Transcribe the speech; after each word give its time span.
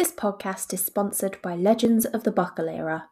This 0.00 0.12
podcast 0.12 0.72
is 0.72 0.82
sponsored 0.82 1.36
by 1.42 1.54
Legends 1.54 2.06
of 2.06 2.24
the 2.24 2.32
Buckle 2.32 2.70
Era. 2.70 3.10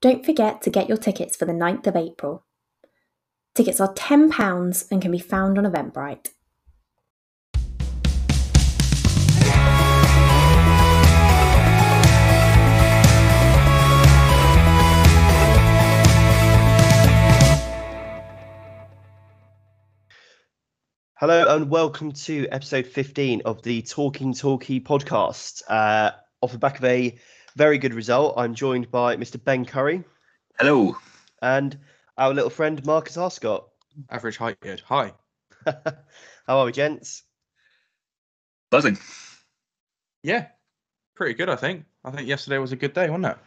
Don't 0.00 0.24
forget 0.24 0.62
to 0.62 0.70
get 0.70 0.88
your 0.88 0.96
tickets 0.96 1.36
for 1.36 1.46
the 1.46 1.52
9th 1.52 1.88
of 1.88 1.96
April. 1.96 2.46
Tickets 3.56 3.80
are 3.80 3.92
£10 3.92 4.86
and 4.92 5.02
can 5.02 5.10
be 5.10 5.18
found 5.18 5.58
on 5.58 5.64
Eventbrite. 5.64 6.28
Hello 21.18 21.46
and 21.48 21.70
welcome 21.70 22.12
to 22.12 22.46
episode 22.48 22.86
15 22.86 23.40
of 23.46 23.62
the 23.62 23.80
Talking 23.80 24.34
Talkie 24.34 24.82
podcast. 24.82 25.62
Uh, 25.66 26.10
off 26.42 26.52
the 26.52 26.58
back 26.58 26.76
of 26.76 26.84
a 26.84 27.18
very 27.56 27.78
good 27.78 27.94
result, 27.94 28.34
I'm 28.36 28.54
joined 28.54 28.90
by 28.90 29.16
Mr. 29.16 29.42
Ben 29.42 29.64
Curry 29.64 30.04
Hello. 30.58 30.94
and 31.40 31.78
our 32.18 32.34
little 32.34 32.50
friend 32.50 32.84
Marcus 32.84 33.16
Arscott. 33.16 33.64
Average 34.10 34.36
height 34.36 34.60
good. 34.60 34.80
Hi. 34.80 35.14
How 35.64 35.78
are 36.48 36.66
we, 36.66 36.72
gents? 36.72 37.22
Buzzing. 38.70 38.98
Yeah. 40.22 40.48
Pretty 41.14 41.32
good, 41.32 41.48
I 41.48 41.56
think. 41.56 41.86
I 42.04 42.10
think 42.10 42.28
yesterday 42.28 42.58
was 42.58 42.72
a 42.72 42.76
good 42.76 42.92
day, 42.92 43.08
wasn't 43.08 43.24
it? 43.24 43.38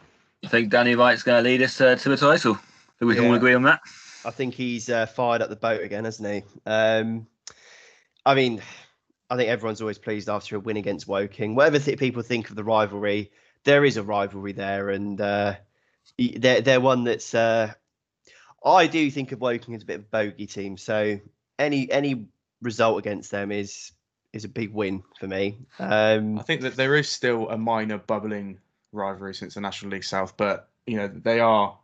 I 0.44 0.48
think 0.48 0.70
Danny 0.70 0.96
Wright's 0.96 1.22
going 1.22 1.40
to 1.40 1.48
lead 1.48 1.62
us 1.62 1.80
uh, 1.80 1.94
to 1.94 2.12
a 2.14 2.16
title. 2.16 2.54
think 2.54 3.08
we 3.08 3.14
can 3.14 3.26
all 3.26 3.34
agree 3.34 3.54
on 3.54 3.62
that. 3.62 3.78
I 4.24 4.32
think 4.32 4.54
he's 4.54 4.90
uh, 4.90 5.06
fired 5.06 5.40
up 5.40 5.50
the 5.50 5.56
boat 5.56 5.82
again, 5.82 6.04
hasn't 6.04 6.28
he? 6.28 6.42
Um, 6.66 7.28
I 8.24 8.34
mean, 8.34 8.62
I 9.28 9.36
think 9.36 9.48
everyone's 9.48 9.80
always 9.80 9.98
pleased 9.98 10.28
after 10.28 10.56
a 10.56 10.60
win 10.60 10.76
against 10.76 11.08
Woking. 11.08 11.54
Whatever 11.54 11.78
th- 11.78 11.98
people 11.98 12.22
think 12.22 12.50
of 12.50 12.56
the 12.56 12.64
rivalry, 12.64 13.30
there 13.64 13.84
is 13.84 13.96
a 13.96 14.02
rivalry 14.02 14.52
there, 14.52 14.90
and 14.90 15.20
uh, 15.20 15.54
they're 16.18 16.60
they're 16.60 16.80
one 16.80 17.04
that's. 17.04 17.34
Uh, 17.34 17.72
I 18.64 18.86
do 18.86 19.10
think 19.10 19.32
of 19.32 19.40
Woking 19.40 19.74
as 19.74 19.82
a 19.82 19.86
bit 19.86 20.00
of 20.00 20.02
a 20.02 20.08
bogey 20.08 20.46
team, 20.46 20.76
so 20.76 21.18
any 21.58 21.90
any 21.90 22.26
result 22.60 22.98
against 22.98 23.30
them 23.30 23.52
is 23.52 23.92
is 24.32 24.44
a 24.44 24.48
big 24.48 24.72
win 24.72 25.02
for 25.18 25.26
me. 25.26 25.58
Um, 25.78 26.38
I 26.38 26.42
think 26.42 26.60
that 26.62 26.76
there 26.76 26.94
is 26.96 27.08
still 27.08 27.48
a 27.48 27.58
minor 27.58 27.98
bubbling 27.98 28.58
rivalry 28.92 29.34
since 29.34 29.54
the 29.54 29.60
National 29.60 29.92
League 29.92 30.04
South, 30.04 30.36
but 30.36 30.68
you 30.86 30.96
know, 30.96 31.08
they 31.08 31.40
are 31.40 31.78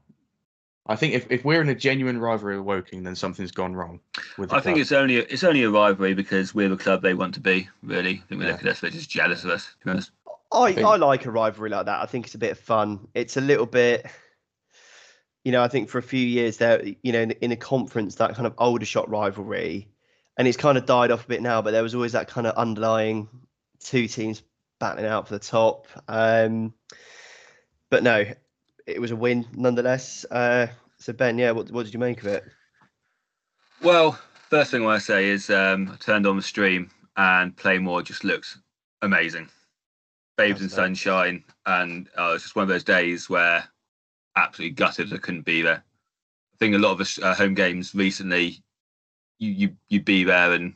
I 0.89 0.97
think 0.97 1.15
if, 1.15 1.27
if 1.31 1.45
we're 1.45 1.61
in 1.61 1.69
a 1.69 1.75
genuine 1.75 2.19
rivalry 2.19 2.57
with 2.57 2.67
Woking, 2.67 3.03
then 3.03 3.17
something's 3.17 3.51
gone 3.51 3.75
wrong 3.75 4.01
with 4.39 4.51
the 4.51 4.57
I 4.57 4.61
think 4.61 4.79
it's 4.79 4.93
only 4.93 5.17
it's 5.17 5.43
only 5.45 5.65
a 5.65 5.71
rivalry 5.71 6.15
because 6.15 6.55
we're 6.55 6.69
the 6.69 6.77
club 6.77 7.03
they 7.03 7.15
want 7.15 7.35
to 7.35 7.41
be. 7.41 7.69
Really, 7.83 8.23
I 8.25 8.29
think 8.29 8.41
we 8.41 8.47
Yeah. 8.47 8.53
look 8.53 8.63
at 8.63 8.69
us, 8.69 8.81
they're 8.81 8.91
just 8.91 9.11
jealous 9.11 9.45
of 9.45 9.51
us. 9.51 9.67
To 9.81 9.85
be 9.85 9.91
honest. 9.91 10.11
I, 10.53 10.75
I 10.81 10.97
like 10.97 11.27
a 11.27 11.31
rivalry 11.31 11.71
like 11.71 11.87
that. 11.87 12.01
I 12.01 12.07
think 12.07 12.27
it's 12.27 12.37
a 12.37 12.39
bit 12.39 12.53
of 12.53 12.59
fun. 12.59 13.09
It's 13.15 13.37
a 13.37 13.41
little 13.41 13.67
bit, 13.67 14.07
you 15.45 15.51
know, 15.51 15.61
I 15.61 15.69
think 15.69 15.89
for 15.89 15.99
a 15.99 16.03
few 16.03 16.25
years 16.25 16.59
there, 16.59 16.83
you 17.03 17.13
know, 17.13 17.21
in, 17.21 17.33
in 17.33 17.53
a 17.53 17.57
conference, 17.57 18.15
that 18.17 18.37
kind 18.37 18.47
of 18.47 18.55
Aldershot 18.57 19.11
rivalry, 19.11 19.89
and 20.39 20.47
it's 20.47 20.57
kind 20.57 20.79
of 20.79 20.87
died 20.87 21.11
off 21.11 21.25
a 21.25 21.29
bit 21.29 21.43
now, 21.43 21.63
but 21.63 21.73
there 21.73 21.83
was 21.83 21.97
always 21.97 22.13
that 22.13 22.29
kind 22.29 22.47
of 22.47 22.55
underlying 22.55 23.29
two 23.81 24.07
teams 24.07 24.43
battling 24.79 25.07
out 25.07 25.27
for 25.27 25.35
the 25.35 25.41
top. 25.41 25.89
Um, 26.07 26.73
but 27.91 28.05
no, 28.05 28.25
it 28.87 29.01
was 29.01 29.11
a 29.11 29.17
win 29.17 29.47
nonetheless. 29.55 30.25
Uh, 30.31 30.69
so 30.99 31.13
Ben, 31.13 31.39
yeah, 31.39 31.51
what, 31.51 31.71
what 31.71 31.85
did 31.85 31.95
you 31.95 32.01
make 32.01 32.21
of 32.21 32.27
it? 32.29 32.45
Well, 33.83 34.19
first 34.49 34.71
thing 34.71 34.83
I 34.83 34.87
want 34.87 35.01
to 35.01 35.07
say 35.07 35.27
is 35.27 35.51
um, 35.51 35.91
I 35.93 35.97
turned 35.97 36.27
on 36.27 36.37
the 36.37 36.43
stream 36.43 36.91
and 37.17 37.57
Plainmoor 37.57 38.03
just 38.05 38.25
looks 38.25 38.59
amazing. 39.03 39.49
Babes 40.37 40.61
in 40.61 40.67
nice. 40.67 40.75
sunshine, 40.75 41.43
and 41.65 42.09
uh, 42.19 42.33
it's 42.35 42.45
just 42.45 42.57
one 42.57 42.65
of 42.65 42.69
those 42.69 42.85
days 42.85 43.31
where 43.31 43.65
absolutely 44.37 44.75
gutted 44.75 45.13
I 45.13 45.17
couldn't 45.17 45.47
be 45.47 45.63
there. 45.63 45.83
I 45.83 46.57
think 46.59 46.75
a 46.75 46.79
lot 46.79 46.93
of 46.93 47.01
us 47.01 47.19
uh, 47.19 47.35
home 47.35 47.55
games 47.55 47.95
recently, 47.95 48.63
you 49.39 49.51
you 49.51 49.77
you'd 49.89 50.05
be 50.05 50.25
there 50.25 50.53
and 50.53 50.75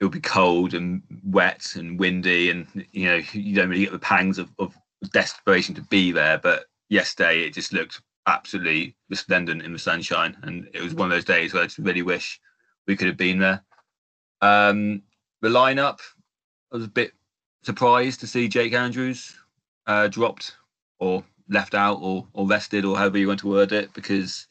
it'll 0.00 0.10
be 0.10 0.20
cold 0.20 0.72
and 0.72 1.02
wet 1.22 1.74
and 1.76 2.00
windy, 2.00 2.48
and 2.48 2.66
you 2.92 3.04
know 3.04 3.20
you 3.32 3.54
don't 3.54 3.68
really 3.68 3.84
get 3.84 3.92
the 3.92 3.98
pangs 3.98 4.38
of, 4.38 4.48
of 4.58 4.74
desperation 5.12 5.74
to 5.74 5.82
be 5.82 6.10
there. 6.10 6.38
But 6.38 6.64
yesterday 6.88 7.42
it 7.42 7.54
just 7.54 7.72
looked 7.72 8.00
absolutely 8.26 8.96
resplendent 9.08 9.62
in 9.62 9.72
the 9.72 9.78
sunshine, 9.78 10.36
and 10.42 10.68
it 10.74 10.82
was 10.82 10.94
one 10.94 11.06
of 11.06 11.16
those 11.16 11.24
days 11.24 11.52
where 11.52 11.62
I 11.62 11.66
just 11.66 11.78
really 11.78 12.02
wish 12.02 12.40
we 12.86 12.96
could 12.96 13.06
have 13.06 13.16
been 13.16 13.38
there. 13.38 13.62
Um, 14.40 15.02
the 15.40 15.48
lineup, 15.48 16.00
I 16.72 16.76
was 16.76 16.84
a 16.84 16.88
bit 16.88 17.12
surprised 17.62 18.20
to 18.20 18.26
see 18.26 18.48
Jake 18.48 18.72
Andrews 18.72 19.36
uh, 19.86 20.08
dropped 20.08 20.56
or 20.98 21.24
left 21.48 21.74
out 21.74 21.98
or 22.00 22.26
or 22.32 22.46
rested 22.46 22.84
or 22.84 22.96
however 22.96 23.18
you 23.18 23.28
want 23.28 23.40
to 23.40 23.48
word 23.48 23.72
it 23.72 23.92
because 23.94 24.46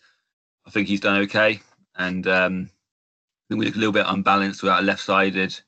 I 0.65 0.69
think 0.69 0.87
he's 0.87 1.01
done 1.01 1.21
okay 1.23 1.59
and 1.97 2.25
um, 2.27 2.69
I 2.69 3.53
think 3.53 3.59
we 3.59 3.65
look 3.65 3.75
a 3.75 3.79
little 3.79 3.93
bit 3.93 4.05
unbalanced 4.07 4.63
without 4.63 4.81
a 4.81 4.85
left-sided 4.85 5.59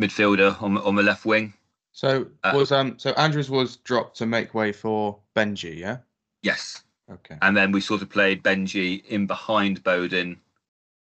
midfielder 0.00 0.60
on 0.62 0.78
on 0.78 0.94
the 0.94 1.02
left 1.02 1.24
wing. 1.24 1.54
so 1.92 2.26
uh, 2.42 2.52
was 2.54 2.72
um 2.72 2.98
so 2.98 3.10
Andrews 3.12 3.50
was 3.50 3.76
dropped 3.78 4.16
to 4.18 4.26
make 4.26 4.54
way 4.54 4.72
for 4.72 5.18
Benji, 5.34 5.76
yeah? 5.78 5.98
Yes, 6.42 6.82
Okay. 7.10 7.36
and 7.42 7.56
then 7.56 7.72
we 7.72 7.80
sort 7.80 8.02
of 8.02 8.08
played 8.10 8.42
Benji 8.42 9.04
in 9.06 9.26
behind 9.26 9.82
Bowden 9.82 10.40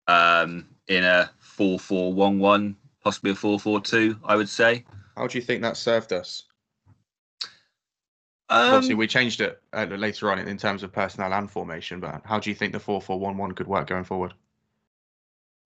um, 0.06 0.68
in 0.88 1.04
a 1.04 1.30
4-4-1-1, 1.42 2.74
possibly 3.02 3.30
a 3.30 3.34
4-4-2, 3.34 4.18
I 4.24 4.36
would 4.36 4.48
say. 4.48 4.84
How 5.16 5.26
do 5.26 5.38
you 5.38 5.44
think 5.44 5.62
that 5.62 5.76
served 5.76 6.12
us? 6.12 6.44
Um, 8.50 8.74
Obviously, 8.74 8.94
we 8.94 9.06
changed 9.06 9.40
it 9.42 9.60
uh, 9.74 9.84
later 9.84 10.30
on 10.30 10.38
in, 10.38 10.48
in 10.48 10.56
terms 10.56 10.82
of 10.82 10.92
personnel 10.92 11.34
and 11.34 11.50
formation, 11.50 12.00
but 12.00 12.22
how 12.24 12.38
do 12.38 12.48
you 12.48 12.56
think 12.56 12.72
the 12.72 12.80
4 12.80 13.00
4 13.02 13.18
1 13.18 13.36
1 13.36 13.52
could 13.52 13.66
work 13.66 13.86
going 13.88 14.04
forward? 14.04 14.32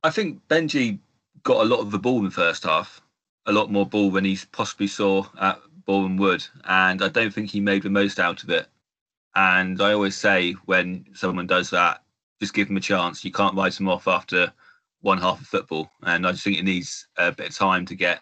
I 0.02 0.10
think 0.10 0.40
Benji 0.48 0.98
got 1.44 1.64
a 1.64 1.68
lot 1.68 1.78
of 1.80 1.92
the 1.92 1.98
ball 1.98 2.18
in 2.18 2.24
the 2.24 2.30
first 2.32 2.64
half, 2.64 3.00
a 3.46 3.52
lot 3.52 3.70
more 3.70 3.86
ball 3.86 4.10
than 4.10 4.24
he 4.24 4.36
possibly 4.50 4.88
saw 4.88 5.26
at 5.40 5.60
Boreham 5.84 6.16
Wood, 6.16 6.46
and 6.64 7.02
I 7.02 7.08
don't 7.08 7.32
think 7.32 7.50
he 7.50 7.60
made 7.60 7.82
the 7.82 7.90
most 7.90 8.18
out 8.18 8.42
of 8.42 8.50
it. 8.50 8.66
And 9.34 9.80
I 9.80 9.92
always 9.92 10.16
say 10.16 10.52
when 10.66 11.06
someone 11.14 11.46
does 11.46 11.70
that, 11.70 12.02
just 12.40 12.54
give 12.54 12.68
them 12.68 12.76
a 12.76 12.80
chance. 12.80 13.24
You 13.24 13.32
can't 13.32 13.56
write 13.56 13.74
them 13.74 13.88
off 13.88 14.08
after 14.08 14.52
one 15.00 15.18
half 15.18 15.40
of 15.40 15.46
football, 15.46 15.90
and 16.02 16.26
I 16.26 16.32
just 16.32 16.44
think 16.44 16.58
it 16.58 16.64
needs 16.64 17.06
a 17.16 17.32
bit 17.32 17.48
of 17.50 17.56
time 17.56 17.86
to 17.86 17.94
get 17.94 18.20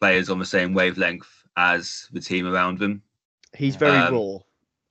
players 0.00 0.30
on 0.30 0.38
the 0.38 0.44
same 0.46 0.74
wavelength 0.74 1.28
as 1.56 2.08
the 2.12 2.20
team 2.20 2.46
around 2.46 2.78
them. 2.78 3.02
He's 3.56 3.76
very 3.76 3.96
Um, 3.96 4.14
raw. 4.14 4.38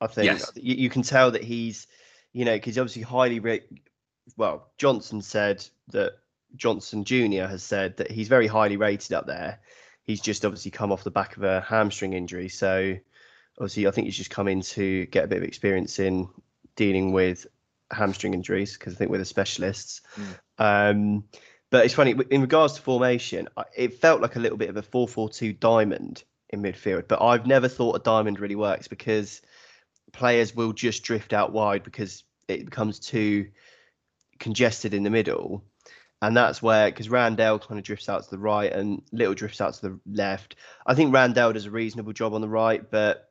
I 0.00 0.06
think 0.06 0.26
yes. 0.26 0.52
you, 0.54 0.74
you 0.74 0.90
can 0.90 1.02
tell 1.02 1.30
that 1.30 1.42
he's, 1.42 1.86
you 2.32 2.44
know, 2.44 2.54
because 2.54 2.78
obviously 2.78 3.02
highly. 3.02 3.40
Ra- 3.40 3.56
well, 4.36 4.70
Johnson 4.76 5.22
said 5.22 5.64
that 5.88 6.18
Johnson 6.56 7.04
Junior 7.04 7.46
has 7.46 7.62
said 7.62 7.96
that 7.96 8.10
he's 8.10 8.28
very 8.28 8.46
highly 8.46 8.76
rated 8.76 9.12
up 9.12 9.26
there. 9.26 9.60
He's 10.08 10.22
just 10.22 10.46
obviously 10.46 10.70
come 10.70 10.90
off 10.90 11.04
the 11.04 11.10
back 11.10 11.36
of 11.36 11.42
a 11.42 11.60
hamstring 11.60 12.14
injury, 12.14 12.48
so 12.48 12.96
obviously 13.58 13.86
I 13.86 13.90
think 13.90 14.06
he's 14.06 14.16
just 14.16 14.30
come 14.30 14.48
in 14.48 14.62
to 14.62 15.04
get 15.04 15.24
a 15.24 15.28
bit 15.28 15.36
of 15.36 15.44
experience 15.44 15.98
in 15.98 16.30
dealing 16.76 17.12
with 17.12 17.46
hamstring 17.90 18.32
injuries 18.32 18.72
because 18.72 18.94
I 18.94 18.96
think 18.96 19.10
we're 19.10 19.18
the 19.18 19.26
specialists. 19.26 20.00
Um, 20.58 21.24
but 21.70 21.84
it's 21.84 21.92
funny 21.92 22.14
in 22.30 22.40
regards 22.40 22.72
to 22.74 22.80
formation, 22.80 23.50
it 23.76 24.00
felt 24.00 24.22
like 24.22 24.36
a 24.36 24.40
little 24.40 24.56
bit 24.56 24.70
of 24.70 24.78
a 24.78 24.82
4-4-2 24.82 25.60
diamond 25.60 26.24
in 26.48 26.62
midfield, 26.62 27.06
but 27.06 27.20
I've 27.20 27.46
never 27.46 27.68
thought 27.68 27.96
a 27.96 27.98
diamond 27.98 28.40
really 28.40 28.54
works 28.54 28.88
because 28.88 29.42
players 30.12 30.56
will 30.56 30.72
just 30.72 31.02
drift 31.02 31.34
out 31.34 31.52
wide 31.52 31.82
because 31.82 32.24
it 32.48 32.64
becomes 32.64 32.98
too 32.98 33.48
congested 34.38 34.94
in 34.94 35.02
the 35.02 35.10
middle. 35.10 35.62
And 36.20 36.36
that's 36.36 36.60
where, 36.60 36.90
because 36.90 37.08
Randell 37.08 37.60
kind 37.60 37.78
of 37.78 37.84
drifts 37.84 38.08
out 38.08 38.24
to 38.24 38.30
the 38.30 38.38
right 38.38 38.72
and 38.72 39.02
Little 39.12 39.34
drifts 39.34 39.60
out 39.60 39.74
to 39.74 39.82
the 39.82 40.00
left. 40.10 40.56
I 40.86 40.94
think 40.94 41.14
Randell 41.14 41.52
does 41.52 41.66
a 41.66 41.70
reasonable 41.70 42.12
job 42.12 42.34
on 42.34 42.40
the 42.40 42.48
right, 42.48 42.88
but 42.90 43.30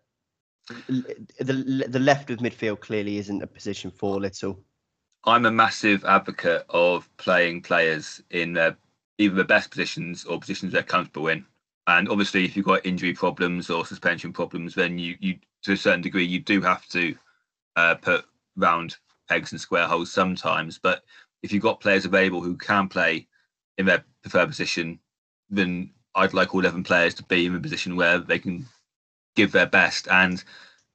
the 1.39 1.85
the 1.87 1.99
left 1.99 2.29
of 2.29 2.39
midfield 2.39 2.81
clearly 2.81 3.17
isn't 3.17 3.43
a 3.43 3.47
position 3.47 3.91
for 3.91 4.19
Little. 4.19 4.59
I'm 5.25 5.45
a 5.45 5.51
massive 5.51 6.05
advocate 6.05 6.65
of 6.69 7.09
playing 7.17 7.61
players 7.61 8.21
in 8.29 8.53
their 8.53 8.77
either 9.17 9.35
the 9.35 9.43
best 9.43 9.69
positions 9.71 10.25
or 10.25 10.39
positions 10.39 10.71
they're 10.71 10.83
comfortable 10.83 11.27
in. 11.27 11.45
And 11.87 12.09
obviously, 12.09 12.45
if 12.45 12.55
you've 12.55 12.65
got 12.65 12.85
injury 12.85 13.13
problems 13.13 13.69
or 13.69 13.85
suspension 13.85 14.33
problems, 14.33 14.75
then 14.75 14.97
you, 14.97 15.15
you 15.19 15.37
to 15.63 15.73
a 15.73 15.77
certain 15.77 16.01
degree, 16.01 16.25
you 16.25 16.39
do 16.39 16.61
have 16.61 16.85
to 16.89 17.15
uh, 17.75 17.95
put 17.95 18.25
round 18.55 18.97
pegs 19.29 19.51
and 19.51 19.59
square 19.59 19.87
holes 19.87 20.11
sometimes. 20.11 20.77
But 20.77 21.03
if 21.43 21.51
you've 21.51 21.63
got 21.63 21.79
players 21.79 22.05
available 22.05 22.41
who 22.41 22.55
can 22.55 22.87
play 22.87 23.27
in 23.77 23.85
their 23.85 24.03
preferred 24.21 24.47
position, 24.47 24.99
then 25.49 25.91
I'd 26.15 26.33
like 26.33 26.53
all 26.53 26.61
11 26.61 26.83
players 26.83 27.13
to 27.15 27.23
be 27.23 27.45
in 27.45 27.55
a 27.55 27.59
position 27.59 27.95
where 27.95 28.19
they 28.19 28.39
can 28.39 28.65
give 29.35 29.51
their 29.51 29.67
best. 29.67 30.07
And 30.09 30.43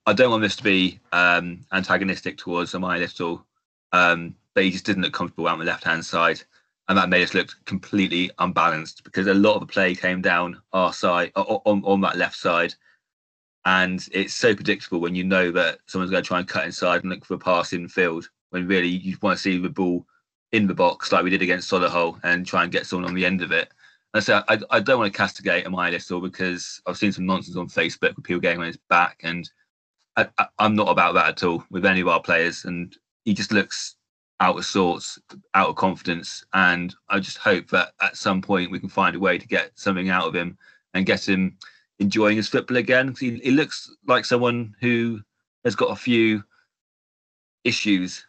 I 0.06 0.12
don't 0.12 0.31
want 0.31 0.43
this 0.43 0.56
to 0.56 0.65
be 0.65 0.99
um, 1.12 1.65
antagonistic 1.73 2.37
towards 2.39 2.73
Armani 2.73 2.99
Little 2.99 3.47
um, 3.93 4.35
but 4.55 4.65
he 4.65 4.71
just 4.71 4.85
didn't 4.85 5.03
look 5.03 5.12
comfortable 5.12 5.49
on 5.49 5.59
the 5.59 5.65
left 5.65 5.85
hand 5.85 6.05
side. 6.05 6.41
and 6.88 6.99
that 6.99 7.09
made 7.09 7.23
us 7.23 7.33
look 7.33 7.49
completely 7.65 8.31
unbalanced 8.38 9.05
because 9.05 9.27
a 9.27 9.35
lot 9.35 9.55
of 9.55 9.61
the 9.61 9.73
play 9.73 9.95
came 9.95 10.21
down 10.21 10.61
our 10.73 10.93
side 10.93 11.31
on, 11.37 11.83
on 11.85 12.00
that 12.00 12.17
left 12.17 12.37
side. 12.37 12.75
And 13.65 14.05
it's 14.12 14.35
so 14.35 14.55
predictable 14.55 15.00
when 15.00 15.15
you 15.15 15.23
know 15.23 15.53
that 15.53 15.79
someone's 15.87 16.11
going 16.11 16.23
to 16.25 16.27
try 16.27 16.41
and 16.41 16.49
cut 16.49 16.67
inside 16.67 17.03
and 17.03 17.11
look 17.11 17.25
for 17.25 17.35
a 17.35 17.38
pass 17.38 17.73
in 17.73 17.88
field 17.88 18.29
when 18.50 18.67
really 18.67 18.88
you 18.88 19.17
want 19.23 19.37
to 19.37 19.43
see 19.43 19.59
the 19.59 19.69
ball 19.69 20.05
in 20.52 20.66
the 20.66 20.75
box 20.75 21.10
like 21.10 21.25
we 21.25 21.31
did 21.31 21.43
against 21.43 21.70
Solihull 21.70 22.20
and 22.22 22.46
try 22.46 22.62
and 22.62 22.72
get 22.72 22.87
someone 22.87 23.08
on 23.08 23.14
the 23.14 23.26
end 23.26 23.43
of 23.43 23.50
it. 23.50 23.70
And 24.14 24.22
so 24.22 24.43
I, 24.49 24.58
I 24.70 24.81
don't 24.81 24.99
want 24.99 25.12
to 25.12 25.16
castigate 25.16 25.64
Armani 25.64 25.93
Little 25.93 26.20
because 26.20 26.82
I've 26.87 26.99
seen 26.99 27.12
some 27.12 27.26
nonsense 27.26 27.56
on 27.56 27.69
Facebook 27.69 28.14
with 28.14 28.25
people 28.25 28.40
getting 28.40 28.60
on 28.60 28.66
his 28.66 28.76
back, 28.76 29.20
and 29.22 29.50
I, 30.16 30.28
am 30.58 30.76
not 30.76 30.88
about 30.88 31.14
that 31.14 31.28
at 31.28 31.43
all 31.43 31.64
with 31.70 31.87
any 31.87 32.00
of 32.00 32.08
our 32.08 32.20
players. 32.20 32.66
And 32.66 32.94
he 33.25 33.32
just 33.32 33.52
looks 33.52 33.96
out 34.40 34.58
of 34.58 34.66
sorts, 34.66 35.19
out 35.54 35.70
of 35.70 35.76
confidence. 35.76 36.44
And 36.52 36.94
I 37.08 37.20
just 37.20 37.38
hope 37.38 37.69
that 37.70 37.93
at 38.02 38.19
some 38.19 38.43
point 38.43 38.70
we 38.70 38.81
can 38.81 38.90
find 38.90 39.16
a 39.16 39.20
way 39.20 39.38
to 39.38 39.49
get 39.49 39.70
something 39.76 40.10
out 40.10 40.26
of 40.26 40.34
him 40.34 40.58
and 40.93 41.06
get 41.06 41.26
him 41.26 41.56
enjoying 41.99 42.37
his 42.37 42.49
football 42.49 42.76
again. 42.76 43.14
He, 43.19 43.38
he 43.38 43.52
looks 43.52 43.90
like 44.06 44.26
someone 44.26 44.75
who 44.81 45.20
has 45.64 45.75
got 45.75 45.93
a 45.93 45.96
few 45.96 46.44
issues 47.64 48.26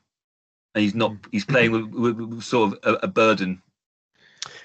and 0.76 0.84
he's 0.84 0.96
not 0.96 1.14
he's 1.32 1.46
playing 1.46 1.72
with, 1.72 1.86
with, 1.94 2.20
with 2.20 2.44
sort 2.44 2.74
of 2.74 2.80
a, 2.84 3.06
a 3.06 3.08
burden 3.08 3.62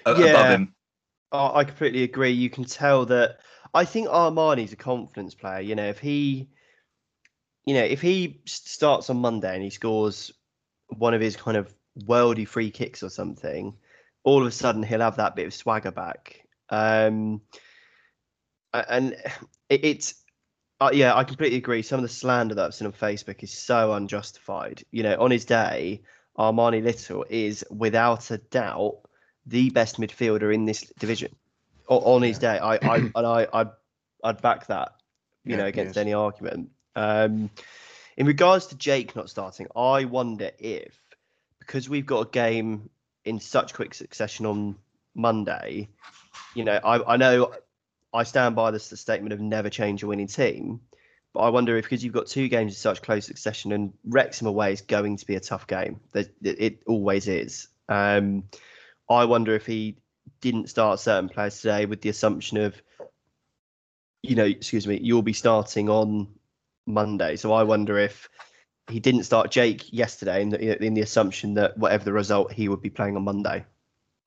yeah. 0.07 0.25
above 0.27 0.51
him 0.51 0.75
Oh, 1.31 1.55
I 1.55 1.65
completely 1.65 2.05
agree. 2.05 2.31
You 2.31 2.51
can 2.51 2.65
tell 2.65 3.05
that. 3.07 3.41
I 3.75 3.85
think 3.85 4.09
Armani's 4.09 4.73
a 4.73 4.77
confidence 4.77 5.35
player. 5.35 5.61
You 5.61 5.75
know, 5.75 5.87
if 5.87 5.99
he, 5.99 6.49
you 7.67 7.75
know, 7.75 7.85
if 7.85 8.01
he 8.01 8.41
starts 8.47 9.11
on 9.11 9.19
Monday 9.19 9.55
and 9.55 9.63
he 9.63 9.71
scores 9.71 10.33
one 10.89 11.13
of 11.13 11.21
his 11.21 11.37
kind 11.37 11.57
of 11.57 11.75
worldy 12.05 12.49
free 12.49 12.71
kicks 12.71 13.03
or 13.03 13.11
something, 13.11 13.75
all 14.25 14.41
of 14.41 14.47
a 14.47 14.51
sudden 14.51 14.83
he'll 14.83 15.01
have 15.01 15.17
that 15.17 15.37
bit 15.37 15.47
of 15.47 15.55
swagger 15.55 15.91
back. 15.91 16.47
Um, 16.71 17.43
and 18.73 19.13
it, 19.69 19.85
it's, 19.85 20.15
uh, 20.81 20.91
yeah, 20.93 21.15
I 21.15 21.25
completely 21.25 21.59
agree. 21.59 21.83
Some 21.83 21.99
of 21.99 22.03
the 22.03 22.09
slander 22.09 22.55
that 22.55 22.65
I've 22.67 22.75
seen 22.75 22.87
on 22.87 22.93
Facebook 22.93 23.43
is 23.43 23.53
so 23.53 23.93
unjustified. 23.93 24.83
You 24.91 25.03
know, 25.03 25.17
on 25.19 25.31
his 25.31 25.45
day, 25.45 26.03
Armani 26.39 26.83
Little 26.83 27.25
is 27.29 27.65
without 27.71 28.31
a 28.31 28.39
doubt 28.39 28.99
the 29.47 29.71
best 29.71 30.01
midfielder 30.01 30.55
in 30.55 30.67
this 30.67 30.83
division 30.99 31.35
on 31.89 32.23
his 32.23 32.39
day. 32.39 32.59
I, 32.59 32.77
I 32.77 32.97
and 32.97 33.13
I, 33.17 33.47
I'd, 33.53 33.71
I'd 34.23 34.43
back 34.43 34.67
that, 34.67 34.93
you 35.45 35.53
yeah, 35.53 35.57
know, 35.59 35.67
against 35.67 35.97
any 35.97 36.13
argument. 36.13 36.71
Um, 36.95 37.51
in 38.17 38.27
regards 38.27 38.67
to 38.67 38.77
Jake 38.77 39.17
not 39.17 39.31
starting, 39.31 39.69
I 39.75 40.05
wonder 40.05 40.51
if 40.59 40.99
because 41.61 41.89
we've 41.89 42.07
got 42.07 42.27
a 42.27 42.31
game 42.31 42.89
in 43.25 43.41
such 43.41 43.75
quick 43.75 43.95
succession 43.95 44.47
on 44.47 44.77
Monday, 45.15 45.89
you 46.55 46.65
know, 46.65 46.81
I, 46.83 47.15
I 47.15 47.17
know 47.17 47.53
I 48.19 48.25
stand 48.25 48.57
by 48.57 48.73
this 48.73 48.89
the 48.89 48.97
statement 48.97 49.33
of 49.33 49.39
never 49.39 49.71
change 49.71 50.03
a 50.03 50.09
winning 50.09 50.27
team, 50.27 50.81
but 51.33 51.41
I 51.41 51.51
wonder 51.51 51.77
if 51.77 51.85
because 51.85 52.03
you've 52.03 52.13
got 52.13 52.27
two 52.27 52.49
games 52.49 52.73
in 52.73 52.77
such 52.77 53.01
close 53.01 53.25
succession 53.25 53.71
and 53.71 53.93
Wrexham 54.05 54.49
away 54.49 54.73
is 54.73 54.81
going 54.81 55.17
to 55.19 55.25
be 55.25 55.37
a 55.37 55.41
tough 55.41 55.69
game. 55.69 56.01
It, 56.15 56.35
it 56.43 56.83
always 56.89 57.29
is. 57.29 57.69
Um, 57.89 58.43
I 59.09 59.25
wonder 59.25 59.55
if 59.55 59.67
he 59.67 59.99
didn't 60.41 60.69
start 60.69 60.99
certain 60.99 61.29
players 61.29 61.61
today 61.61 61.87
with 61.87 62.01
the 62.01 62.09
assumption 62.09 62.59
of, 62.59 62.83
you 64.25 64.35
know, 64.35 64.47
excuse 64.47 64.89
me, 64.89 64.99
you'll 65.01 65.23
be 65.23 65.33
starting 65.33 65.89
on 65.89 66.27
Monday. 66.87 67.37
So 67.37 67.53
I 67.53 67.63
wonder 67.63 67.99
if 67.99 68.29
he 68.91 68.99
didn't 68.99 69.25
start 69.25 69.53
Jake 69.53 69.93
yesterday 69.93 70.43
in 70.43 70.49
the, 70.49 70.85
in 70.85 70.95
the 70.95 71.03
assumption 71.03 71.55
that 71.55 71.79
whatever 71.79 72.05
the 72.05 72.13
result, 72.13 72.51
he 72.51 72.69
would 72.69 72.83
be 72.83 72.91
playing 72.91 73.15
on 73.15 73.23
Monday. 73.23 73.65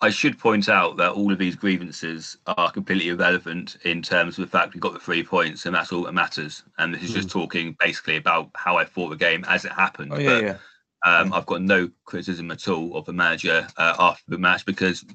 I 0.03 0.09
should 0.09 0.39
point 0.39 0.68
out 0.68 0.98
that 0.98 1.12
all 1.12 1.31
of 1.31 1.38
these 1.38 1.56
grievances 1.56 2.36
are 2.48 2.71
completely 2.71 3.09
irrelevant 3.09 3.77
in 3.86 4.01
terms 4.01 4.38
of 4.38 4.44
the 4.44 4.50
fact 4.50 4.74
we 4.74 4.80
got 4.80 4.94
the 4.94 5.00
three 5.00 5.24
points, 5.24 5.68
and 5.68 5.75
that's 5.75 5.92
all 5.92 6.03
that 6.03 6.13
matters. 6.13 6.63
And 6.80 6.94
this 6.94 7.03
is 7.03 7.13
just 7.13 7.27
mm. 7.27 7.33
talking 7.33 7.77
basically 7.80 8.15
about 8.15 8.50
how 8.56 8.77
I 8.77 8.83
thought 8.83 9.09
the 9.09 9.15
game 9.15 9.45
as 9.48 9.63
it 9.63 9.71
happened. 9.71 10.12
Oh, 10.13 10.18
yeah, 10.18 10.30
but, 10.30 10.44
yeah. 10.44 10.57
Um, 11.03 11.33
I've 11.33 11.45
got 11.45 11.62
no 11.62 11.89
criticism 12.06 12.50
at 12.51 12.68
all 12.68 12.95
of 12.95 13.06
the 13.06 13.13
manager 13.13 13.68
uh, 13.77 13.95
after 14.00 14.24
the 14.27 14.38
match 14.38 14.65
because 14.65 15.06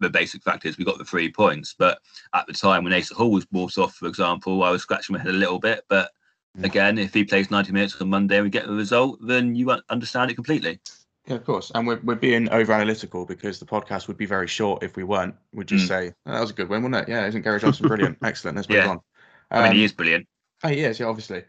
the 0.00 0.10
basic 0.10 0.42
fact 0.42 0.64
is 0.64 0.78
we 0.78 0.84
got 0.84 0.98
the 0.98 1.04
three 1.04 1.30
points. 1.30 1.74
But 1.78 1.98
at 2.34 2.46
the 2.46 2.52
time 2.52 2.84
when 2.84 2.92
Asa 2.92 3.14
Hall 3.14 3.30
was 3.30 3.44
brought 3.44 3.78
off, 3.78 3.94
for 3.94 4.06
example, 4.06 4.62
I 4.64 4.70
was 4.70 4.82
scratching 4.82 5.14
my 5.14 5.20
head 5.20 5.30
a 5.30 5.38
little 5.38 5.58
bit. 5.58 5.84
But 5.88 6.10
mm. 6.58 6.64
again, 6.64 6.98
if 6.98 7.14
he 7.14 7.24
plays 7.24 7.50
90 7.50 7.72
minutes 7.72 8.00
on 8.00 8.10
Monday 8.10 8.36
and 8.36 8.44
we 8.44 8.50
get 8.50 8.66
the 8.66 8.72
result, 8.72 9.18
then 9.22 9.54
you 9.54 9.70
understand 9.90 10.30
it 10.30 10.34
completely. 10.34 10.80
Yeah, 11.26 11.36
of 11.36 11.44
course. 11.44 11.72
And 11.74 11.86
we're, 11.86 12.00
we're 12.02 12.16
being 12.16 12.50
over 12.50 12.72
analytical 12.72 13.24
because 13.24 13.58
the 13.58 13.64
podcast 13.64 14.08
would 14.08 14.18
be 14.18 14.26
very 14.26 14.46
short 14.46 14.82
if 14.82 14.96
we 14.96 15.04
weren't. 15.04 15.34
We'd 15.52 15.68
just 15.68 15.86
mm. 15.86 15.88
say, 15.88 16.14
oh, 16.26 16.32
that 16.32 16.40
was 16.40 16.50
a 16.50 16.54
good 16.54 16.68
win, 16.68 16.82
wasn't 16.82 17.08
it? 17.08 17.12
Yeah, 17.12 17.26
isn't 17.26 17.42
Gary 17.42 17.60
Johnson 17.60 17.88
brilliant? 17.88 18.18
Excellent. 18.22 18.56
Let's 18.56 18.68
move 18.68 18.78
yeah. 18.78 18.88
on. 18.88 18.96
Um, 18.96 19.02
I 19.50 19.62
mean, 19.64 19.72
he 19.72 19.80
um, 19.80 19.84
is 19.84 19.92
brilliant. 19.92 20.28
Oh, 20.62 20.68
he 20.68 20.80
is, 20.80 21.00
yeah, 21.00 21.06
obviously. 21.06 21.44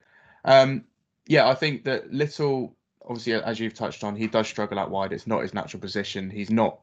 Um, 0.45 0.85
yeah, 1.27 1.47
I 1.47 1.55
think 1.55 1.83
that 1.85 2.13
Little 2.13 2.75
obviously, 3.07 3.33
as 3.33 3.59
you've 3.59 3.73
touched 3.73 4.03
on, 4.03 4.15
he 4.15 4.27
does 4.27 4.47
struggle 4.47 4.79
out 4.79 4.89
wide. 4.89 5.13
It's 5.13 5.27
not 5.27 5.41
his 5.41 5.53
natural 5.53 5.79
position. 5.79 6.29
He's 6.29 6.49
not. 6.49 6.79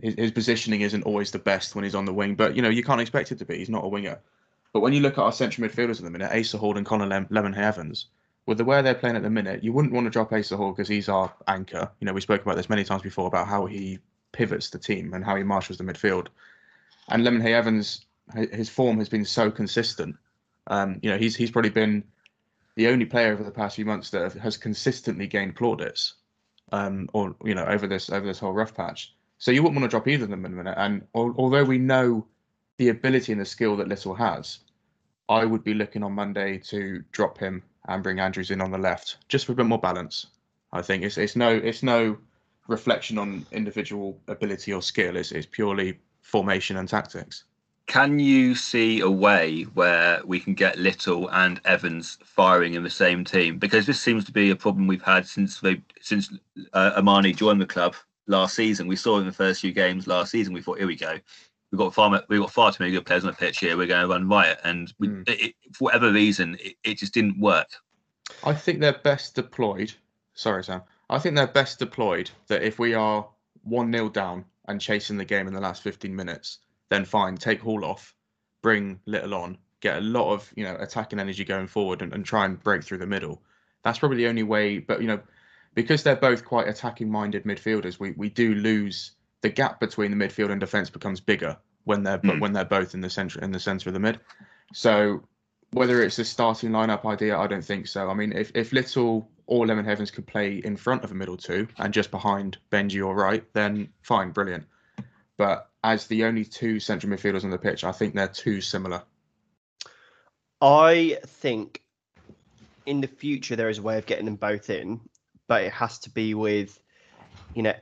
His, 0.00 0.14
his 0.14 0.30
positioning 0.32 0.80
isn't 0.80 1.02
always 1.04 1.30
the 1.30 1.38
best 1.38 1.74
when 1.74 1.84
he's 1.84 1.94
on 1.94 2.04
the 2.04 2.12
wing, 2.12 2.34
but 2.34 2.56
you 2.56 2.62
know 2.62 2.68
you 2.68 2.82
can't 2.82 3.00
expect 3.00 3.32
it 3.32 3.38
to 3.38 3.44
be. 3.44 3.58
He's 3.58 3.70
not 3.70 3.84
a 3.84 3.88
winger. 3.88 4.18
But 4.72 4.80
when 4.80 4.92
you 4.92 5.00
look 5.00 5.18
at 5.18 5.20
our 5.20 5.32
central 5.32 5.66
midfielders 5.68 5.98
at 5.98 6.04
the 6.04 6.10
minute, 6.10 6.32
Asa 6.32 6.58
Hall 6.58 6.76
and 6.76 6.84
Connor 6.84 7.06
Lem- 7.06 7.28
Lemon 7.30 7.54
Evans, 7.54 8.06
with 8.46 8.58
the 8.58 8.64
way 8.64 8.82
they're 8.82 8.94
playing 8.94 9.16
at 9.16 9.22
the 9.22 9.30
minute, 9.30 9.64
you 9.64 9.72
wouldn't 9.72 9.94
want 9.94 10.04
to 10.04 10.10
drop 10.10 10.32
Asa 10.32 10.56
Hall 10.56 10.72
because 10.72 10.88
he's 10.88 11.08
our 11.08 11.32
anchor. 11.48 11.90
You 12.00 12.06
know, 12.06 12.12
we 12.12 12.20
spoke 12.20 12.42
about 12.42 12.56
this 12.56 12.68
many 12.68 12.84
times 12.84 13.02
before 13.02 13.26
about 13.26 13.48
how 13.48 13.66
he 13.66 13.98
pivots 14.32 14.70
the 14.70 14.78
team 14.78 15.14
and 15.14 15.24
how 15.24 15.36
he 15.36 15.42
marshals 15.42 15.78
the 15.78 15.84
midfield. 15.84 16.28
And 17.08 17.24
Lemonheigh-Evans, 17.24 18.04
his 18.34 18.68
form 18.68 18.98
has 18.98 19.08
been 19.08 19.24
so 19.24 19.50
consistent. 19.50 20.16
Um, 20.66 20.98
you 21.02 21.10
know, 21.10 21.18
he's 21.18 21.36
he's 21.36 21.50
probably 21.50 21.70
been 21.70 22.04
the 22.76 22.88
only 22.88 23.04
player 23.04 23.32
over 23.32 23.44
the 23.44 23.50
past 23.50 23.76
few 23.76 23.84
months 23.84 24.10
that 24.10 24.32
has 24.34 24.56
consistently 24.56 25.26
gained 25.26 25.56
plaudits, 25.56 26.14
um, 26.72 27.08
or 27.12 27.36
you 27.44 27.54
know, 27.54 27.64
over 27.64 27.86
this 27.86 28.10
over 28.10 28.26
this 28.26 28.38
whole 28.38 28.52
rough 28.52 28.74
patch. 28.74 29.14
So 29.38 29.50
you 29.50 29.62
wouldn't 29.62 29.78
want 29.78 29.90
to 29.90 29.94
drop 29.94 30.08
either 30.08 30.24
of 30.24 30.30
them 30.30 30.44
in 30.44 30.52
a 30.52 30.56
minute. 30.56 30.74
And 30.78 31.06
although 31.14 31.64
we 31.64 31.78
know 31.78 32.26
the 32.78 32.88
ability 32.88 33.32
and 33.32 33.40
the 33.40 33.44
skill 33.46 33.76
that 33.76 33.88
Little 33.88 34.14
has, 34.14 34.60
I 35.28 35.44
would 35.44 35.64
be 35.64 35.74
looking 35.74 36.02
on 36.02 36.12
Monday 36.12 36.58
to 36.58 37.02
drop 37.12 37.38
him 37.38 37.62
and 37.86 38.02
bring 38.02 38.20
Andrews 38.20 38.50
in 38.50 38.60
on 38.60 38.70
the 38.70 38.78
left, 38.78 39.18
just 39.28 39.46
for 39.46 39.52
a 39.52 39.54
bit 39.54 39.66
more 39.66 39.78
balance. 39.78 40.26
I 40.72 40.82
think 40.82 41.02
it's 41.04 41.18
it's 41.18 41.36
no 41.36 41.50
it's 41.50 41.82
no 41.82 42.18
reflection 42.66 43.18
on 43.18 43.46
individual 43.52 44.18
ability 44.28 44.72
or 44.72 44.82
skill. 44.82 45.16
It's 45.16 45.32
it's 45.32 45.46
purely 45.46 45.98
formation 46.22 46.76
and 46.76 46.88
tactics. 46.88 47.44
Can 47.86 48.18
you 48.18 48.54
see 48.54 49.00
a 49.00 49.10
way 49.10 49.64
where 49.74 50.22
we 50.24 50.40
can 50.40 50.54
get 50.54 50.78
Little 50.78 51.28
and 51.30 51.60
Evans 51.66 52.18
firing 52.24 52.74
in 52.74 52.82
the 52.82 52.90
same 52.90 53.24
team? 53.24 53.58
Because 53.58 53.84
this 53.84 54.00
seems 54.00 54.24
to 54.24 54.32
be 54.32 54.50
a 54.50 54.56
problem 54.56 54.86
we've 54.86 55.02
had 55.02 55.26
since 55.26 55.60
they 55.60 55.82
since 56.00 56.32
uh, 56.72 57.00
Armani 57.00 57.36
joined 57.36 57.60
the 57.60 57.66
club 57.66 57.94
last 58.26 58.56
season. 58.56 58.86
We 58.86 58.96
saw 58.96 59.18
in 59.18 59.26
the 59.26 59.32
first 59.32 59.60
few 59.60 59.72
games 59.72 60.06
last 60.06 60.30
season. 60.30 60.54
We 60.54 60.62
thought, 60.62 60.78
here 60.78 60.86
we 60.86 60.96
go, 60.96 61.18
we've 61.74 61.78
got 61.86 61.94
far 61.94 62.22
we 62.28 62.38
got 62.38 62.52
far 62.52 62.70
too 62.70 62.82
many 62.82 62.92
good 62.92 63.04
players 63.04 63.24
on 63.24 63.30
the 63.30 63.36
pitch 63.36 63.58
here. 63.58 63.76
We're 63.76 63.88
going 63.88 64.02
to 64.02 64.08
run 64.08 64.28
riot, 64.28 64.60
and 64.62 64.92
we, 65.00 65.08
mm. 65.08 65.28
it, 65.28 65.54
for 65.72 65.84
whatever 65.84 66.12
reason, 66.12 66.56
it, 66.60 66.76
it 66.84 66.98
just 66.98 67.12
didn't 67.12 67.40
work. 67.40 67.68
I 68.44 68.54
think 68.54 68.80
they're 68.80 68.92
best 68.92 69.34
deployed. 69.34 69.92
Sorry, 70.34 70.62
Sam. 70.62 70.82
I 71.10 71.18
think 71.18 71.34
they're 71.34 71.46
best 71.46 71.78
deployed 71.78 72.30
that 72.46 72.62
if 72.62 72.78
we 72.78 72.94
are 72.94 73.28
one 73.62 73.92
0 73.92 74.08
down 74.10 74.44
and 74.66 74.80
chasing 74.80 75.16
the 75.16 75.24
game 75.24 75.48
in 75.48 75.52
the 75.52 75.60
last 75.60 75.82
fifteen 75.82 76.14
minutes 76.14 76.60
then 76.90 77.04
fine, 77.04 77.36
take 77.36 77.60
Hall 77.60 77.84
off, 77.84 78.14
bring 78.62 79.00
Little 79.06 79.34
on, 79.34 79.58
get 79.80 79.98
a 79.98 80.00
lot 80.00 80.32
of 80.32 80.52
you 80.56 80.64
know 80.64 80.76
attacking 80.78 81.18
energy 81.18 81.44
going 81.44 81.66
forward, 81.66 82.02
and, 82.02 82.12
and 82.12 82.24
try 82.24 82.44
and 82.44 82.62
break 82.62 82.84
through 82.84 82.98
the 82.98 83.06
middle. 83.06 83.42
That's 83.82 83.98
probably 83.98 84.18
the 84.18 84.28
only 84.28 84.42
way. 84.44 84.78
But 84.78 85.00
you 85.00 85.08
know, 85.08 85.20
because 85.74 86.02
they're 86.02 86.16
both 86.16 86.44
quite 86.44 86.68
attacking 86.68 87.10
minded 87.10 87.44
midfielders, 87.44 87.98
we 87.98 88.12
we 88.12 88.30
do 88.30 88.54
lose 88.54 89.12
the 89.44 89.50
gap 89.50 89.78
between 89.78 90.10
the 90.10 90.16
midfield 90.16 90.50
and 90.50 90.58
defence 90.58 90.88
becomes 90.88 91.20
bigger 91.20 91.58
when 91.84 92.02
they're 92.02 92.18
mm. 92.18 92.40
when 92.40 92.54
they're 92.54 92.64
both 92.64 92.94
in 92.94 93.02
the 93.02 93.10
center 93.10 93.38
in 93.40 93.52
the 93.52 93.60
center 93.60 93.90
of 93.90 93.92
the 93.92 94.00
mid. 94.00 94.18
So 94.72 95.22
whether 95.72 96.02
it's 96.02 96.18
a 96.18 96.24
starting 96.24 96.70
lineup 96.70 97.04
idea, 97.04 97.36
I 97.36 97.46
don't 97.46 97.64
think 97.64 97.86
so. 97.86 98.08
I 98.08 98.14
mean, 98.14 98.32
if 98.32 98.52
if 98.54 98.72
Little 98.72 99.28
or 99.46 99.66
Lemonheigh-Evans 99.66 100.10
could 100.10 100.26
play 100.26 100.56
in 100.56 100.78
front 100.78 101.04
of 101.04 101.10
a 101.10 101.14
middle 101.14 101.36
two 101.36 101.68
and 101.76 101.92
just 101.92 102.10
behind 102.10 102.56
Benji 102.72 103.04
or 103.04 103.14
Wright, 103.14 103.44
then 103.52 103.90
fine, 104.00 104.30
brilliant. 104.30 104.64
But 105.36 105.68
as 105.82 106.06
the 106.06 106.24
only 106.24 106.46
two 106.46 106.80
central 106.80 107.12
midfielders 107.12 107.44
on 107.44 107.50
the 107.50 107.58
pitch, 107.58 107.84
I 107.84 107.92
think 107.92 108.14
they're 108.14 108.28
too 108.28 108.62
similar. 108.62 109.02
I 110.62 111.18
think 111.26 111.82
in 112.86 113.02
the 113.02 113.08
future 113.08 113.56
there 113.56 113.68
is 113.68 113.76
a 113.76 113.82
way 113.82 113.98
of 113.98 114.06
getting 114.06 114.24
them 114.24 114.36
both 114.36 114.70
in, 114.70 115.02
but 115.48 115.64
it 115.64 115.72
has 115.72 115.98
to 116.00 116.10
be 116.10 116.32
with, 116.32 116.80
you 117.54 117.62
know, 117.62 117.74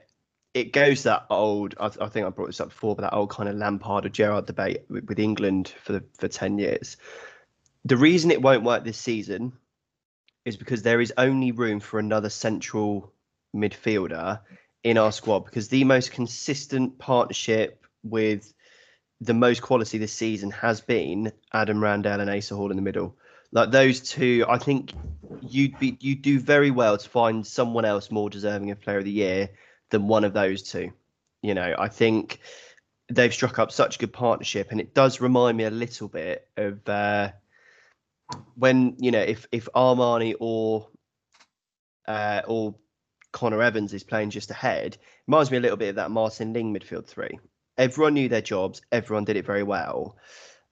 it 0.54 0.72
goes 0.72 1.04
that 1.04 1.26
old. 1.30 1.74
I, 1.80 1.86
I 1.86 2.08
think 2.08 2.26
I 2.26 2.30
brought 2.30 2.48
this 2.48 2.60
up 2.60 2.68
before, 2.68 2.94
but 2.94 3.02
that 3.02 3.14
old 3.14 3.30
kind 3.30 3.48
of 3.48 3.56
Lampard 3.56 4.06
or 4.06 4.10
Gerrard 4.10 4.46
debate 4.46 4.84
with, 4.88 5.04
with 5.04 5.18
England 5.18 5.72
for 5.82 5.92
the, 5.92 6.04
for 6.18 6.28
ten 6.28 6.58
years. 6.58 6.96
The 7.84 7.96
reason 7.96 8.30
it 8.30 8.42
won't 8.42 8.62
work 8.62 8.84
this 8.84 8.98
season 8.98 9.52
is 10.44 10.56
because 10.56 10.82
there 10.82 11.00
is 11.00 11.12
only 11.16 11.52
room 11.52 11.80
for 11.80 11.98
another 11.98 12.28
central 12.28 13.12
midfielder 13.54 14.40
in 14.84 14.98
our 14.98 15.12
squad 15.12 15.40
because 15.44 15.68
the 15.68 15.84
most 15.84 16.10
consistent 16.10 16.98
partnership 16.98 17.84
with 18.02 18.52
the 19.20 19.34
most 19.34 19.62
quality 19.62 19.98
this 19.98 20.12
season 20.12 20.50
has 20.50 20.80
been 20.80 21.32
Adam 21.52 21.82
Randell 21.82 22.20
and 22.20 22.28
Asa 22.28 22.56
Hall 22.56 22.70
in 22.70 22.76
the 22.76 22.82
middle. 22.82 23.16
Like 23.52 23.70
those 23.70 24.00
two, 24.00 24.44
I 24.48 24.58
think 24.58 24.92
you'd 25.42 25.78
be 25.78 25.96
you'd 26.00 26.22
do 26.22 26.40
very 26.40 26.70
well 26.70 26.98
to 26.98 27.08
find 27.08 27.46
someone 27.46 27.84
else 27.84 28.10
more 28.10 28.30
deserving 28.30 28.70
of 28.70 28.80
Player 28.80 28.98
of 28.98 29.04
the 29.04 29.10
Year 29.10 29.50
than 29.92 30.08
one 30.08 30.24
of 30.24 30.32
those 30.32 30.62
two. 30.64 30.92
You 31.42 31.54
know, 31.54 31.74
I 31.78 31.86
think 31.88 32.40
they've 33.08 33.32
struck 33.32 33.60
up 33.60 33.70
such 33.70 33.96
a 33.96 33.98
good 34.00 34.12
partnership, 34.12 34.72
and 34.72 34.80
it 34.80 34.94
does 34.94 35.20
remind 35.20 35.56
me 35.56 35.64
a 35.64 35.70
little 35.70 36.08
bit 36.08 36.48
of 36.56 36.88
uh, 36.88 37.30
when 38.56 38.96
you 38.98 39.12
know 39.12 39.20
if 39.20 39.46
if 39.52 39.68
Armani 39.74 40.34
or 40.40 40.88
uh, 42.08 42.42
or 42.48 42.74
Connor 43.30 43.62
Evans 43.62 43.94
is 43.94 44.02
playing 44.02 44.30
just 44.30 44.50
ahead, 44.50 44.98
reminds 45.28 45.50
me 45.50 45.58
a 45.58 45.60
little 45.60 45.76
bit 45.76 45.90
of 45.90 45.96
that 45.96 46.10
Martin 46.10 46.52
Ling 46.52 46.74
midfield 46.74 47.06
three. 47.06 47.38
Everyone 47.78 48.14
knew 48.14 48.28
their 48.28 48.42
jobs, 48.42 48.82
everyone 48.90 49.24
did 49.24 49.36
it 49.36 49.46
very 49.46 49.62
well, 49.62 50.16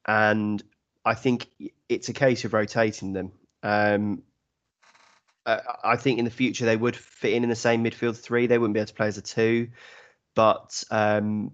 and 0.07 0.63
I 1.05 1.15
think 1.15 1.49
it's 1.89 2.09
a 2.09 2.13
case 2.15 2.45
of 2.45 2.53
rotating 2.53 3.13
them. 3.13 3.33
Um, 3.63 4.23
I 5.47 5.97
think 5.97 6.19
in 6.19 6.25
the 6.25 6.31
future 6.31 6.65
they 6.65 6.77
would 6.77 6.97
fit 6.97 7.33
in 7.33 7.43
in 7.43 7.51
the 7.51 7.57
same 7.57 7.83
midfield 7.83 8.17
three. 8.17 8.47
They 8.47 8.59
wouldn't 8.59 8.75
be 8.75 8.81
able 8.81 8.89
to 8.89 8.95
play 8.95 9.09
as 9.09 9.19
a 9.19 9.23
two, 9.23 9.69
but 10.35 10.85
um, 10.91 11.53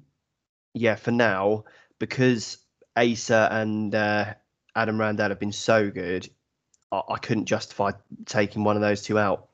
yeah, 0.74 0.96
for 0.96 1.12
now 1.12 1.64
because 1.98 2.58
Asa 2.96 3.48
and 3.50 3.94
uh, 3.94 4.34
Adam 4.74 5.00
Randell 5.00 5.28
have 5.28 5.40
been 5.40 5.52
so 5.52 5.90
good, 5.90 6.28
I-, 6.92 7.02
I 7.10 7.18
couldn't 7.18 7.46
justify 7.46 7.92
taking 8.24 8.64
one 8.64 8.76
of 8.76 8.82
those 8.82 9.02
two 9.02 9.18
out. 9.18 9.48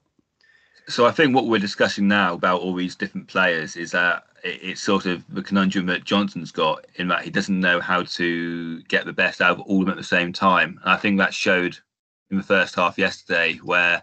So 0.89 1.07
I 1.07 1.13
think 1.13 1.35
what 1.35 1.47
we're 1.47 1.61
discussing 1.61 2.09
now 2.09 2.35
about 2.35 2.61
all 2.61 2.75
these 2.75 2.97
different 2.97 3.29
players 3.29 3.77
is 3.77 3.93
that 3.93 4.25
it's 4.43 4.81
sort 4.81 5.07
of 5.07 5.25
the 5.33 5.43
conundrum 5.43 5.87
that 5.87 6.03
Johnson's 6.03 6.51
got 6.51 6.85
in 6.97 7.07
that 7.09 7.23
he 7.23 7.31
doesn't 7.31 7.61
know 7.61 7.81
how 7.81 8.03
to 8.03 8.83
get 8.85 9.05
the 9.05 9.13
best 9.13 9.41
out 9.41 9.53
of 9.53 9.61
all 9.61 9.81
of 9.81 9.87
them 9.87 9.93
at 9.93 9.97
the 9.97 10.03
same 10.03 10.33
time. 10.33 10.81
And 10.83 10.93
I 10.93 10.97
think 10.97 11.19
that 11.19 11.33
showed 11.33 11.79
in 12.33 12.37
the 12.37 12.43
first 12.43 12.75
half 12.75 12.99
yesterday 12.99 13.61
where 13.63 14.03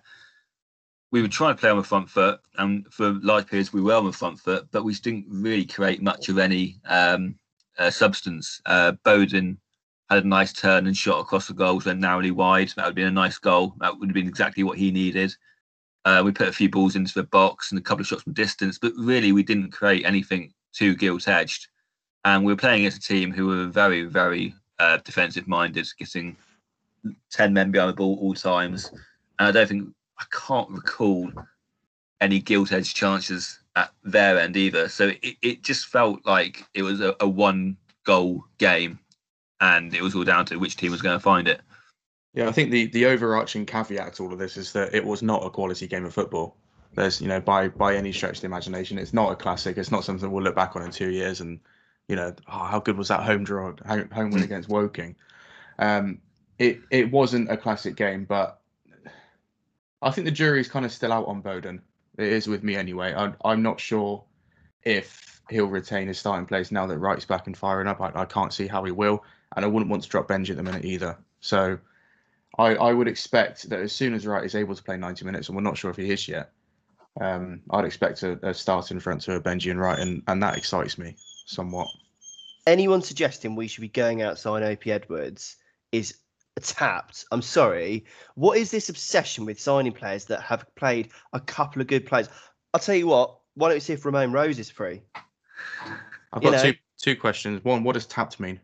we 1.12 1.22
would 1.22 1.32
try 1.32 1.50
to 1.50 1.58
play 1.58 1.70
on 1.70 1.78
the 1.78 1.84
front 1.84 2.10
foot, 2.10 2.40
and 2.58 2.86
for 2.92 3.14
large 3.22 3.48
periods 3.48 3.74
we 3.74 3.82
were 3.82 3.96
on 3.96 4.06
the 4.06 4.14
front 4.14 4.40
foot, 4.40 4.68
but 4.72 4.84
we 4.84 4.94
didn't 4.94 5.26
really 5.30 5.66
create 5.66 6.02
much 6.02 6.30
of 6.30 6.38
any 6.38 6.80
um, 6.86 7.36
uh, 7.78 7.90
substance. 7.90 8.62
Uh, 8.66 8.92
Bowden 9.04 9.58
had 10.10 10.24
a 10.24 10.28
nice 10.28 10.54
turn 10.54 10.88
and 10.88 10.96
shot 10.96 11.20
across 11.20 11.48
the 11.48 11.54
goals, 11.54 11.86
went 11.86 12.00
narrowly 12.00 12.32
wide. 12.32 12.70
That 12.70 12.84
would 12.84 12.90
have 12.90 12.96
been 12.96 13.08
a 13.08 13.12
nice 13.12 13.38
goal. 13.38 13.74
That 13.80 13.98
would 13.98 14.10
have 14.10 14.14
been 14.14 14.28
exactly 14.28 14.64
what 14.64 14.78
he 14.78 14.92
needed. 14.92 15.34
Uh, 16.06 16.22
we 16.24 16.32
put 16.32 16.48
a 16.48 16.54
few 16.54 16.70
balls 16.70 16.96
into 16.96 17.14
the 17.14 17.24
box 17.24 17.72
and 17.72 17.80
a 17.80 17.84
couple 17.84 18.02
of 18.02 18.08
shots 18.08 18.24
from 18.24 18.34
distance, 18.34 18.80
but 18.80 18.94
really 18.98 19.32
we 19.32 19.44
didn't 19.44 19.72
create 19.72 20.06
anything 20.06 20.54
too 20.74 20.96
gilt 20.96 21.28
edged. 21.28 21.68
And 22.26 22.44
we 22.44 22.52
were 22.52 22.58
playing 22.58 22.82
against 22.82 23.06
a 23.06 23.08
team 23.08 23.32
who 23.32 23.48
were 23.48 23.68
very, 23.68 24.04
very 24.04 24.54
uh, 24.80 24.98
defensive 24.98 25.48
minded, 25.48 25.88
getting 25.98 26.38
10 27.32 27.54
men 27.54 27.72
behind 27.72 27.90
the 27.90 27.96
ball 27.96 28.18
all 28.22 28.34
times. 28.34 28.92
And 29.38 29.48
I 29.48 29.52
don't 29.52 29.68
think, 29.68 29.90
I 30.20 30.26
can't 30.32 30.70
recall 30.70 31.32
any 32.22 32.40
gilt 32.40 32.72
edged 32.72 32.96
chances 32.96 33.60
at 33.76 33.92
their 34.04 34.40
end 34.40 34.58
either. 34.58 34.90
So 34.90 35.12
it, 35.22 35.38
it 35.42 35.64
just 35.64 35.88
felt 35.88 36.26
like 36.26 36.66
it 36.74 36.84
was 36.84 37.00
a, 37.02 37.16
a 37.20 37.28
one 37.28 37.78
goal 38.06 38.44
game 38.58 39.00
and 39.62 39.94
it 39.94 40.02
was 40.02 40.16
all 40.16 40.24
down 40.24 40.46
to 40.46 40.58
which 40.58 40.78
team 40.78 40.92
was 40.92 41.02
going 41.02 41.16
to 41.16 41.24
find 41.24 41.48
it. 41.48 41.62
Yeah, 42.34 42.48
I 42.48 42.52
think 42.52 42.72
the 42.72 42.86
the 42.88 43.06
overarching 43.08 43.66
caveat 43.66 44.14
to 44.16 44.24
all 44.24 44.34
of 44.34 44.40
this 44.40 44.56
is 44.56 44.72
that 44.74 44.94
it 44.94 45.04
was 45.04 45.24
not 45.24 45.46
a 45.46 45.50
quality 45.50 45.88
game 45.88 46.06
of 46.06 46.14
football. 46.14 46.56
There's, 46.94 47.22
you 47.22 47.28
know, 47.28 47.40
by 47.40 47.70
by 47.70 47.96
any 47.96 48.12
stretch 48.12 48.36
of 48.36 48.42
the 48.42 48.48
imagination, 48.48 48.98
it's 49.00 49.14
not 49.14 49.32
a 49.32 49.36
classic. 49.36 49.78
It's 49.78 49.92
not 49.92 50.04
something 50.04 50.30
we'll 50.30 50.44
look 50.44 50.56
back 50.56 50.76
on 50.76 50.84
in 50.84 50.92
two 50.92 51.10
years 51.10 51.42
and, 51.42 51.60
you 52.08 52.16
know, 52.16 52.34
oh, 52.48 52.66
how 52.66 52.80
good 52.80 52.98
was 52.98 53.08
that 53.08 53.24
home 53.24 53.44
draw, 53.44 53.74
home 53.86 54.32
win 54.32 54.44
against 54.44 54.70
Woking? 54.70 55.16
Um, 55.80 56.22
it 56.60 56.80
it 56.92 57.10
wasn't 57.10 57.52
a 57.52 57.58
classic 57.58 57.96
game, 57.96 58.26
but 58.26 58.59
I 60.02 60.12
think 60.12 60.26
the 60.26 60.32
jury 60.32 60.60
is 60.60 60.70
kind 60.70 60.86
of 60.86 60.92
still 60.92 61.12
out 61.12 61.28
on 61.28 61.42
Bowden. 61.42 61.82
It 62.18 62.28
is 62.28 62.48
with 62.48 62.64
me 62.64 62.76
anyway. 62.76 63.14
I'm 63.14 63.36
I'm 63.44 63.62
not 63.62 63.80
sure 63.80 64.24
if 64.84 65.42
he'll 65.50 65.68
retain 65.68 66.08
his 66.08 66.20
starting 66.20 66.46
place 66.46 66.72
now 66.72 66.86
that 66.86 66.98
Wright's 66.98 67.26
back 67.26 67.48
and 67.48 67.58
firing 67.58 67.88
up. 67.88 68.02
I, 68.02 68.12
I 68.14 68.26
can't 68.26 68.54
see 68.54 68.68
how 68.68 68.84
he 68.84 68.92
will, 68.92 69.24
and 69.56 69.66
I 69.66 69.68
wouldn't 69.68 69.90
want 69.90 70.04
to 70.04 70.10
drop 70.10 70.28
Benji 70.28 70.52
at 70.52 70.58
the 70.58 70.64
minute 70.64 70.86
either. 70.86 71.18
So 71.42 71.80
I, 72.58 72.76
I 72.76 72.94
would 72.94 73.08
expect 73.08 73.70
that 73.70 73.80
as 73.80 73.92
soon 73.92 74.14
as 74.14 74.28
Wright 74.28 74.44
is 74.44 74.56
able 74.56 74.76
to 74.76 74.84
play 74.84 74.98
90 74.98 75.26
minutes, 75.26 75.48
and 75.48 75.56
we're 75.56 75.64
not 75.64 75.78
sure 75.78 75.92
if 75.92 75.98
he 75.98 76.12
is 76.12 76.28
yet, 76.28 76.52
um, 77.22 77.62
I'd 77.72 77.86
expect 77.86 78.24
a, 78.24 78.40
a 78.48 78.54
start 78.54 78.92
in 78.92 79.00
front 79.00 79.22
to 79.22 79.40
Benji 79.42 79.72
and 79.72 79.80
Wright, 79.80 80.00
and, 80.00 80.24
and 80.28 80.42
that 80.44 80.58
excites 80.58 80.98
me 80.98 81.16
somewhat. 81.46 81.88
Anyone 82.68 83.02
suggesting 83.02 83.56
we 83.56 83.68
should 83.68 83.82
be 83.82 83.88
going 83.88 84.22
outside 84.22 84.62
Opi 84.62 84.92
Edwards 84.92 85.56
is 85.92 86.16
tapped. 86.60 87.26
I'm 87.32 87.42
sorry. 87.42 88.06
What 88.36 88.58
is 88.58 88.72
this 88.72 88.90
obsession 88.90 89.46
with 89.46 89.60
signing 89.60 89.94
players 89.94 90.26
that 90.26 90.42
have 90.42 90.66
played 90.76 91.10
a 91.34 91.40
couple 91.40 91.82
of 91.82 91.88
good 91.88 92.06
players? 92.06 92.30
I'll 92.74 92.80
tell 92.80 92.96
you 92.96 93.08
what. 93.08 93.38
Why 93.56 93.70
don't 93.70 93.76
we 93.76 93.82
see 93.82 93.94
if 93.94 94.06
Romaine 94.06 94.32
Rose 94.32 94.60
is 94.60 94.70
free? 94.70 95.02
I've 96.32 96.42
got 96.42 96.44
you 96.44 96.52
know, 96.52 96.64
two 96.64 96.74
two 96.98 97.16
questions. 97.16 97.64
One, 97.64 97.84
what 97.84 97.94
does 97.94 98.06
tapped 98.06 98.40
mean? 98.40 98.60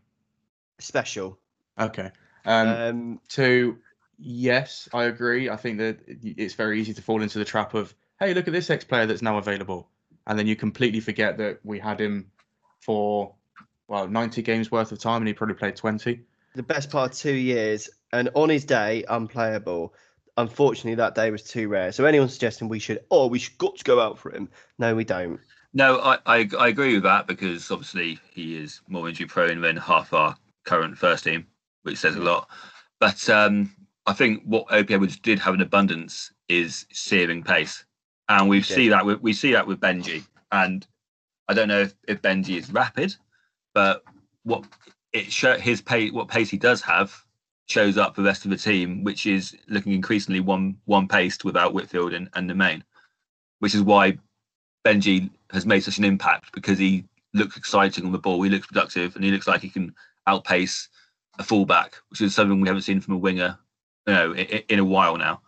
Special. 0.78 1.38
Okay. 1.78 2.10
Um, 2.44 2.68
um, 2.68 3.20
two, 3.28 3.78
yes, 4.18 4.88
I 4.94 5.04
agree. 5.04 5.50
I 5.50 5.56
think 5.56 5.78
that 5.78 5.98
it's 6.06 6.54
very 6.54 6.80
easy 6.80 6.94
to 6.94 7.02
fall 7.02 7.22
into 7.22 7.38
the 7.38 7.44
trap 7.44 7.74
of, 7.74 7.94
hey, 8.20 8.34
look 8.34 8.46
at 8.46 8.52
this 8.52 8.70
ex 8.70 8.84
player 8.84 9.06
that's 9.06 9.22
now 9.22 9.38
available. 9.38 9.88
And 10.26 10.38
then 10.38 10.46
you 10.46 10.56
completely 10.56 11.00
forget 11.00 11.38
that 11.38 11.60
we 11.64 11.78
had 11.78 12.00
him 12.00 12.30
for, 12.80 13.34
well, 13.88 14.08
90 14.08 14.42
games 14.42 14.70
worth 14.70 14.92
of 14.92 14.98
time 14.98 15.22
and 15.22 15.28
he 15.28 15.34
probably 15.34 15.54
played 15.54 15.76
20. 15.76 16.20
The 16.56 16.62
best 16.62 16.90
part 16.90 17.12
of 17.12 17.18
two 17.18 17.34
years. 17.34 17.88
And 18.12 18.30
on 18.34 18.48
his 18.48 18.64
day, 18.64 19.04
unplayable. 19.08 19.94
Unfortunately, 20.38 20.94
that 20.94 21.14
day 21.14 21.30
was 21.30 21.42
too 21.42 21.68
rare. 21.68 21.92
So 21.92 22.04
anyone 22.04 22.28
suggesting 22.28 22.68
we 22.68 22.78
should, 22.78 23.00
oh, 23.10 23.26
we 23.26 23.38
should 23.38 23.56
got 23.58 23.76
to 23.76 23.84
go 23.84 24.00
out 24.00 24.18
for 24.18 24.34
him? 24.34 24.48
No, 24.78 24.94
we 24.94 25.04
don't. 25.04 25.38
No, 25.74 25.98
I, 25.98 26.18
I, 26.24 26.48
I 26.58 26.68
agree 26.68 26.94
with 26.94 27.02
that 27.02 27.26
because 27.26 27.70
obviously 27.70 28.18
he 28.32 28.56
is 28.56 28.80
more 28.88 29.08
injury 29.08 29.26
prone 29.26 29.60
than 29.60 29.76
half 29.76 30.14
our 30.14 30.34
current 30.64 30.96
first 30.96 31.24
team, 31.24 31.46
which 31.82 31.98
says 31.98 32.16
a 32.16 32.20
lot. 32.20 32.48
But 33.00 33.28
um, 33.28 33.74
I 34.06 34.14
think 34.14 34.42
what 34.44 34.66
Opi 34.68 34.92
Edwards 34.92 35.18
did 35.18 35.38
have 35.40 35.52
an 35.52 35.60
abundance 35.60 36.32
is 36.48 36.86
searing 36.92 37.42
pace, 37.42 37.84
and 38.30 38.48
we 38.48 38.62
see 38.62 38.88
that 38.88 39.04
with, 39.04 39.20
we 39.20 39.34
see 39.34 39.52
that 39.52 39.66
with 39.66 39.80
Benji. 39.80 40.24
And 40.52 40.86
I 41.48 41.54
don't 41.54 41.68
know 41.68 41.80
if, 41.80 41.94
if 42.08 42.22
Benji 42.22 42.56
is 42.56 42.72
rapid, 42.72 43.14
but 43.74 44.02
what 44.44 44.64
it 45.16 45.32
show 45.32 45.58
his 45.58 45.80
pace, 45.80 46.12
what 46.12 46.28
pace 46.28 46.50
he 46.50 46.58
does 46.58 46.80
have, 46.82 47.14
shows 47.66 47.96
up 47.96 48.14
for 48.14 48.22
the 48.22 48.28
rest 48.28 48.44
of 48.44 48.50
the 48.50 48.56
team, 48.56 49.02
which 49.02 49.26
is 49.26 49.56
looking 49.68 49.92
increasingly 49.92 50.40
one 50.40 50.76
one 50.84 51.08
paced 51.08 51.44
without 51.44 51.74
Whitfield 51.74 52.14
and, 52.14 52.28
and 52.34 52.48
the 52.48 52.54
main, 52.54 52.84
which 53.58 53.74
is 53.74 53.82
why 53.82 54.18
Benji 54.84 55.30
has 55.52 55.66
made 55.66 55.80
such 55.80 55.98
an 55.98 56.04
impact 56.04 56.52
because 56.52 56.78
he 56.78 57.04
looks 57.34 57.56
exciting 57.56 58.04
on 58.04 58.12
the 58.12 58.18
ball, 58.18 58.42
he 58.42 58.50
looks 58.50 58.66
productive, 58.66 59.16
and 59.16 59.24
he 59.24 59.30
looks 59.30 59.46
like 59.46 59.60
he 59.60 59.68
can 59.68 59.94
outpace 60.26 60.88
a 61.38 61.42
fullback, 61.42 61.96
which 62.08 62.20
is 62.20 62.34
something 62.34 62.60
we 62.60 62.68
haven't 62.68 62.82
seen 62.82 63.00
from 63.00 63.14
a 63.14 63.18
winger 63.18 63.58
you 64.06 64.14
know, 64.14 64.32
in, 64.32 64.62
in 64.68 64.78
a 64.78 64.84
while 64.84 65.16
now. 65.16 65.40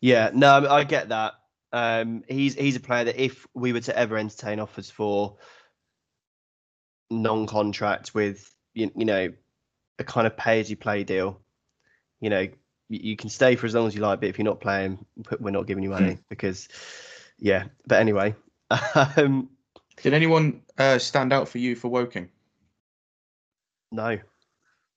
Yeah, 0.00 0.30
no, 0.34 0.66
I 0.68 0.84
get 0.84 1.08
that. 1.10 1.34
Um, 1.72 2.22
he's 2.28 2.54
he's 2.54 2.76
a 2.76 2.80
player 2.80 3.04
that 3.04 3.22
if 3.22 3.46
we 3.54 3.72
were 3.72 3.80
to 3.80 3.96
ever 3.96 4.18
entertain 4.18 4.60
offers 4.60 4.90
for 4.90 5.38
non-contract 7.12 8.14
with 8.14 8.52
you, 8.74 8.90
you 8.96 9.04
know 9.04 9.32
a 9.98 10.04
kind 10.04 10.26
of 10.26 10.36
pay-as-you-play 10.36 11.04
deal, 11.04 11.40
you 12.20 12.30
know 12.30 12.40
you, 12.88 13.00
you, 13.02 13.16
can 13.16 13.30
stay 13.30 13.56
for 13.56 13.66
as 13.66 13.74
long 13.74 13.86
as 13.86 13.94
you 13.94 14.00
like, 14.00 14.20
but 14.20 14.28
if 14.28 14.38
you're 14.38 14.44
not 14.44 14.60
playing, 14.60 15.04
we're 15.40 15.50
not 15.50 15.66
giving 15.66 15.84
you 15.84 15.90
money 15.90 16.14
hmm. 16.14 16.20
because 16.28 16.68
yeah. 17.38 17.64
But 17.86 18.00
anyway, 18.00 18.34
um, 19.16 19.48
did 20.02 20.14
anyone 20.14 20.62
uh, 20.78 20.98
stand 20.98 21.32
out 21.32 21.48
for 21.48 21.58
you 21.58 21.76
for 21.76 21.88
Woking? 21.88 22.28
No. 23.90 24.18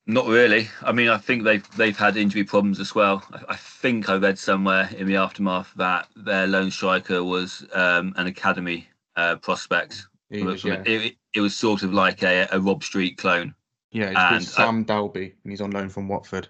Not 0.08 0.28
really. 0.28 0.70
I 0.84 0.92
mean, 0.92 1.10
I 1.10 1.18
think 1.18 1.44
they've 1.44 1.68
they've 1.76 1.98
had 1.98 2.16
injury 2.16 2.44
problems 2.44 2.80
as 2.80 2.94
well. 2.94 3.24
I, 3.34 3.54
I 3.54 3.56
think 3.56 4.08
I 4.08 4.16
read 4.16 4.38
somewhere 4.38 4.90
in 4.96 5.08
the 5.08 5.16
aftermath 5.16 5.74
that 5.78 6.08
their 6.16 6.46
lone 6.46 6.70
striker 6.70 7.24
was 7.24 7.66
um, 7.74 8.14
an 8.16 8.28
academy 8.28 8.88
uh, 9.16 9.38
prospect. 9.38 10.08
Was, 10.32 10.64
yeah. 10.64 10.82
it, 10.86 11.16
it, 11.34 11.40
was 11.40 11.56
sort 11.56 11.84
of 11.84 11.94
like 11.94 12.24
a, 12.24 12.48
a 12.52 12.60
Rob 12.60 12.84
Street 12.84 13.18
clone. 13.18 13.54
Yeah, 13.92 14.10
it's 14.10 14.20
and, 14.20 14.44
Sam 14.44 14.80
uh, 14.82 14.84
Dalby, 14.84 15.36
and 15.44 15.52
he's 15.52 15.62
on 15.62 15.72
loan 15.72 15.90
from 15.90 16.08
Watford. 16.08 16.48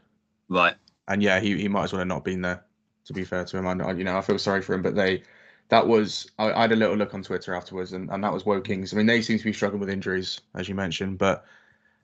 Right. 0.48 0.76
And 1.08 1.22
yeah, 1.22 1.40
he, 1.40 1.58
he 1.58 1.68
might 1.68 1.84
as 1.84 1.92
well 1.94 2.00
have 2.00 2.08
not 2.08 2.24
been 2.24 2.42
there. 2.42 2.64
To 3.06 3.14
be 3.14 3.26
fair 3.26 3.46
to 3.46 3.58
him, 3.58 3.68
I 3.68 3.92
you 3.92 4.04
know 4.04 4.18
I 4.18 4.22
feel 4.22 4.40
sorry 4.40 4.64
for 4.64 4.74
him, 4.74 4.82
but 4.82 4.96
they 4.96 5.22
that 5.70 5.86
was 5.86 6.32
I, 6.40 6.52
I 6.54 6.62
had 6.62 6.72
a 6.72 6.76
little 6.76 6.96
look 6.96 7.14
on 7.14 7.22
Twitter 7.22 7.54
afterwards, 7.54 7.94
and, 7.94 8.10
and 8.10 8.24
that 8.24 8.34
was 8.34 8.44
Woking's. 8.44 8.94
I 8.94 8.98
mean, 8.98 9.06
they 9.06 9.22
seem 9.22 9.38
to 9.38 9.44
be 9.44 9.54
struggling 9.54 9.80
with 9.80 9.90
injuries, 9.90 10.42
as 10.56 10.68
you 10.68 10.74
mentioned, 10.74 11.20
but 11.20 11.46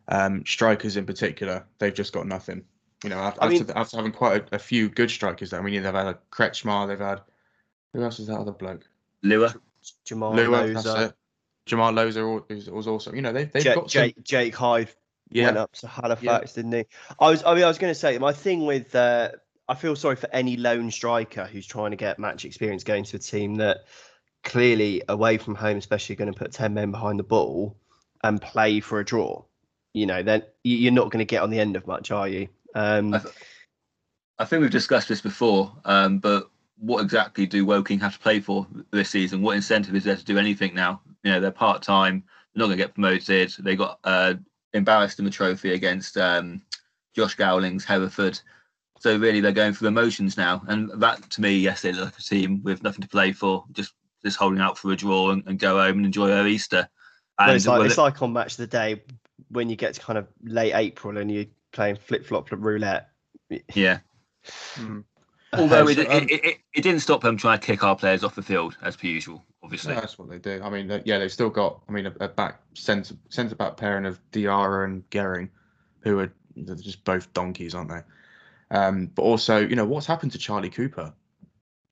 um, 0.10 0.44
strikers 0.46 0.98
in 0.98 1.06
particular, 1.08 1.66
they've 1.80 1.94
just 1.94 2.13
got 2.13 2.28
nothing. 2.28 2.63
You 3.04 3.10
know, 3.10 3.18
after, 3.18 3.48
mean, 3.48 3.66
after 3.75 3.98
having 3.98 4.12
quite 4.12 4.44
a, 4.51 4.56
a, 4.58 4.60
few 4.60 4.90
good 4.90 5.10
strikers 5.10 5.50
there, 5.50 5.60
I 5.60 5.63
mean, 5.63 5.82
they've 5.82 5.92
had 5.92 6.06
a 6.06 6.20
Kretzschmar, 6.32 6.88
they've 6.88 7.00
had 7.00 7.22
who 7.94 8.04
else 8.04 8.20
is 8.20 8.28
that 8.28 8.40
other 8.40 8.51
bloke? 8.51 8.88
Lua. 9.24 9.54
Jamal 10.06 10.36
Lua, 10.36 10.68
that's 10.68 10.88
Loza, 10.88 11.08
it. 11.08 11.16
Jamal 11.65 11.94
Loza 11.94 12.44
was, 12.50 12.70
was 12.70 12.88
also, 12.88 13.13
you 13.13 13.22
know, 13.22 13.32
they've, 13.34 13.51
they've 13.51 13.63
Jake, 13.63 13.75
got 13.75 13.91
some, 13.91 14.03
Jake, 14.03 14.24
Jake 14.24 14.56
Hyde 14.56 14.89
yeah, 15.30 15.46
went 15.46 15.58
up 15.58 15.72
to 15.74 15.88
Halifax, 15.88 16.53
didn't 16.53 16.74
he? 16.74 16.86
I 17.20 17.30
was, 17.30 17.44
I 17.44 17.56
mean, 17.56 17.63
I 17.63 17.68
was 17.68 17.77
going 17.77 17.91
to 17.94 18.00
say 18.00 18.18
my 18.18 18.34
thing 18.34 18.65
with, 18.65 18.94
uh, 18.96 19.30
I 19.70 19.75
feel 19.75 19.96
sorry 19.96 20.15
for 20.18 20.30
any 20.34 20.58
lone 20.58 20.91
striker 20.91 21.46
who's 21.46 21.65
trying 21.65 21.91
to 21.91 21.98
get 21.98 22.20
match 22.20 22.44
experience 22.46 22.84
going 22.84 23.03
to 23.06 23.15
a 23.15 23.20
team 23.20 23.56
that 23.56 23.86
clearly 24.44 25.03
away 25.08 25.38
from 25.38 25.56
home, 25.56 25.77
especially 25.77 26.15
going 26.15 26.32
to 26.32 26.38
put 26.38 26.51
ten 26.51 26.74
men 26.74 26.91
behind 26.91 27.20
the 27.20 27.24
ball 27.24 27.77
and 28.24 28.41
play 28.41 28.80
for 28.80 29.00
a 29.00 29.06
draw. 29.06 29.44
You 29.94 30.06
know, 30.08 30.24
then 30.24 30.44
you- 30.63 30.77
you're 30.77 30.91
not 30.91 31.12
going 31.12 31.20
to 31.20 31.25
get 31.25 31.44
on 31.44 31.50
the 31.50 31.60
end 31.60 31.75
of 31.75 31.88
much, 31.88 32.12
are 32.12 32.27
you? 32.27 32.50
Um, 32.75 33.13
I 33.13 33.20
th- 33.20 33.34
I 34.39 34.46
think 34.46 34.62
we've 34.62 34.72
discussed 34.72 35.08
this 35.08 35.22
before, 35.22 35.72
um, 35.86 36.18
but 36.18 36.50
what 36.77 37.03
exactly 37.03 37.46
do 37.46 37.63
Woking 37.63 38.00
have 38.00 38.13
to 38.13 38.20
play 38.20 38.39
for 38.39 38.65
this 38.89 39.12
season? 39.12 39.41
What 39.44 39.56
incentive 39.56 39.96
is 39.96 40.03
there 40.03 40.15
to 40.15 40.25
do 40.25 40.38
anything 40.39 40.74
now? 40.74 41.01
You 41.24 41.32
know, 41.32 41.40
they're 41.40 41.51
part 41.51 41.82
time, 41.82 42.24
they're 42.54 42.62
not 42.62 42.68
going 42.68 42.78
to 42.78 42.84
get 42.84 42.94
promoted. 42.94 43.54
They 43.60 43.75
got 43.75 44.00
uh, 44.04 44.36
embarrassed 44.74 45.20
in 45.20 45.25
the 45.25 45.32
trophy 45.32 45.74
against 45.74 46.18
um, 46.18 46.62
Josh 47.16 47.36
Gowling's 47.36 47.86
Hereford. 47.86 48.40
So 49.00 49.18
really, 49.18 49.40
they're 49.42 49.51
going 49.51 49.74
through 49.74 49.88
the 49.88 49.92
motions 49.92 50.38
now, 50.38 50.62
and 50.68 50.92
that 51.01 51.28
to 51.32 51.42
me, 51.42 51.58
yes, 51.58 51.82
they 51.82 51.92
look 51.92 52.06
like 52.06 52.20
a 52.20 52.22
team 52.22 52.62
with 52.63 52.84
nothing 52.84 53.01
to 53.01 53.08
play 53.08 53.32
for, 53.32 53.66
just 53.72 53.94
just 54.24 54.38
holding 54.38 54.62
out 54.62 54.78
for 54.78 54.92
a 54.92 54.96
draw 54.96 55.32
and, 55.32 55.44
and 55.48 55.58
go 55.58 55.80
home 55.80 55.98
and 55.98 56.06
enjoy 56.06 56.28
their 56.28 56.46
Easter. 56.48 56.88
but 57.38 57.48
And 57.48 57.56
it's 57.56 57.68
like 57.68 57.86
it's 57.86 57.98
it- 57.98 58.01
like 58.01 58.22
on 58.22 58.34
match 58.34 58.54
of 58.54 58.58
the 58.58 58.68
day 58.68 59.01
when 59.50 59.70
you 59.70 59.75
get 59.75 59.96
to 59.96 60.00
kind 60.01 60.20
of 60.20 60.28
late 60.44 60.74
April 60.74 61.18
and 61.18 61.32
you're 61.32 61.46
playing 61.72 61.96
flip 61.96 62.25
flop 62.25 62.51
roulette. 62.51 63.10
yeah. 63.74 64.00
mm, 64.78 65.04
Although 65.54 65.88
it, 65.88 65.98
um, 66.00 66.24
it, 66.30 66.46
it, 66.46 66.58
it 66.75 66.82
didn't 66.82 67.01
stop 67.01 67.22
them 67.22 67.38
trying 67.38 67.60
to 67.60 67.66
kick 67.66 67.84
our 67.84 67.96
players 67.96 68.24
off 68.24 68.36
the 68.36 68.44
field 68.44 68.78
as 68.84 68.96
per 68.96 69.08
usual, 69.08 69.44
obviously. 69.63 69.94
that's 69.94 70.18
what 70.20 70.30
they 70.30 70.38
do. 70.38 70.62
I 70.63 70.70
mean, 70.70 70.88
they- 70.88 71.03
yeah, 71.06 71.20
they've 71.20 71.32
still 71.32 71.50
got, 71.50 71.82
I 71.88 71.91
mean, 71.91 72.06
a, 72.08 72.13
a 72.20 72.27
back 72.27 72.62
centre 72.74 73.15
centre 73.30 73.56
back 73.56 73.77
pairing 73.77 74.06
of 74.06 74.20
Diarra 74.32 74.86
and 74.86 75.10
Gehring, 75.10 75.50
who 76.01 76.20
are 76.20 76.34
they're 76.56 76.75
just 76.75 77.03
both 77.03 77.32
donkeys, 77.34 77.74
aren't 77.75 77.89
they? 77.89 78.01
Um, 78.75 79.08
but 79.08 79.24
also, 79.24 79.58
you 79.60 79.75
know, 79.75 79.86
what's 79.86 80.06
happened 80.06 80.32
to 80.34 80.38
Charlie 80.38 80.70
Cooper? 80.70 81.03
Do 81.44 81.48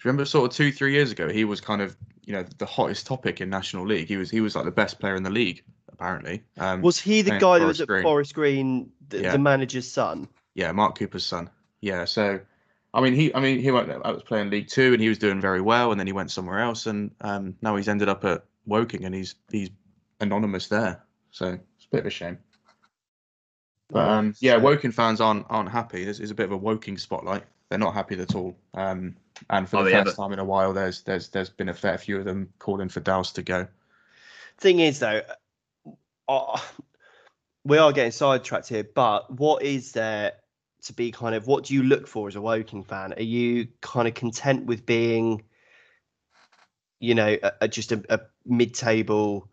you 0.05 0.07
remember 0.09 0.25
sort 0.25 0.49
of 0.51 0.55
two, 0.55 0.71
three 0.71 0.93
years 0.93 1.11
ago, 1.11 1.27
he 1.29 1.43
was 1.45 1.59
kind 1.59 1.81
of, 1.81 1.95
you 2.25 2.33
know, 2.33 2.43
the 2.57 2.65
hottest 2.65 3.05
topic 3.05 3.41
in 3.41 3.49
National 3.49 3.85
League. 3.85 4.07
He 4.07 4.17
was 4.17 4.29
he 4.31 4.39
was 4.41 4.55
like 4.55 4.65
the 4.65 4.71
best 4.71 4.99
player 4.99 5.15
in 5.15 5.23
the 5.23 5.29
league, 5.29 5.63
apparently. 5.91 6.43
Um, 6.57 6.81
Was 6.81 6.99
he 6.99 7.21
the 7.21 7.37
guy 7.37 7.59
that 7.59 7.65
was 7.65 7.81
at 7.81 7.87
Green. 7.87 8.03
Forest 8.03 8.33
Green, 8.33 8.91
the, 9.09 9.21
Yeah. 9.21 9.31
the 9.33 9.39
manager's 9.39 9.89
son? 9.91 10.27
Yeah, 10.55 10.71
Mark 10.71 10.97
Cooper's 10.97 11.25
son. 11.25 11.49
Yeah, 11.81 12.05
so 12.05 12.39
I 12.93 13.01
mean, 13.01 13.13
he 13.13 13.33
I 13.33 13.39
mean 13.39 13.59
he 13.59 13.71
went. 13.71 13.89
I 13.91 14.11
was 14.11 14.23
playing 14.23 14.49
League 14.49 14.67
Two, 14.67 14.93
and 14.93 15.01
he 15.01 15.09
was 15.09 15.17
doing 15.19 15.41
very 15.41 15.61
well, 15.61 15.91
and 15.91 15.99
then 15.99 16.07
he 16.07 16.13
went 16.13 16.31
somewhere 16.31 16.59
else, 16.59 16.85
and 16.87 17.11
um, 17.21 17.55
now 17.61 17.75
he's 17.75 17.87
ended 17.89 18.09
up 18.09 18.25
at 18.25 18.45
Woking, 18.65 19.05
and 19.05 19.13
he's 19.13 19.35
he's 19.51 19.69
anonymous 20.19 20.67
there. 20.67 21.03
So 21.31 21.47
it's 21.47 21.85
a 21.85 21.89
bit 21.91 21.99
of 22.01 22.05
a 22.07 22.09
shame. 22.09 22.39
But 23.91 24.07
um, 24.09 24.35
yeah, 24.39 24.57
Woking 24.57 24.91
fans 24.91 25.21
aren't 25.21 25.45
aren't 25.49 25.69
happy. 25.69 26.03
This 26.03 26.19
is 26.19 26.31
a 26.31 26.35
bit 26.35 26.45
of 26.45 26.51
a 26.51 26.57
Woking 26.57 26.97
spotlight. 26.97 27.43
They're 27.69 27.79
not 27.79 27.93
happy 27.93 28.19
at 28.19 28.35
all. 28.35 28.55
Um, 28.73 29.15
and 29.49 29.69
for 29.69 29.77
Are 29.77 29.83
the 29.83 29.91
they 29.91 29.91
first 29.91 30.07
ever? 30.07 30.15
time 30.15 30.33
in 30.33 30.39
a 30.39 30.45
while, 30.45 30.73
there's 30.73 31.01
there's 31.03 31.29
there's 31.29 31.49
been 31.49 31.69
a 31.69 31.73
fair 31.73 31.97
few 31.97 32.17
of 32.17 32.25
them 32.25 32.51
calling 32.59 32.89
for 32.89 32.99
Dowse 33.01 33.33
to 33.33 33.41
go. 33.43 33.67
thing 34.57 34.79
is 34.79 34.99
though 34.99 35.21
uh, 36.27 36.59
we 37.63 37.77
are 37.77 37.93
getting 37.93 38.11
sidetracked 38.11 38.67
here 38.67 38.83
but 38.83 39.31
what 39.31 39.63
is 39.63 39.93
there 39.93 40.33
to 40.83 40.93
be 40.93 41.11
kind 41.11 41.35
of 41.35 41.47
what 41.47 41.65
do 41.65 41.73
you 41.73 41.83
look 41.83 42.07
for 42.07 42.27
as 42.27 42.35
a 42.35 42.41
woking 42.41 42.83
fan 42.83 43.13
are 43.13 43.21
you 43.23 43.67
kind 43.81 44.07
of 44.07 44.13
content 44.13 44.65
with 44.65 44.85
being 44.85 45.43
you 46.99 47.15
know 47.15 47.37
a, 47.43 47.51
a- 47.61 47.67
just 47.67 47.91
a, 47.91 48.03
a 48.09 48.19
mid-table 48.45 49.49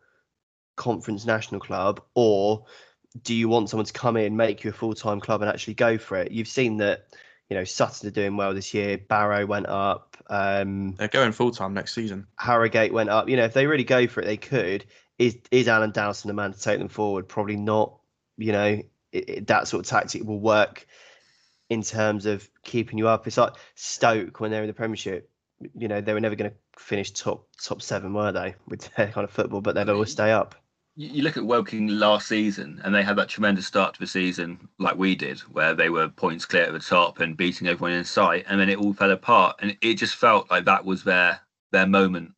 conference 0.76 1.24
national 1.24 1.60
club 1.60 2.00
or 2.14 2.64
do 3.22 3.34
you 3.34 3.48
want 3.48 3.70
someone 3.70 3.86
to 3.86 3.92
come 3.92 4.16
in 4.16 4.36
make 4.36 4.62
you 4.64 4.70
a 4.70 4.72
full-time 4.72 5.20
club 5.20 5.40
and 5.42 5.50
actually 5.50 5.74
go 5.74 5.96
for 5.96 6.18
it 6.18 6.32
you've 6.32 6.48
seen 6.48 6.76
that 6.76 7.06
you 7.48 7.56
know 7.56 7.64
sutton 7.64 8.08
are 8.08 8.12
doing 8.12 8.36
well 8.36 8.52
this 8.52 8.74
year 8.74 8.98
barrow 8.98 9.46
went 9.46 9.66
up 9.66 10.16
um 10.28 10.92
They're 10.96 11.08
going 11.08 11.32
full 11.32 11.52
time 11.52 11.72
next 11.72 11.94
season. 11.94 12.26
Harrogate 12.36 12.92
went 12.92 13.10
up. 13.10 13.28
You 13.28 13.36
know, 13.36 13.44
if 13.44 13.52
they 13.54 13.68
really 13.68 13.84
go 13.84 14.08
for 14.08 14.20
it, 14.20 14.24
they 14.24 14.36
could. 14.36 14.84
Is 15.20 15.38
is 15.52 15.68
Alan 15.68 15.92
Dowson 15.92 16.26
the 16.26 16.34
man 16.34 16.52
to 16.52 16.60
take 16.60 16.80
them 16.80 16.88
forward? 16.88 17.28
Probably 17.28 17.54
not. 17.54 17.96
You 18.36 18.50
know, 18.50 18.82
it, 19.12 19.28
it- 19.30 19.46
that 19.46 19.68
sort 19.68 19.86
of 19.86 19.88
tactic 19.88 20.24
will 20.24 20.40
work 20.40 20.84
in 21.68 21.82
terms 21.82 22.26
of 22.26 22.48
keeping 22.62 22.98
you 22.98 23.08
up. 23.08 23.26
It's 23.26 23.36
like 23.36 23.54
Stoke 23.74 24.40
when 24.40 24.50
they're 24.50 24.62
in 24.62 24.68
the 24.68 24.74
Premiership. 24.74 25.30
You 25.74 25.88
know, 25.88 26.00
they 26.00 26.12
were 26.12 26.20
never 26.20 26.36
going 26.36 26.50
to 26.50 26.56
finish 26.78 27.10
top 27.10 27.46
top 27.62 27.82
seven, 27.82 28.12
were 28.12 28.32
they, 28.32 28.54
with 28.68 28.94
their 28.96 29.08
kind 29.08 29.24
of 29.24 29.30
football? 29.30 29.60
But 29.60 29.74
they'd 29.74 29.88
always 29.88 30.10
mm. 30.10 30.12
stay 30.12 30.32
up. 30.32 30.54
you, 30.96 31.08
you 31.08 31.22
look 31.22 31.36
at 31.36 31.44
Woking 31.44 31.88
last 31.88 32.28
season, 32.28 32.80
and 32.84 32.94
they 32.94 33.02
had 33.02 33.16
that 33.16 33.28
tremendous 33.28 33.66
start 33.66 33.94
to 33.94 34.00
the 34.00 34.06
season, 34.06 34.68
like 34.78 34.96
we 34.96 35.14
did, 35.14 35.40
where 35.40 35.74
they 35.74 35.88
were 35.88 36.08
points 36.08 36.44
clear 36.44 36.64
at 36.64 36.72
the 36.72 36.78
top 36.78 37.20
and 37.20 37.36
beating 37.36 37.68
everyone 37.68 37.92
in 37.92 38.04
sight, 38.04 38.44
and 38.48 38.60
then 38.60 38.68
it 38.68 38.78
all 38.78 38.92
fell 38.92 39.10
apart, 39.10 39.56
and 39.60 39.76
it 39.80 39.94
just 39.94 40.16
felt 40.16 40.50
like 40.50 40.64
that 40.64 40.84
was 40.84 41.04
their 41.04 41.40
their 41.72 41.86
moment. 41.86 42.32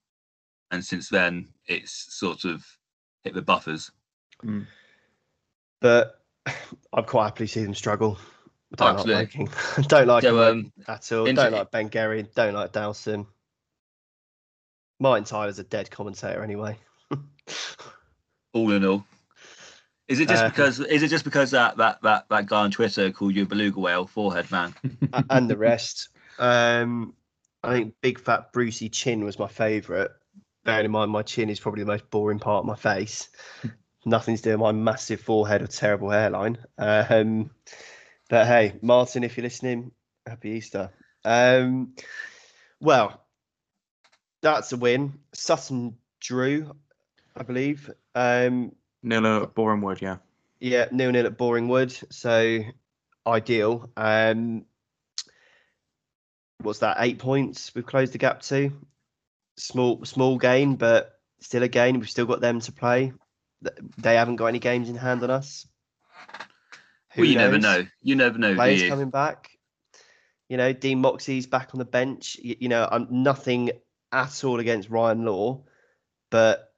And 0.71 0.85
since 0.85 1.09
then, 1.09 1.49
it's 1.67 2.15
sort 2.15 2.45
of 2.45 2.65
hit 3.25 3.35
the 3.35 3.43
buffers. 3.43 3.91
Mm. 4.45 4.67
But 5.81 6.21
I'd 6.93 7.07
quite 7.07 7.25
happily 7.25 7.47
see 7.47 7.65
them 7.65 7.75
struggle. 7.75 8.19
I 8.73 8.77
don't 8.77 8.95
Absolutely. 8.95 9.15
like 9.15 9.35
Woking. 9.39 9.85
don't 9.89 10.07
like 10.09 10.23
So, 10.25 10.37
them 10.37 10.59
um, 10.59 10.73
at 10.87 11.13
all. 11.13 11.27
inter- 11.27 11.43
Don't 11.45 11.53
like 11.53 11.71
Ben 11.71 11.89
Gary. 11.89 12.27
Don't 12.35 12.55
like 12.55 12.73
Dowson. 12.73 13.27
Martin 15.01 15.25
Tyler's 15.25 15.59
a 15.59 15.65
dead 15.65 15.91
commentator 15.91 16.43
anyway. 16.43 16.77
all 18.53 18.73
in 18.73 18.85
all. 18.85 19.05
Is 20.09 20.21
it 20.21 20.29
just 20.29 20.43
Uh, 20.43 20.49
because? 20.49 20.81
Is 20.81 21.03
it 21.03 21.09
just 21.09 21.25
because 21.25 21.51
that 21.53 21.77
that 21.77 22.01
that 22.03 22.27
that 22.31 22.47
guy 22.47 22.61
on 22.63 22.71
Twitter 22.71 23.11
called 23.11 23.35
you 23.35 23.43
a 23.43 23.47
beluga 23.47 23.79
whale 23.79 24.07
forehead 24.07 24.51
man? 24.51 24.75
and 25.31 25.49
the 25.49 25.57
rest. 25.57 26.09
Um, 26.39 27.15
I 27.63 27.73
think 27.75 27.95
Big 28.01 28.19
Fat 28.19 28.53
Brucey 28.53 28.89
Chin 28.89 29.25
was 29.25 29.39
my 29.39 29.49
favourite. 29.49 30.11
Bearing 30.65 30.87
in 30.87 30.91
mind, 30.91 31.11
my 31.11 31.23
chin 31.23 31.49
is 31.51 31.61
probably 31.61 31.83
the 31.83 31.91
most 31.91 32.09
boring 32.11 32.39
part 32.39 32.61
of 32.63 32.67
my 32.67 32.75
face. 32.77 33.29
Nothing's 34.05 34.41
doing 34.43 34.59
my 34.59 34.73
massive 34.73 35.21
forehead 35.21 35.63
or 35.63 35.67
terrible 35.67 36.11
hairline. 36.11 36.59
Um, 36.79 37.51
but 38.29 38.47
hey, 38.47 38.75
Martin, 38.83 39.25
if 39.25 39.37
you're 39.37 39.43
listening, 39.43 39.93
happy 40.27 40.51
Easter. 40.51 40.91
Um, 41.25 41.95
well, 42.81 43.21
that's 44.43 44.73
a 44.73 44.77
win. 44.77 45.19
Sutton 45.33 45.97
drew, 46.21 46.75
I 47.37 47.43
believe. 47.43 47.91
Um, 48.15 48.73
Nil 49.03 49.27
at 49.43 49.55
Bournemouth, 49.55 50.03
yeah. 50.03 50.17
yeah, 50.61 50.87
nil 50.91 51.11
nil 51.11 51.27
at 51.27 51.39
Boringwood, 51.39 52.05
so 52.13 52.61
ideal. 53.27 53.91
Um, 53.97 54.65
what's 56.61 56.81
that? 56.81 56.97
Eight 57.01 57.19
points. 57.19 57.75
We've 57.75 57.87
closed 57.87 58.13
the 58.13 58.19
gap 58.19 58.43
to. 58.43 58.73
Small, 59.57 60.05
small 60.05 60.39
gain, 60.39 60.77
but 60.77 61.19
still 61.41 61.63
a 61.63 61.69
gain. 61.69 61.99
We've 61.99 62.11
still 62.11 62.27
got 62.27 62.41
them 62.41 62.61
to 62.61 62.73
play. 62.73 63.13
They 63.99 64.15
haven't 64.15 64.37
got 64.37 64.47
any 64.47 64.61
games 64.61 64.89
in 64.89 64.97
hand 64.97 65.23
on 65.23 65.31
us. 65.31 65.67
Who 67.19 67.23
well, 67.23 67.31
you 67.31 67.37
never 67.37 67.59
know. 67.59 67.87
You 68.01 68.15
never 68.15 68.39
know, 68.39 68.51
do 68.51 68.55
Players 68.55 68.83
you? 68.83 68.89
coming 68.89 69.11
back. 69.11 69.51
You 70.49 70.57
know, 70.57 70.73
Dean 70.73 71.01
Moxey's 71.01 71.47
back 71.47 71.71
on 71.75 71.79
the 71.79 71.85
bench. 71.85 72.39
You, 72.41 72.57
you 72.61 72.69
know, 72.69 72.89
I'm 72.91 73.09
nothing 73.11 73.73
at 74.13 74.45
all 74.45 74.61
against 74.61 74.89
Ryan 74.89 75.25
Law, 75.25 75.65
but 76.31 76.73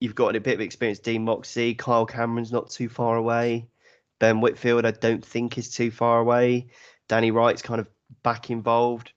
you've 0.00 0.14
got 0.14 0.34
a 0.34 0.40
bit 0.40 0.54
of 0.54 0.60
experience. 0.62 0.98
Dean 0.98 1.24
Moxey, 1.24 1.74
Kyle 1.74 2.06
Cameron's 2.06 2.52
not 2.52 2.70
too 2.70 2.88
far 2.88 3.16
away. 3.16 3.68
Ben 4.18 4.40
Whitfield, 4.40 4.86
I 4.86 4.92
don't 4.92 5.24
think 5.24 5.58
is 5.58 5.70
too 5.70 5.90
far 5.90 6.20
away. 6.20 6.68
Danny 7.06 7.30
Wright's 7.30 7.60
kind 7.60 7.80
of 7.80 7.88
back 8.22 8.50
involved. 8.50 9.12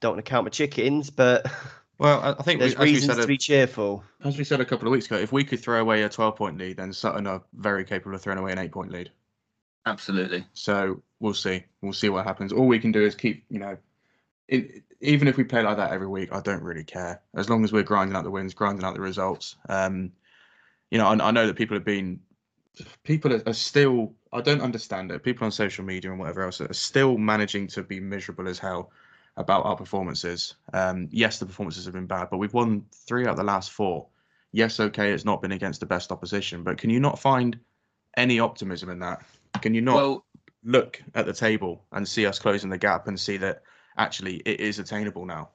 Don't 0.00 0.14
want 0.14 0.24
to 0.24 0.28
count 0.28 0.44
my 0.44 0.50
chickens, 0.50 1.10
but 1.10 1.46
Well, 1.98 2.20
I 2.20 2.30
I 2.30 2.42
think 2.42 2.60
there's 2.60 2.78
we, 2.78 2.86
reasons 2.86 3.14
said 3.14 3.22
to 3.22 3.26
be 3.26 3.36
cheerful. 3.36 4.04
as 4.22 4.38
we 4.38 4.44
said 4.44 4.60
a 4.60 4.64
couple 4.64 4.86
of 4.86 4.92
weeks 4.92 5.06
ago, 5.06 5.16
if 5.16 5.32
we 5.32 5.44
could 5.44 5.60
throw 5.60 5.80
away 5.80 6.02
a 6.02 6.08
12 6.08 6.36
point 6.36 6.58
lead, 6.58 6.76
then 6.76 6.92
Sutton 6.92 7.26
are 7.26 7.42
very 7.54 7.84
capable 7.84 8.14
of 8.14 8.22
throwing 8.22 8.38
away 8.38 8.52
an 8.52 8.58
eight 8.58 8.72
point 8.72 8.92
lead. 8.92 9.10
Absolutely. 9.86 10.44
So 10.52 11.02
we'll 11.20 11.34
see. 11.34 11.64
We'll 11.80 11.92
see 11.92 12.08
what 12.08 12.26
happens. 12.26 12.52
All 12.52 12.66
we 12.66 12.78
can 12.78 12.92
do 12.92 13.04
is 13.04 13.14
keep, 13.14 13.44
you 13.48 13.58
know, 13.58 13.76
it, 14.48 14.82
even 15.00 15.28
if 15.28 15.36
we 15.36 15.44
play 15.44 15.62
like 15.62 15.76
that 15.76 15.92
every 15.92 16.06
week, 16.06 16.32
I 16.32 16.40
don't 16.40 16.62
really 16.62 16.84
care. 16.84 17.22
As 17.34 17.48
long 17.48 17.64
as 17.64 17.72
we're 17.72 17.82
grinding 17.82 18.16
out 18.16 18.24
the 18.24 18.30
wins, 18.30 18.54
grinding 18.54 18.84
out 18.84 18.94
the 18.94 19.00
results. 19.00 19.56
Um, 19.68 20.12
you 20.90 20.98
know, 20.98 21.06
I, 21.06 21.28
I 21.28 21.30
know 21.30 21.46
that 21.46 21.56
people 21.56 21.76
have 21.76 21.84
been, 21.84 22.20
people 23.04 23.32
are, 23.32 23.42
are 23.46 23.54
still. 23.54 24.14
I 24.32 24.40
don't 24.42 24.60
understand 24.60 25.10
it. 25.10 25.22
People 25.22 25.46
on 25.46 25.52
social 25.52 25.84
media 25.84 26.10
and 26.10 26.20
whatever 26.20 26.42
else 26.42 26.60
are 26.60 26.72
still 26.74 27.16
managing 27.16 27.66
to 27.68 27.82
be 27.82 27.98
miserable 27.98 28.48
as 28.48 28.58
hell 28.58 28.90
about 29.38 29.64
our 29.64 29.76
performances. 29.76 30.56
Um, 30.74 31.08
yes, 31.10 31.38
the 31.38 31.46
performances 31.46 31.84
have 31.84 31.94
been 31.94 32.06
bad, 32.06 32.28
but 32.30 32.38
we've 32.38 32.52
won 32.52 32.84
three 32.92 33.24
out 33.24 33.30
of 33.30 33.36
the 33.36 33.44
last 33.44 33.70
four. 33.70 34.08
Yes, 34.52 34.80
okay, 34.80 35.12
it's 35.12 35.24
not 35.24 35.40
been 35.40 35.52
against 35.52 35.80
the 35.80 35.86
best 35.86 36.10
opposition, 36.10 36.62
but 36.62 36.78
can 36.78 36.90
you 36.90 37.00
not 37.00 37.18
find 37.18 37.58
any 38.16 38.40
optimism 38.40 38.90
in 38.90 38.98
that? 38.98 39.22
Can 39.60 39.74
you 39.74 39.80
not? 39.80 39.96
Well, 39.96 40.24
look 40.64 41.02
at 41.14 41.26
the 41.26 41.32
table 41.32 41.84
and 41.92 42.06
see 42.06 42.26
us 42.26 42.38
closing 42.38 42.70
the 42.70 42.78
gap 42.78 43.08
and 43.08 43.18
see 43.18 43.36
that 43.38 43.62
actually 43.96 44.36
it 44.44 44.60
is 44.60 44.78
attainable 44.78 45.24
now. 45.24 45.50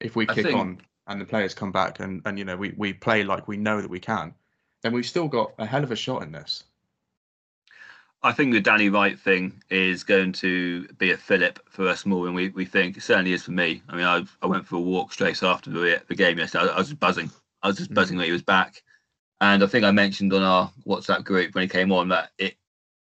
If 0.00 0.16
we 0.16 0.28
I 0.28 0.34
kick 0.34 0.46
think- 0.46 0.58
on 0.58 0.80
and 1.06 1.20
the 1.20 1.24
players 1.24 1.54
come 1.54 1.72
back 1.72 2.00
and, 2.00 2.22
and 2.24 2.38
you 2.38 2.44
know 2.44 2.56
we, 2.56 2.72
we 2.76 2.92
play 2.92 3.24
like 3.24 3.46
we 3.46 3.56
know 3.56 3.80
that 3.80 3.90
we 3.90 4.00
can, 4.00 4.34
then 4.82 4.92
we've 4.92 5.06
still 5.06 5.28
got 5.28 5.52
a 5.58 5.66
hell 5.66 5.84
of 5.84 5.92
a 5.92 5.96
shot 5.96 6.22
in 6.22 6.32
this. 6.32 6.64
I 8.22 8.32
think 8.32 8.54
the 8.54 8.60
Danny 8.60 8.88
Wright 8.88 9.18
thing 9.18 9.62
is 9.68 10.02
going 10.02 10.32
to 10.32 10.88
be 10.94 11.10
a 11.10 11.16
fillip 11.16 11.58
for 11.68 11.86
us 11.86 12.06
more 12.06 12.24
than 12.24 12.32
we, 12.32 12.48
we 12.48 12.64
think. 12.64 12.96
It 12.96 13.02
certainly 13.02 13.34
is 13.34 13.42
for 13.42 13.50
me. 13.50 13.82
I 13.86 13.96
mean, 13.96 14.06
I, 14.06 14.24
I 14.40 14.46
went 14.46 14.66
for 14.66 14.76
a 14.76 14.80
walk 14.80 15.12
straight 15.12 15.42
after 15.42 15.68
the, 15.68 16.02
the 16.08 16.14
game 16.14 16.38
yesterday. 16.38 16.64
I, 16.64 16.68
I 16.68 16.78
was 16.78 16.88
just 16.88 17.00
buzzing. 17.00 17.30
I 17.62 17.66
was 17.66 17.76
just 17.76 17.90
mm. 17.90 17.94
buzzing 17.94 18.16
when 18.16 18.24
he 18.24 18.32
was 18.32 18.40
back. 18.40 18.82
And 19.42 19.62
I 19.62 19.66
think 19.66 19.84
I 19.84 19.90
mentioned 19.90 20.32
on 20.32 20.42
our 20.42 20.72
WhatsApp 20.86 21.24
group 21.24 21.54
when 21.54 21.62
he 21.62 21.68
came 21.68 21.92
on 21.92 22.08
that 22.08 22.30
it 22.38 22.56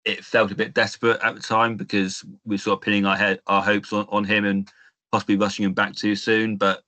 it 0.05 0.25
felt 0.25 0.51
a 0.51 0.55
bit 0.55 0.73
desperate 0.73 1.21
at 1.23 1.35
the 1.35 1.41
time 1.41 1.75
because 1.75 2.23
we 2.45 2.55
were 2.55 2.59
sort 2.59 2.79
of 2.79 2.81
pinning 2.83 3.05
our 3.05 3.15
head 3.15 3.39
our 3.47 3.61
hopes 3.61 3.93
on, 3.93 4.05
on 4.09 4.23
him 4.23 4.45
and 4.45 4.71
possibly 5.11 5.37
rushing 5.37 5.65
him 5.65 5.73
back 5.73 5.95
too 5.95 6.15
soon. 6.15 6.57
But 6.57 6.83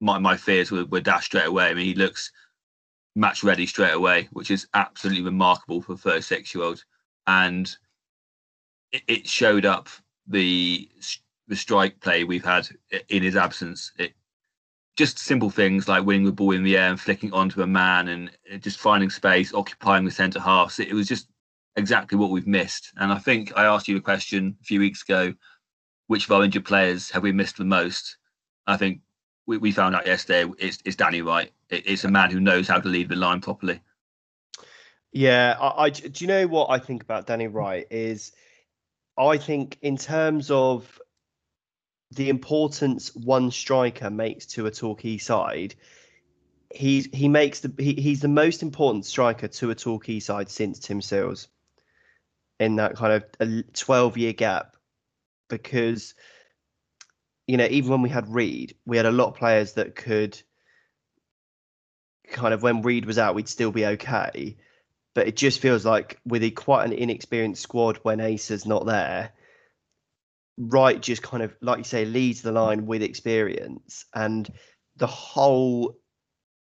my, 0.00 0.18
my 0.18 0.36
fears 0.36 0.70
were, 0.70 0.84
were 0.86 1.00
dashed 1.00 1.26
straight 1.26 1.46
away. 1.46 1.66
I 1.66 1.74
mean, 1.74 1.86
he 1.86 1.94
looks 1.94 2.32
match 3.14 3.44
ready 3.44 3.66
straight 3.66 3.92
away, 3.92 4.28
which 4.32 4.50
is 4.50 4.66
absolutely 4.74 5.22
remarkable 5.22 5.82
for 5.82 5.92
a 5.92 5.96
36 5.96 6.54
year 6.54 6.64
old. 6.64 6.84
And 7.26 7.74
it, 8.92 9.02
it, 9.06 9.28
showed 9.28 9.64
up 9.64 9.88
the 10.26 10.88
the 11.46 11.56
strike 11.56 12.00
play 12.00 12.24
we've 12.24 12.44
had 12.44 12.68
in 13.08 13.22
his 13.22 13.36
absence. 13.36 13.92
It, 13.98 14.14
just 14.96 15.18
simple 15.18 15.50
things 15.50 15.88
like 15.88 16.04
winning 16.04 16.24
the 16.24 16.32
ball 16.32 16.50
in 16.50 16.64
the 16.64 16.76
air 16.76 16.90
and 16.90 17.00
flicking 17.00 17.32
onto 17.32 17.62
a 17.62 17.66
man 17.66 18.08
and 18.08 18.30
just 18.60 18.78
finding 18.78 19.08
space, 19.08 19.54
occupying 19.54 20.04
the 20.04 20.10
centre 20.10 20.40
half. 20.40 20.72
So 20.72 20.82
it 20.82 20.92
was 20.92 21.08
just 21.08 21.28
exactly 21.80 22.16
what 22.16 22.30
we've 22.30 22.46
missed. 22.46 22.92
And 22.96 23.12
I 23.12 23.18
think 23.18 23.52
I 23.56 23.64
asked 23.64 23.88
you 23.88 23.96
a 23.96 24.00
question 24.00 24.56
a 24.60 24.64
few 24.64 24.78
weeks 24.78 25.02
ago 25.02 25.34
which 26.10 26.24
of 26.24 26.32
our 26.32 26.42
injured 26.42 26.64
players 26.64 27.08
have 27.12 27.22
we 27.22 27.30
missed 27.30 27.56
the 27.56 27.64
most? 27.64 28.16
I 28.66 28.76
think 28.76 29.00
we, 29.46 29.58
we 29.58 29.70
found 29.70 29.94
out 29.94 30.08
yesterday 30.08 30.50
it's, 30.58 30.78
it's 30.84 30.96
Danny 30.96 31.22
Wright. 31.22 31.52
It, 31.68 31.86
it's 31.86 32.02
a 32.02 32.10
man 32.10 32.32
who 32.32 32.40
knows 32.40 32.66
how 32.66 32.80
to 32.80 32.88
lead 32.88 33.08
the 33.08 33.14
line 33.14 33.40
properly. 33.40 33.80
Yeah, 35.12 35.56
I, 35.60 35.84
I 35.84 35.90
do 35.90 36.24
you 36.24 36.26
know 36.26 36.48
what 36.48 36.68
I 36.68 36.80
think 36.80 37.04
about 37.04 37.28
Danny 37.28 37.46
Wright 37.46 37.86
is 37.92 38.32
I 39.16 39.38
think 39.38 39.78
in 39.82 39.96
terms 39.96 40.50
of 40.50 41.00
the 42.10 42.28
importance 42.28 43.14
one 43.14 43.52
striker 43.52 44.10
makes 44.10 44.46
to 44.46 44.66
a 44.66 44.70
Torquay 44.72 45.18
side, 45.18 45.76
he's 46.74 47.08
he 47.12 47.28
makes 47.28 47.60
the 47.60 47.72
he, 47.78 47.94
he's 47.94 48.20
the 48.20 48.26
most 48.26 48.64
important 48.64 49.06
striker 49.06 49.46
to 49.46 49.70
a 49.70 49.76
Torquay 49.76 50.18
side 50.18 50.48
since 50.48 50.80
Tim 50.80 51.00
Sills 51.00 51.46
in 52.60 52.76
that 52.76 52.94
kind 52.94 53.24
of 53.40 53.72
12 53.72 54.18
year 54.18 54.32
gap 54.34 54.76
because 55.48 56.14
you 57.46 57.56
know 57.56 57.66
even 57.68 57.90
when 57.90 58.02
we 58.02 58.10
had 58.10 58.32
Reid, 58.32 58.76
we 58.86 58.98
had 58.98 59.06
a 59.06 59.10
lot 59.10 59.28
of 59.28 59.34
players 59.34 59.72
that 59.72 59.96
could 59.96 60.40
kind 62.30 62.54
of 62.54 62.62
when 62.62 62.82
Reid 62.82 63.06
was 63.06 63.18
out, 63.18 63.34
we'd 63.34 63.48
still 63.48 63.72
be 63.72 63.86
okay. 63.86 64.56
But 65.14 65.26
it 65.26 65.36
just 65.36 65.58
feels 65.58 65.84
like 65.84 66.20
with 66.24 66.44
a 66.44 66.52
quite 66.52 66.84
an 66.84 66.92
inexperienced 66.92 67.62
squad 67.62 67.96
when 68.02 68.20
Ace 68.20 68.52
is 68.52 68.64
not 68.64 68.86
there, 68.86 69.32
Wright 70.56 71.00
just 71.00 71.22
kind 71.22 71.42
of 71.42 71.56
like 71.60 71.78
you 71.78 71.84
say 71.84 72.04
leads 72.04 72.42
the 72.42 72.52
line 72.52 72.86
with 72.86 73.02
experience, 73.02 74.04
and 74.14 74.48
the 74.96 75.08
whole 75.08 75.98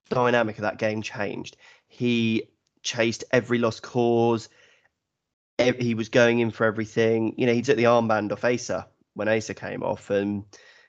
dynamic 0.09 0.57
of 0.57 0.63
that 0.63 0.79
game 0.79 1.03
changed. 1.03 1.57
He 1.89 2.45
chased 2.83 3.25
every 3.33 3.59
lost 3.59 3.83
cause 3.83 4.49
he 5.59 5.95
was 5.95 6.09
going 6.09 6.39
in 6.41 6.51
for 6.51 6.65
everything. 6.65 7.35
You 7.37 7.47
know, 7.47 7.53
he 7.53 7.63
took 7.63 7.77
the 7.77 7.85
armband 7.85 8.33
off 8.33 8.45
Asa 8.45 8.87
when 9.15 9.29
Asa 9.29 9.55
came 9.55 9.83
off, 9.83 10.11
and 10.11 10.45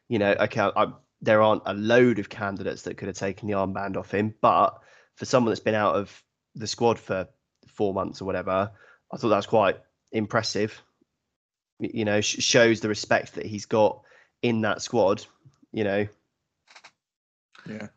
you 0.07 0.19
know, 0.19 0.35
okay, 0.39 0.61
I, 0.75 0.87
there 1.21 1.41
aren't 1.41 1.63
a 1.65 1.73
load 1.73 2.19
of 2.19 2.29
candidates 2.29 2.83
that 2.83 2.97
could 2.97 3.07
have 3.07 3.17
taken 3.17 3.47
the 3.47 3.55
armband 3.55 3.97
off 3.97 4.11
him, 4.11 4.35
but 4.41 4.79
for 5.15 5.25
someone 5.25 5.51
that's 5.51 5.59
been 5.59 5.75
out 5.75 5.95
of 5.95 6.23
the 6.55 6.67
squad 6.67 6.99
for 6.99 7.27
four 7.67 7.93
months 7.93 8.21
or 8.21 8.25
whatever, 8.25 8.71
I 9.11 9.17
thought 9.17 9.29
that 9.29 9.35
was 9.35 9.45
quite 9.45 9.77
impressive. 10.11 10.81
You 11.79 12.05
know, 12.05 12.21
sh- 12.21 12.43
shows 12.43 12.81
the 12.81 12.89
respect 12.89 13.35
that 13.35 13.45
he's 13.45 13.65
got 13.65 14.01
in 14.41 14.61
that 14.61 14.81
squad. 14.81 15.25
You 15.71 15.83
know. 15.83 16.07
Yeah. 17.67 17.87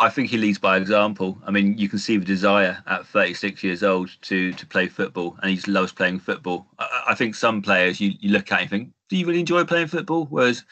I 0.00 0.08
think 0.08 0.30
he 0.30 0.38
leads 0.38 0.58
by 0.58 0.78
example. 0.78 1.38
I 1.46 1.50
mean, 1.50 1.76
you 1.76 1.86
can 1.86 1.98
see 1.98 2.16
the 2.16 2.24
desire 2.24 2.82
at 2.86 3.06
36 3.06 3.62
years 3.62 3.82
old 3.82 4.10
to 4.22 4.52
to 4.54 4.66
play 4.66 4.88
football, 4.88 5.38
and 5.42 5.50
he 5.50 5.70
loves 5.70 5.92
playing 5.92 6.20
football. 6.20 6.66
I, 6.78 7.04
I 7.10 7.14
think 7.14 7.34
some 7.34 7.60
players 7.60 8.00
you, 8.00 8.12
you 8.18 8.30
look 8.30 8.50
at 8.50 8.62
and 8.62 8.70
think, 8.70 8.90
do 9.10 9.16
you 9.18 9.26
really 9.26 9.40
enjoy 9.40 9.64
playing 9.64 9.88
football? 9.88 10.24
Whereas 10.30 10.64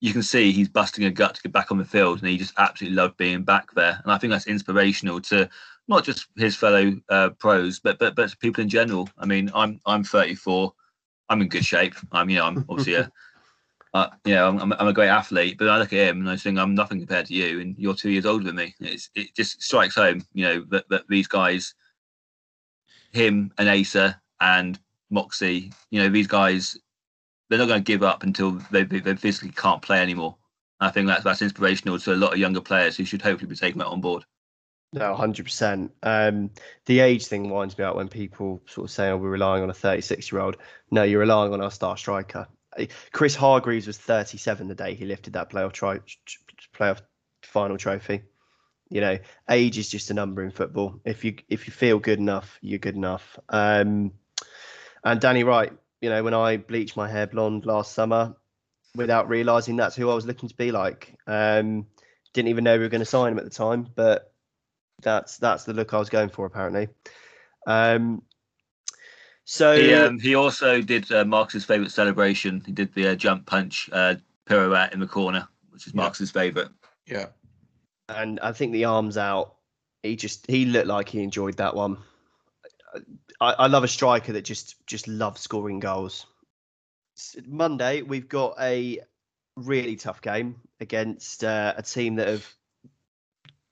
you 0.00 0.12
can 0.12 0.22
see 0.22 0.52
he's 0.52 0.68
busting 0.68 1.04
a 1.04 1.10
gut 1.10 1.34
to 1.34 1.42
get 1.42 1.52
back 1.52 1.72
on 1.72 1.78
the 1.78 1.84
field, 1.84 2.20
and 2.20 2.28
he 2.28 2.38
just 2.38 2.54
absolutely 2.58 2.96
loved 2.96 3.16
being 3.16 3.42
back 3.42 3.74
there. 3.74 4.00
And 4.04 4.12
I 4.12 4.18
think 4.18 4.30
that's 4.30 4.46
inspirational 4.46 5.20
to 5.22 5.48
not 5.88 6.04
just 6.04 6.28
his 6.36 6.54
fellow 6.54 6.94
uh, 7.08 7.30
pros, 7.30 7.80
but 7.80 7.98
but 7.98 8.14
but 8.14 8.38
people 8.38 8.62
in 8.62 8.68
general. 8.68 9.08
I 9.18 9.26
mean, 9.26 9.50
I'm 9.52 9.80
I'm 9.84 10.04
34. 10.04 10.72
I'm 11.28 11.42
in 11.42 11.48
good 11.48 11.64
shape. 11.64 11.96
I'm 12.12 12.30
you 12.30 12.36
know 12.36 12.46
I'm 12.46 12.64
obviously 12.68 12.94
a 12.94 13.10
uh, 13.96 14.10
you 14.26 14.34
know, 14.34 14.48
I'm, 14.48 14.72
I'm, 14.74 14.88
a 14.88 14.92
great 14.92 15.08
athlete, 15.08 15.56
but 15.58 15.68
I 15.68 15.78
look 15.78 15.92
at 15.94 16.08
him 16.08 16.20
and 16.20 16.28
I 16.28 16.36
think 16.36 16.58
I'm 16.58 16.74
nothing 16.74 16.98
compared 16.98 17.24
to 17.26 17.34
you, 17.34 17.60
and 17.60 17.74
you're 17.78 17.94
two 17.94 18.10
years 18.10 18.26
older 18.26 18.44
than 18.44 18.56
me. 18.56 18.74
It's, 18.78 19.08
it 19.14 19.34
just 19.34 19.62
strikes 19.62 19.94
home, 19.94 20.22
you 20.34 20.44
know, 20.44 20.64
that, 20.68 20.86
that 20.90 21.08
these 21.08 21.26
guys, 21.26 21.74
him 23.12 23.52
and 23.56 23.70
Asa 23.70 24.20
and 24.42 24.78
Moxey, 25.08 25.72
you 25.90 26.02
know, 26.02 26.10
these 26.10 26.26
guys, 26.26 26.76
they're 27.48 27.58
not 27.58 27.68
going 27.68 27.82
to 27.82 27.92
give 27.92 28.02
up 28.02 28.22
until 28.22 28.60
they, 28.70 28.84
they 28.84 29.16
physically 29.16 29.52
can't 29.52 29.80
play 29.80 30.02
anymore. 30.02 30.36
I 30.78 30.90
think 30.90 31.06
that's 31.06 31.24
that's 31.24 31.40
inspirational 31.40 31.98
to 31.98 32.12
a 32.12 32.16
lot 32.16 32.34
of 32.34 32.38
younger 32.38 32.60
players 32.60 32.98
who 32.98 33.06
should 33.06 33.22
hopefully 33.22 33.48
be 33.48 33.56
taking 33.56 33.78
that 33.78 33.86
on 33.86 34.02
board. 34.02 34.26
No, 34.92 35.14
hundred 35.14 35.42
um, 35.42 35.44
percent. 35.46 36.60
The 36.84 37.00
age 37.00 37.28
thing 37.28 37.48
winds 37.48 37.78
me 37.78 37.84
out 37.84 37.96
when 37.96 38.08
people 38.08 38.60
sort 38.66 38.88
of 38.88 38.90
say, 38.90 39.08
"Oh, 39.08 39.16
we're 39.16 39.30
relying 39.30 39.62
on 39.62 39.70
a 39.70 39.74
36 39.74 40.30
year 40.30 40.42
old." 40.42 40.58
No, 40.90 41.02
you're 41.02 41.20
relying 41.20 41.54
on 41.54 41.62
our 41.62 41.70
star 41.70 41.96
striker. 41.96 42.46
Chris 43.12 43.34
Hargreaves 43.34 43.86
was 43.86 43.98
37 43.98 44.68
the 44.68 44.74
day 44.74 44.94
he 44.94 45.04
lifted 45.04 45.34
that 45.34 45.50
playoff 45.50 45.72
tri- 45.72 46.00
playoff 46.74 47.00
final 47.42 47.76
trophy. 47.76 48.22
You 48.88 49.00
know, 49.00 49.18
age 49.50 49.78
is 49.78 49.88
just 49.88 50.10
a 50.10 50.14
number 50.14 50.44
in 50.44 50.50
football. 50.50 51.00
If 51.04 51.24
you 51.24 51.36
if 51.48 51.66
you 51.66 51.72
feel 51.72 51.98
good 51.98 52.18
enough, 52.18 52.58
you're 52.60 52.78
good 52.78 52.94
enough. 52.94 53.38
Um, 53.48 54.12
and 55.02 55.20
Danny 55.20 55.44
Wright, 55.44 55.72
you 56.00 56.10
know, 56.10 56.22
when 56.22 56.34
I 56.34 56.56
bleached 56.56 56.96
my 56.96 57.08
hair 57.08 57.26
blonde 57.26 57.66
last 57.66 57.92
summer, 57.92 58.36
without 58.96 59.28
realizing 59.28 59.76
that's 59.76 59.94
who 59.94 60.10
I 60.10 60.14
was 60.14 60.26
looking 60.26 60.48
to 60.48 60.54
be 60.56 60.72
like. 60.72 61.14
Um, 61.26 61.86
didn't 62.32 62.48
even 62.48 62.64
know 62.64 62.76
we 62.76 62.84
were 62.84 62.88
going 62.88 63.00
to 63.00 63.04
sign 63.04 63.32
him 63.32 63.38
at 63.38 63.44
the 63.44 63.50
time, 63.50 63.86
but 63.94 64.32
that's 65.02 65.36
that's 65.38 65.64
the 65.64 65.74
look 65.74 65.92
I 65.94 65.98
was 65.98 66.10
going 66.10 66.30
for 66.30 66.46
apparently. 66.46 66.88
Um, 67.66 68.22
so 69.46 69.76
he, 69.76 69.94
um, 69.94 70.18
he 70.18 70.34
also 70.34 70.82
did 70.82 71.10
uh, 71.12 71.24
Marcus's 71.24 71.64
favourite 71.64 71.92
celebration. 71.92 72.62
He 72.66 72.72
did 72.72 72.92
the 72.94 73.08
uh, 73.08 73.14
jump 73.14 73.46
punch 73.46 73.88
uh, 73.92 74.16
pirouette 74.44 74.92
in 74.92 74.98
the 74.98 75.06
corner, 75.06 75.46
which 75.70 75.86
is 75.86 75.94
yeah. 75.94 76.02
Marcus's 76.02 76.32
favourite. 76.32 76.68
Yeah, 77.06 77.26
and 78.08 78.40
I 78.40 78.50
think 78.50 78.72
the 78.72 78.84
arms 78.84 79.16
out. 79.16 79.54
He 80.02 80.16
just 80.16 80.48
he 80.48 80.64
looked 80.64 80.88
like 80.88 81.08
he 81.08 81.22
enjoyed 81.22 81.56
that 81.58 81.76
one. 81.76 81.96
I, 83.40 83.52
I 83.52 83.66
love 83.68 83.84
a 83.84 83.88
striker 83.88 84.32
that 84.32 84.42
just 84.42 84.84
just 84.88 85.06
loves 85.06 85.40
scoring 85.40 85.78
goals. 85.78 86.26
Monday 87.46 88.02
we've 88.02 88.28
got 88.28 88.56
a 88.60 89.00
really 89.54 89.94
tough 89.94 90.20
game 90.20 90.56
against 90.80 91.44
uh, 91.44 91.72
a 91.76 91.82
team 91.82 92.16
that 92.16 92.26
have 92.26 92.46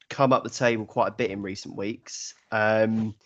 come 0.08 0.32
up 0.32 0.44
the 0.44 0.50
table 0.50 0.86
quite 0.86 1.08
a 1.08 1.12
bit 1.12 1.32
in 1.32 1.42
recent 1.42 1.76
weeks. 1.76 2.34
Um, 2.52 3.16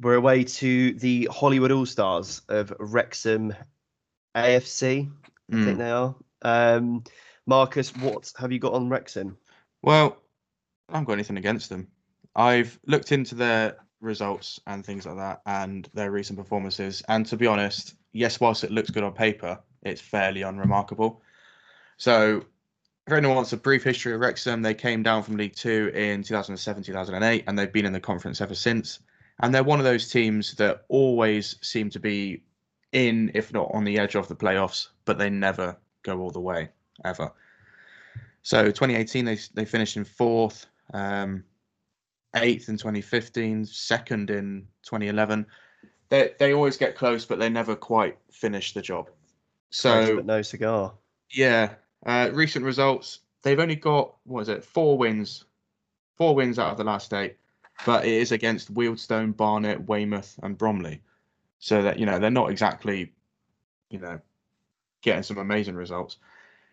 we're 0.00 0.14
away 0.14 0.44
to 0.44 0.94
the 0.94 1.28
Hollywood 1.30 1.70
All 1.70 1.86
Stars 1.86 2.42
of 2.48 2.72
Wrexham 2.78 3.54
AFC. 4.34 5.10
I 5.50 5.54
mm. 5.54 5.64
think 5.64 5.78
they 5.78 5.90
are. 5.90 6.14
Um, 6.42 7.04
Marcus, 7.46 7.94
what 7.96 8.32
have 8.38 8.50
you 8.50 8.58
got 8.58 8.72
on 8.72 8.88
Wrexham? 8.88 9.36
Well, 9.82 10.16
I 10.88 10.92
haven't 10.92 11.06
got 11.06 11.14
anything 11.14 11.36
against 11.36 11.68
them. 11.68 11.88
I've 12.34 12.78
looked 12.86 13.12
into 13.12 13.34
their 13.34 13.76
results 14.00 14.58
and 14.66 14.84
things 14.84 15.04
like 15.04 15.16
that 15.16 15.42
and 15.44 15.88
their 15.92 16.10
recent 16.10 16.38
performances. 16.38 17.02
And 17.08 17.26
to 17.26 17.36
be 17.36 17.46
honest, 17.46 17.94
yes, 18.12 18.40
whilst 18.40 18.64
it 18.64 18.70
looks 18.70 18.90
good 18.90 19.02
on 19.02 19.12
paper, 19.12 19.58
it's 19.82 20.00
fairly 20.00 20.42
unremarkable. 20.42 21.22
So, 21.98 22.44
if 23.06 23.12
anyone 23.12 23.36
wants 23.36 23.52
a 23.52 23.56
brief 23.56 23.82
history 23.82 24.14
of 24.14 24.20
Wrexham, 24.20 24.62
they 24.62 24.74
came 24.74 25.02
down 25.02 25.22
from 25.22 25.36
League 25.36 25.56
Two 25.56 25.90
in 25.94 26.22
2007 26.22 26.84
2008 26.84 27.44
and 27.46 27.58
they've 27.58 27.72
been 27.72 27.84
in 27.86 27.92
the 27.92 28.00
conference 28.00 28.40
ever 28.40 28.54
since 28.54 29.00
and 29.40 29.54
they're 29.54 29.64
one 29.64 29.78
of 29.78 29.84
those 29.84 30.10
teams 30.10 30.54
that 30.54 30.84
always 30.88 31.56
seem 31.62 31.90
to 31.90 32.00
be 32.00 32.42
in, 32.92 33.30
if 33.34 33.52
not 33.52 33.70
on 33.72 33.84
the 33.84 33.98
edge 33.98 34.14
of 34.14 34.28
the 34.28 34.36
playoffs, 34.36 34.88
but 35.04 35.18
they 35.18 35.30
never 35.30 35.76
go 36.02 36.20
all 36.20 36.30
the 36.30 36.40
way 36.40 36.68
ever. 37.04 37.32
So 38.42 38.66
2018 38.66 39.24
they 39.24 39.38
they 39.54 39.64
finished 39.64 39.96
in 39.96 40.04
fourth, 40.04 40.66
um, 40.94 41.44
eighth 42.36 42.68
in 42.68 42.76
2015, 42.76 43.66
second 43.66 44.30
in 44.30 44.66
2011. 44.84 45.46
They 46.08 46.32
they 46.38 46.52
always 46.52 46.76
get 46.76 46.96
close, 46.96 47.24
but 47.24 47.38
they 47.38 47.48
never 47.48 47.76
quite 47.76 48.18
finish 48.30 48.72
the 48.72 48.82
job. 48.82 49.10
So 49.70 50.16
but 50.16 50.26
no 50.26 50.42
cigar. 50.42 50.94
Yeah. 51.30 51.74
Uh, 52.04 52.30
recent 52.32 52.64
results. 52.64 53.20
They've 53.42 53.60
only 53.60 53.76
got 53.76 54.16
what 54.24 54.40
is 54.42 54.48
it? 54.48 54.64
Four 54.64 54.98
wins 54.98 55.44
four 56.20 56.34
wins 56.34 56.58
out 56.58 56.70
of 56.70 56.76
the 56.76 56.84
last 56.84 57.14
eight, 57.14 57.38
but 57.86 58.04
it 58.04 58.12
is 58.12 58.32
against 58.32 58.72
Wealdstone, 58.74 59.36
Barnet, 59.36 59.88
Weymouth, 59.88 60.38
and 60.42 60.56
Bromley. 60.56 61.02
So 61.58 61.82
that 61.82 61.98
you 61.98 62.06
know 62.06 62.18
they're 62.18 62.30
not 62.30 62.50
exactly, 62.50 63.12
you 63.90 63.98
know, 63.98 64.20
getting 65.02 65.22
some 65.22 65.38
amazing 65.38 65.74
results. 65.74 66.16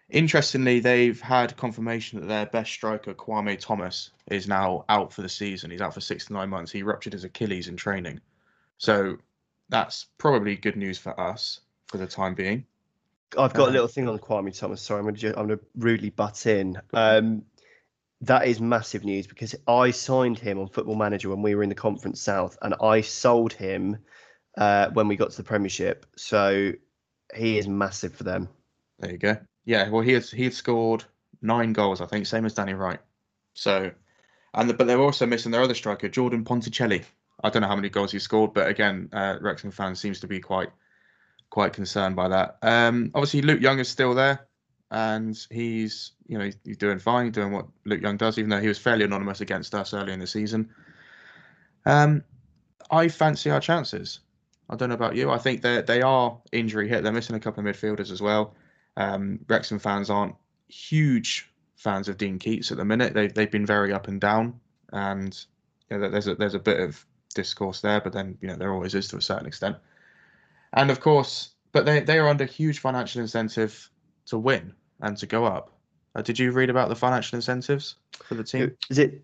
Interestingly, 0.10 0.80
they've 0.80 1.20
had 1.20 1.58
confirmation 1.58 2.22
that 2.22 2.28
their 2.28 2.46
best 2.46 2.72
striker, 2.72 3.14
Kwame 3.14 3.60
Thomas, 3.60 4.12
is 4.32 4.48
now 4.48 4.86
out 4.88 5.12
for 5.12 5.22
the 5.22 5.28
season. 5.30 5.70
He's 5.70 5.82
out 5.82 5.94
for 5.94 6.00
six 6.00 6.26
to 6.28 6.34
nine 6.34 6.48
months. 6.48 6.72
He 6.72 6.84
ruptured 6.84 7.12
his 7.12 7.26
Achilles 7.26 7.68
in 7.68 7.76
training. 7.76 8.22
So 8.78 9.18
that's 9.68 10.06
probably 10.18 10.56
good 10.56 10.78
news 10.78 10.98
for 10.98 11.20
us 11.20 11.60
for 11.88 11.98
the 11.98 12.08
time 12.08 12.36
being. 12.36 12.66
I've 13.38 13.54
got 13.54 13.66
a 13.66 13.70
Uh, 13.70 13.72
little 13.72 13.88
thing 13.90 14.08
on 14.08 14.18
Kwame 14.20 14.58
Thomas. 14.58 14.82
Sorry, 14.82 15.00
I'm 15.00 15.06
going 15.06 15.16
to 15.16 15.38
I'm 15.38 15.48
going 15.48 15.60
to 15.60 15.66
rudely 15.76 16.12
butt 16.12 16.46
in. 16.46 16.80
Um, 16.94 17.44
that 18.22 18.48
is 18.48 18.60
massive 18.60 19.04
news 19.04 19.28
because 19.28 19.56
I 19.68 19.92
signed 19.92 20.40
him 20.40 20.60
on 20.60 20.68
Football 20.68 20.96
Manager 20.96 21.30
when 21.30 21.42
we 21.42 21.56
were 21.56 21.64
in 21.64 21.70
the 21.70 21.76
Conference 21.76 22.22
South, 22.22 22.58
and 22.62 22.74
I 22.82 23.02
sold 23.02 23.54
him 23.54 23.98
uh, 24.58 24.90
when 24.90 25.08
we 25.08 25.16
got 25.16 25.32
to 25.32 25.38
the 25.38 25.44
Premiership. 25.44 26.06
So 26.16 26.74
he 27.36 27.58
is 27.58 27.68
massive 27.68 28.16
for 28.16 28.24
them. 28.24 28.50
There 29.00 29.12
you 29.12 29.18
go. 29.18 29.38
Yeah, 29.66 29.90
well, 29.90 30.02
he 30.02 30.14
has 30.14 30.32
he 30.32 30.46
had 30.46 30.54
scored 30.54 31.04
nine 31.42 31.74
goals, 31.74 32.02
I 32.02 32.06
think, 32.06 32.26
same 32.26 32.46
as 32.46 32.54
Danny 32.54 32.74
Wright. 32.74 33.00
So, 33.54 33.92
and 34.54 34.70
the, 34.70 34.74
but 34.74 34.88
they're 34.88 35.00
also 35.00 35.26
missing 35.26 35.52
their 35.52 35.62
other 35.62 35.76
striker, 35.76 36.08
Jordan 36.08 36.44
Ponticelli. 36.44 37.04
I 37.44 37.50
don't 37.50 37.62
know 37.62 37.68
how 37.68 37.76
many 37.76 37.90
goals 37.90 38.12
he 38.12 38.20
scored, 38.20 38.54
but 38.54 38.68
again, 38.68 39.10
uh, 39.14 39.36
Wrexham 39.42 39.72
fans 39.72 40.00
seems 40.00 40.20
to 40.22 40.28
be 40.28 40.40
quite 40.40 40.70
quite 41.50 41.74
concerned 41.74 42.16
by 42.16 42.28
that. 42.30 42.58
Um, 42.62 43.12
obviously, 43.14 43.42
Luke 43.42 43.62
Young 43.62 43.80
is 43.80 43.90
still 43.90 44.16
there, 44.16 44.47
and 44.92 45.38
he's 45.52 46.12
you 46.28 46.38
know 46.38 46.50
he's, 46.64 46.78
doing 46.78 47.00
fine, 47.00 47.32
doing 47.32 47.52
what 47.52 47.68
Luke 47.86 48.02
Young 48.02 48.18
does, 48.18 48.38
even 48.38 48.50
though 48.50 48.62
he 48.62 48.68
was 48.68 48.78
fairly 48.78 49.04
anonymous 49.04 49.42
against 49.42 49.76
us 49.76 49.94
early 49.94 50.14
in 50.14 50.20
the 50.20 50.28
season. 50.28 50.70
Um, 51.86 52.24
I 52.90 53.08
fancy 53.08 53.50
our 53.50 53.60
chances. 53.60 54.20
I 54.70 54.76
don't 54.76 54.90
know 54.90 54.96
about 54.96 55.16
you. 55.16 55.32
I 55.32 55.38
think 55.38 55.62
they 55.62 55.82
they 55.82 56.02
are 56.02 56.38
injury 56.52 56.88
hit. 56.88 57.04
They're 57.04 57.12
missing 57.12 57.36
a 57.36 57.40
couple 57.40 57.66
of 57.66 57.76
midfielders 57.76 58.12
as 58.12 58.22
well. 58.22 58.56
Um, 58.96 59.40
Wrexham 59.48 59.80
fans 59.80 60.10
aren't 60.10 60.36
huge 60.68 61.50
fans 61.76 62.10
of 62.10 62.18
Dean 62.18 62.40
Keats 62.40 62.72
at 62.72 62.78
the 62.78 62.86
minute. 62.86 63.14
They've 63.14 63.34
they've 63.34 63.52
been 63.52 63.66
very 63.66 63.94
up 63.94 64.08
and 64.08 64.20
down, 64.20 64.60
and 64.92 65.38
you 65.90 65.98
know, 65.98 66.10
there's 66.10 66.28
a 66.28 66.36
there's 66.36 66.54
a 66.54 66.60
bit 66.60 66.80
of 66.80 67.06
discourse 67.36 67.82
there, 67.82 68.02
but 68.02 68.14
then 68.14 68.38
you 68.42 68.48
know 68.48 68.56
there 68.56 68.74
always 68.74 68.96
is 68.96 69.08
to 69.10 69.18
a 69.18 69.22
certain 69.22 69.48
extent. 69.48 69.78
And 70.74 70.92
of 70.92 71.00
course, 71.00 71.52
but 71.72 71.86
they 71.86 72.02
they 72.02 72.20
are 72.20 72.28
under 72.28 72.46
huge 72.46 72.80
financial 72.80 73.22
incentive 73.22 73.90
to 74.28 74.38
win 74.38 74.74
and 75.02 75.18
to 75.18 75.26
go 75.26 75.46
up. 75.46 75.72
Uh, 76.16 76.22
did 76.22 76.40
you 76.40 76.52
read 76.52 76.70
about 76.70 76.90
the 76.90 76.96
financial 76.96 77.36
incentives 77.36 77.96
for 78.24 78.36
the 78.36 78.44
team? 78.44 78.76
Is 78.90 78.98
it 78.98 79.24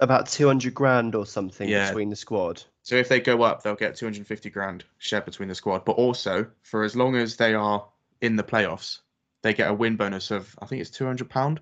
about 0.00 0.28
200 0.28 0.72
grand 0.74 1.14
or 1.14 1.26
something 1.26 1.68
Yeah. 1.68 1.88
between 1.88 2.10
the 2.10 2.16
squad? 2.16 2.62
So 2.82 2.94
if 2.96 3.08
they 3.08 3.20
go 3.20 3.42
up, 3.42 3.62
they'll 3.62 3.74
get 3.74 3.96
250 3.96 4.48
grand 4.50 4.84
shared 4.98 5.24
between 5.24 5.48
the 5.48 5.54
squad. 5.54 5.84
But 5.84 5.92
also, 5.92 6.46
for 6.62 6.84
as 6.84 6.96
long 6.96 7.16
as 7.16 7.36
they 7.36 7.54
are 7.54 7.86
in 8.20 8.36
the 8.36 8.42
playoffs, 8.44 9.00
they 9.42 9.54
get 9.54 9.70
a 9.70 9.74
win 9.74 9.96
bonus 9.96 10.30
of 10.30 10.54
I 10.60 10.66
think 10.66 10.80
it's 10.80 10.90
200 10.90 11.28
pound 11.28 11.60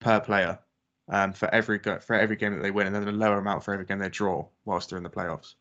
per 0.00 0.20
player 0.20 0.58
um, 1.08 1.32
for 1.32 1.52
every 1.52 1.78
go- 1.78 1.98
for 2.00 2.14
every 2.14 2.36
game 2.36 2.54
that 2.54 2.62
they 2.62 2.70
win, 2.70 2.86
and 2.86 2.94
then 2.94 3.08
a 3.08 3.12
lower 3.12 3.38
amount 3.38 3.64
for 3.64 3.72
every 3.72 3.86
game 3.86 3.98
they 3.98 4.08
draw 4.08 4.46
whilst 4.64 4.90
they're 4.90 4.96
in 4.98 5.02
the 5.02 5.10
playoffs. 5.10 5.54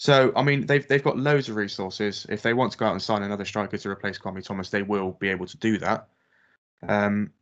So 0.00 0.32
I 0.34 0.42
mean, 0.42 0.64
they've 0.64 0.88
they've 0.88 1.04
got 1.04 1.18
loads 1.18 1.50
of 1.50 1.56
resources. 1.56 2.24
If 2.30 2.40
they 2.40 2.54
want 2.54 2.72
to 2.72 2.78
go 2.78 2.86
out 2.86 2.92
and 2.92 3.02
sign 3.02 3.22
another 3.22 3.44
striker 3.44 3.76
to 3.76 3.90
replace 3.90 4.18
Kwame 4.18 4.42
Thomas, 4.42 4.70
they 4.70 4.80
will 4.80 5.12
be 5.20 5.28
able 5.28 5.44
to 5.44 5.58
do 5.58 5.76
that. 5.76 6.08
Um, 6.88 7.34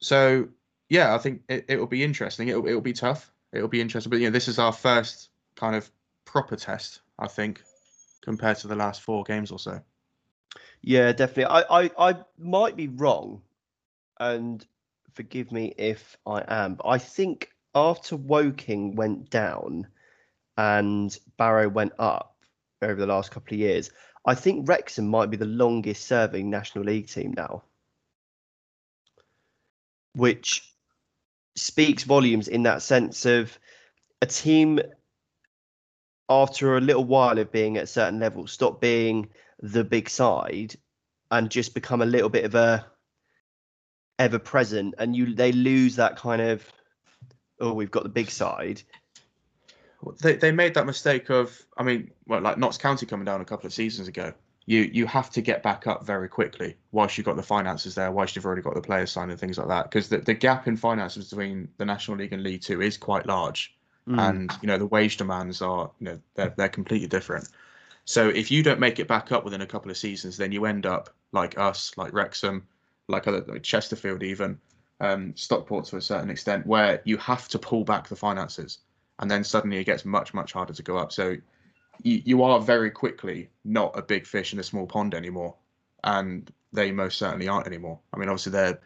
so 0.00 0.48
yeah, 0.88 1.14
I 1.14 1.18
think 1.18 1.42
it, 1.48 1.64
it 1.68 1.76
will 1.78 1.86
be 1.86 2.02
interesting. 2.02 2.48
It'll 2.48 2.66
it'll 2.66 2.80
be 2.80 2.92
tough. 2.92 3.30
It'll 3.52 3.68
be 3.68 3.80
interesting. 3.80 4.10
But 4.10 4.18
you 4.18 4.26
know, 4.26 4.32
this 4.32 4.48
is 4.48 4.58
our 4.58 4.72
first 4.72 5.30
kind 5.54 5.76
of 5.76 5.88
proper 6.24 6.56
test, 6.56 7.02
I 7.20 7.28
think, 7.28 7.62
compared 8.20 8.56
to 8.58 8.66
the 8.66 8.74
last 8.74 9.02
four 9.02 9.22
games 9.22 9.52
or 9.52 9.60
so. 9.60 9.80
Yeah, 10.80 11.12
definitely. 11.12 11.44
I, 11.44 11.84
I, 11.84 11.90
I 12.10 12.16
might 12.36 12.74
be 12.74 12.88
wrong, 12.88 13.42
and 14.18 14.66
forgive 15.14 15.52
me 15.52 15.72
if 15.78 16.16
I 16.26 16.42
am, 16.48 16.74
but 16.74 16.88
I 16.88 16.98
think 16.98 17.52
after 17.76 18.16
Woking 18.16 18.96
went 18.96 19.30
down 19.30 19.86
and 20.56 21.16
Barrow 21.38 21.68
went 21.68 21.92
up 21.98 22.36
over 22.82 22.94
the 22.94 23.06
last 23.06 23.30
couple 23.30 23.54
of 23.54 23.60
years, 23.60 23.90
I 24.26 24.34
think 24.34 24.68
Wrexham 24.68 25.08
might 25.08 25.30
be 25.30 25.36
the 25.36 25.46
longest 25.46 26.06
serving 26.06 26.50
National 26.50 26.84
League 26.84 27.08
team 27.08 27.34
now. 27.36 27.64
Which 30.14 30.68
speaks 31.56 32.04
volumes 32.04 32.48
in 32.48 32.62
that 32.64 32.82
sense 32.82 33.26
of 33.26 33.58
a 34.20 34.26
team 34.26 34.80
after 36.28 36.76
a 36.76 36.80
little 36.80 37.04
while 37.04 37.38
of 37.38 37.52
being 37.52 37.76
at 37.76 37.84
a 37.84 37.86
certain 37.88 38.18
level, 38.20 38.46
stop 38.46 38.80
being 38.80 39.28
the 39.60 39.84
big 39.84 40.08
side 40.08 40.74
and 41.30 41.50
just 41.50 41.74
become 41.74 42.02
a 42.02 42.06
little 42.06 42.28
bit 42.28 42.44
of 42.44 42.54
a 42.54 42.86
ever 44.18 44.38
present 44.38 44.94
and 44.98 45.16
you 45.16 45.34
they 45.34 45.50
lose 45.50 45.96
that 45.96 46.16
kind 46.16 46.40
of 46.40 46.64
oh 47.60 47.72
we've 47.72 47.90
got 47.90 48.02
the 48.02 48.08
big 48.08 48.30
side 48.30 48.80
They 50.20 50.36
they 50.36 50.52
made 50.52 50.74
that 50.74 50.86
mistake 50.86 51.30
of 51.30 51.64
I 51.76 51.82
mean, 51.82 52.10
well, 52.26 52.40
like 52.40 52.58
Notts 52.58 52.78
County 52.78 53.06
coming 53.06 53.24
down 53.24 53.40
a 53.40 53.44
couple 53.44 53.66
of 53.66 53.72
seasons 53.72 54.08
ago. 54.08 54.32
You 54.66 54.82
you 54.92 55.06
have 55.06 55.30
to 55.30 55.40
get 55.40 55.62
back 55.62 55.86
up 55.86 56.04
very 56.04 56.28
quickly 56.28 56.76
whilst 56.92 57.18
you've 57.18 57.24
got 57.24 57.36
the 57.36 57.42
finances 57.42 57.94
there, 57.94 58.12
whilst 58.12 58.36
you've 58.36 58.46
already 58.46 58.62
got 58.62 58.74
the 58.74 58.80
players 58.80 59.10
signed 59.10 59.30
and 59.30 59.40
things 59.40 59.58
like 59.58 59.68
that. 59.68 59.84
Because 59.84 60.08
the, 60.08 60.18
the 60.18 60.34
gap 60.34 60.68
in 60.68 60.76
finances 60.76 61.30
between 61.30 61.68
the 61.78 61.84
National 61.84 62.16
League 62.16 62.32
and 62.32 62.42
League 62.42 62.62
Two 62.62 62.80
is 62.80 62.96
quite 62.96 63.26
large. 63.26 63.74
Mm. 64.08 64.18
and 64.28 64.52
you 64.60 64.66
know 64.66 64.78
the 64.78 64.86
wage 64.86 65.16
demands 65.16 65.62
are 65.62 65.88
you 66.00 66.06
know 66.06 66.18
they're, 66.34 66.52
they're 66.56 66.68
completely 66.68 67.06
different 67.06 67.48
so 68.04 68.30
if 68.30 68.50
you 68.50 68.60
don't 68.60 68.80
make 68.80 68.98
it 68.98 69.06
back 69.06 69.30
up 69.30 69.44
within 69.44 69.60
a 69.60 69.66
couple 69.66 69.92
of 69.92 69.96
seasons 69.96 70.36
then 70.36 70.50
you 70.50 70.64
end 70.64 70.86
up 70.86 71.10
like 71.30 71.56
us 71.56 71.92
like 71.96 72.12
wrexham 72.12 72.66
like 73.06 73.28
other 73.28 73.44
like 73.46 73.62
chesterfield 73.62 74.24
even 74.24 74.58
um, 74.98 75.32
stockport 75.36 75.84
to 75.84 75.98
a 75.98 76.00
certain 76.00 76.30
extent 76.30 76.66
where 76.66 77.00
you 77.04 77.16
have 77.18 77.46
to 77.46 77.60
pull 77.60 77.84
back 77.84 78.08
the 78.08 78.16
finances 78.16 78.78
and 79.18 79.30
then 79.30 79.44
suddenly 79.44 79.78
it 79.78 79.84
gets 79.84 80.04
much 80.04 80.34
much 80.34 80.52
harder 80.52 80.72
to 80.72 80.82
go 80.82 80.96
up 80.96 81.12
so 81.12 81.36
you, 82.02 82.22
you 82.24 82.42
are 82.42 82.60
very 82.60 82.90
quickly 82.90 83.48
not 83.64 83.96
a 83.96 84.02
big 84.02 84.26
fish 84.26 84.52
in 84.52 84.58
a 84.58 84.62
small 84.62 84.86
pond 84.86 85.14
anymore 85.14 85.54
and 86.04 86.52
they 86.72 86.90
most 86.90 87.18
certainly 87.18 87.48
aren't 87.48 87.66
anymore 87.66 87.98
i 88.12 88.16
mean 88.16 88.28
obviously 88.28 88.52
they're 88.52 88.80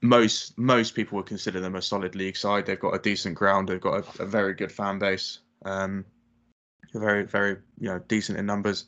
most 0.00 0.56
most 0.56 0.94
people 0.94 1.16
would 1.16 1.26
consider 1.26 1.60
them 1.60 1.74
a 1.74 1.82
solid 1.82 2.14
league 2.14 2.36
side. 2.36 2.66
They've 2.66 2.78
got 2.78 2.94
a 2.94 2.98
decent 2.98 3.34
ground. 3.34 3.68
They've 3.68 3.80
got 3.80 4.04
a, 4.04 4.22
a 4.22 4.26
very 4.26 4.54
good 4.54 4.70
fan 4.70 4.98
base. 4.98 5.40
Um, 5.64 6.04
very 6.94 7.24
very 7.24 7.56
you 7.78 7.88
know 7.88 7.98
decent 8.08 8.38
in 8.38 8.46
numbers, 8.46 8.86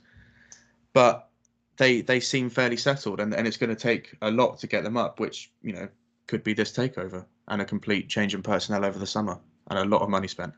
but 0.93 1.29
they 1.77 2.01
they 2.01 2.21
seem 2.21 2.49
fairly 2.49 2.77
settled, 2.77 3.21
and, 3.21 3.35
and 3.35 3.47
it's 3.47 3.57
going 3.57 3.75
to 3.75 3.81
take 3.81 4.17
a 4.23 4.31
lot 4.31 4.59
to 4.61 4.67
get 4.67 4.85
them 4.85 4.97
up, 4.97 5.21
which 5.21 5.51
you 5.63 5.73
know 5.73 5.89
could 6.27 6.45
be 6.45 6.55
this 6.55 6.73
takeover 6.73 7.25
and 7.49 7.61
a 7.61 7.65
complete 7.65 8.09
change 8.09 8.35
in 8.35 8.43
personnel 8.43 8.85
over 8.85 8.99
the 8.99 9.07
summer 9.07 9.39
and 9.71 9.79
a 9.79 9.85
lot 9.85 10.03
of 10.03 10.09
money 10.09 10.29
spent. 10.29 10.53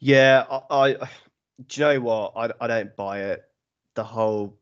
yeah 0.00 0.44
I, 0.50 0.62
I 0.70 1.08
do 1.68 1.80
you 1.80 1.86
know 1.86 2.00
what? 2.00 2.32
I, 2.36 2.50
I 2.64 2.66
don't 2.66 2.96
buy 2.96 3.20
it. 3.24 3.42
The 3.94 4.04
whole 4.04 4.58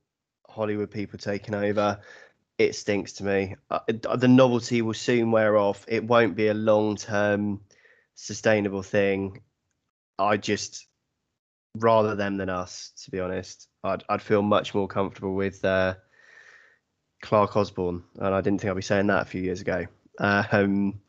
hollywood 0.48 0.90
people 0.90 1.18
taking 1.18 1.54
over 1.54 1.98
it 2.58 2.74
stinks 2.74 3.14
to 3.14 3.24
me. 3.24 3.56
Uh, 3.70 3.80
the 3.88 4.28
novelty 4.28 4.82
will 4.82 4.94
soon 4.94 5.30
wear 5.30 5.56
off. 5.56 5.84
It 5.88 6.04
won't 6.04 6.36
be 6.36 6.48
a 6.48 6.54
long 6.54 6.96
term 6.96 7.60
sustainable 8.14 8.82
thing. 8.82 9.40
I 10.18 10.36
just 10.36 10.86
rather 11.76 12.14
them 12.14 12.36
than 12.36 12.50
us 12.50 12.92
to 13.04 13.10
be 13.10 13.20
honest. 13.20 13.68
I'd, 13.82 14.04
I'd 14.08 14.22
feel 14.22 14.42
much 14.42 14.74
more 14.74 14.86
comfortable 14.86 15.34
with 15.34 15.64
uh, 15.64 15.94
clarke 17.22 17.56
osborne 17.56 18.02
and 18.16 18.34
i 18.34 18.40
didn't 18.40 18.60
think 18.60 18.70
i'd 18.70 18.74
be 18.74 18.82
saying 18.82 19.06
that 19.06 19.22
a 19.22 19.26
few 19.26 19.42
years 19.42 19.60
ago. 19.60 19.86
Um, 20.18 21.00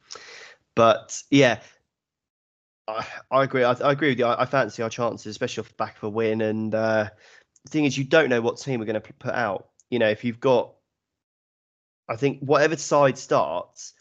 but 0.75 1.21
yeah 1.29 1.59
I, 2.87 3.05
I 3.31 3.43
agree. 3.43 3.63
I, 3.63 3.71
I 3.73 3.91
agree 3.91 4.09
with 4.09 4.19
you. 4.19 4.25
I, 4.25 4.41
I 4.41 4.45
fancy 4.45 4.83
our 4.83 4.89
chances, 4.89 5.27
especially 5.27 5.61
off 5.61 5.69
the 5.69 5.75
back 5.75 5.97
of 5.97 6.03
a 6.03 6.09
win. 6.09 6.41
And 6.41 6.73
uh, 6.73 7.09
the 7.63 7.69
thing 7.69 7.85
is, 7.85 7.97
you 7.97 8.03
don't 8.03 8.29
know 8.29 8.41
what 8.41 8.57
team 8.57 8.79
we're 8.79 8.85
going 8.85 9.01
to 9.01 9.13
put 9.13 9.33
out. 9.33 9.69
You 9.89 9.99
know, 9.99 10.09
if 10.09 10.23
you've 10.23 10.39
got, 10.39 10.73
I 12.09 12.15
think 12.15 12.39
whatever 12.39 12.75
side 12.75 13.17
starts 13.17 13.93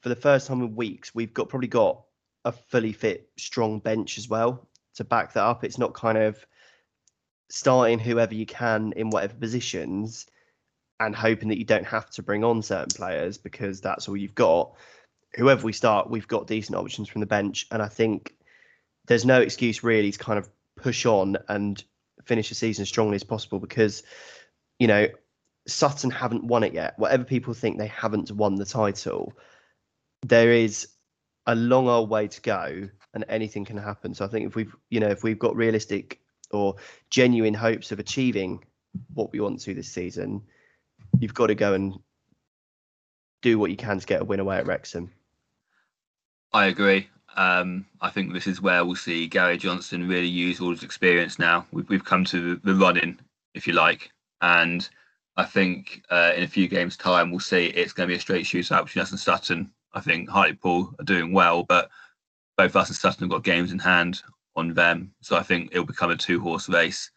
for 0.00 0.08
the 0.08 0.16
first 0.16 0.46
time 0.46 0.62
in 0.62 0.74
weeks, 0.74 1.14
we've 1.14 1.34
got 1.34 1.48
probably 1.48 1.68
got 1.68 2.02
a 2.44 2.52
fully 2.52 2.92
fit, 2.92 3.28
strong 3.36 3.80
bench 3.80 4.16
as 4.16 4.28
well 4.28 4.66
to 4.94 5.04
back 5.04 5.34
that 5.34 5.44
up. 5.44 5.64
It's 5.64 5.78
not 5.78 5.92
kind 5.92 6.16
of 6.16 6.44
starting 7.50 7.98
whoever 7.98 8.34
you 8.34 8.46
can 8.46 8.92
in 8.96 9.10
whatever 9.10 9.34
positions 9.34 10.26
and 11.00 11.14
hoping 11.16 11.48
that 11.48 11.58
you 11.58 11.64
don't 11.64 11.86
have 11.86 12.08
to 12.10 12.22
bring 12.22 12.44
on 12.44 12.62
certain 12.62 12.94
players 12.94 13.38
because 13.38 13.80
that's 13.80 14.08
all 14.08 14.16
you've 14.16 14.34
got 14.34 14.74
whoever 15.34 15.64
we 15.64 15.72
start, 15.72 16.10
we've 16.10 16.28
got 16.28 16.46
decent 16.46 16.76
options 16.76 17.08
from 17.08 17.20
the 17.20 17.26
bench, 17.26 17.66
and 17.70 17.82
I 17.82 17.88
think 17.88 18.34
there's 19.06 19.24
no 19.24 19.40
excuse 19.40 19.82
really 19.82 20.12
to 20.12 20.18
kind 20.18 20.38
of 20.38 20.48
push 20.76 21.06
on 21.06 21.36
and 21.48 21.82
finish 22.24 22.48
the 22.48 22.54
season 22.54 22.82
as 22.82 22.88
strongly 22.88 23.16
as 23.16 23.24
possible 23.24 23.58
because 23.58 24.02
you 24.78 24.86
know 24.86 25.08
Sutton 25.66 26.10
haven't 26.10 26.44
won 26.44 26.64
it 26.64 26.74
yet. 26.74 26.98
Whatever 26.98 27.24
people 27.24 27.54
think 27.54 27.78
they 27.78 27.86
haven't 27.86 28.30
won 28.30 28.56
the 28.56 28.64
title, 28.64 29.32
there 30.22 30.52
is 30.52 30.88
a 31.46 31.54
long 31.54 31.88
old 31.88 32.10
way 32.10 32.28
to 32.28 32.40
go, 32.40 32.88
and 33.14 33.24
anything 33.28 33.64
can 33.64 33.76
happen. 33.76 34.14
So 34.14 34.24
I 34.24 34.28
think 34.28 34.46
if 34.46 34.54
we've, 34.54 34.74
you 34.88 35.00
know, 35.00 35.08
if 35.08 35.22
we've 35.22 35.38
got 35.38 35.56
realistic 35.56 36.20
or 36.50 36.76
genuine 37.10 37.54
hopes 37.54 37.92
of 37.92 37.98
achieving 37.98 38.64
what 39.14 39.32
we 39.32 39.40
want 39.40 39.60
to 39.60 39.74
this 39.74 39.88
season, 39.88 40.42
you've 41.18 41.34
got 41.34 41.48
to 41.48 41.54
go 41.54 41.74
and 41.74 41.98
do 43.42 43.58
what 43.58 43.70
you 43.70 43.76
can 43.76 43.98
to 43.98 44.06
get 44.06 44.22
a 44.22 44.24
win 44.24 44.40
away 44.40 44.58
at 44.58 44.66
Wrexham. 44.66 45.10
I 46.52 46.66
agree. 46.66 47.08
Um, 47.36 47.86
I 48.00 48.10
think 48.10 48.32
this 48.32 48.46
is 48.46 48.60
where 48.60 48.84
we'll 48.84 48.96
see 48.96 49.28
Gary 49.28 49.56
Johnson 49.56 50.08
really 50.08 50.26
use 50.26 50.60
all 50.60 50.70
his 50.70 50.82
experience 50.82 51.38
now. 51.38 51.66
We've, 51.70 51.88
we've 51.88 52.04
come 52.04 52.24
to 52.26 52.56
the, 52.56 52.74
running, 52.74 53.18
if 53.54 53.66
you 53.66 53.72
like. 53.72 54.10
And 54.40 54.88
I 55.36 55.44
think 55.44 56.02
uh, 56.10 56.32
in 56.36 56.42
a 56.42 56.48
few 56.48 56.66
games' 56.66 56.96
time, 56.96 57.30
we'll 57.30 57.40
see 57.40 57.66
it's 57.66 57.92
going 57.92 58.08
to 58.08 58.12
be 58.12 58.16
a 58.16 58.20
straight 58.20 58.46
shootout 58.46 58.86
between 58.86 59.02
us 59.02 59.12
and 59.12 59.20
Sutton. 59.20 59.70
I 59.94 60.00
think 60.00 60.28
Hartlepool 60.28 60.94
are 60.98 61.04
doing 61.04 61.32
well, 61.32 61.62
but 61.62 61.88
both 62.56 62.76
us 62.76 62.88
and 62.88 62.96
Sutton 62.96 63.24
have 63.24 63.30
got 63.30 63.44
games 63.44 63.72
in 63.72 63.78
hand 63.78 64.22
on 64.56 64.74
them. 64.74 65.12
So 65.20 65.36
I 65.36 65.42
think 65.42 65.70
it'll 65.70 65.84
become 65.84 66.10
a 66.10 66.16
two 66.16 66.40
horse 66.40 66.68
race. 66.68 67.10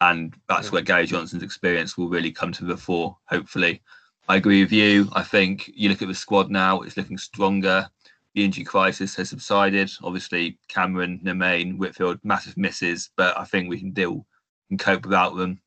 And 0.00 0.34
that's 0.48 0.68
yeah. 0.68 0.72
where 0.72 0.82
Gary 0.82 1.06
Johnson's 1.06 1.42
experience 1.42 1.98
will 1.98 2.08
really 2.08 2.32
come 2.32 2.52
to 2.52 2.64
the 2.64 2.76
fore, 2.76 3.16
hopefully. 3.26 3.82
I 4.28 4.36
agree 4.36 4.62
with 4.62 4.72
you. 4.72 5.08
I 5.12 5.22
think 5.22 5.70
you 5.74 5.90
look 5.90 6.02
at 6.02 6.08
the 6.08 6.14
squad 6.14 6.50
now, 6.50 6.80
it's 6.80 6.96
looking 6.96 7.18
stronger. 7.18 7.86
The 8.34 8.44
injury 8.44 8.64
crisis 8.64 9.16
has 9.16 9.30
subsided. 9.30 9.90
Obviously, 10.02 10.58
Cameron, 10.68 11.20
Nemane, 11.24 11.76
Whitfield, 11.78 12.20
massive 12.22 12.56
misses, 12.56 13.10
but 13.16 13.36
I 13.36 13.44
think 13.44 13.68
we 13.68 13.78
can 13.78 13.90
deal 13.90 14.26
and 14.70 14.78
cope 14.78 15.04
without 15.04 15.36
them. 15.36 15.60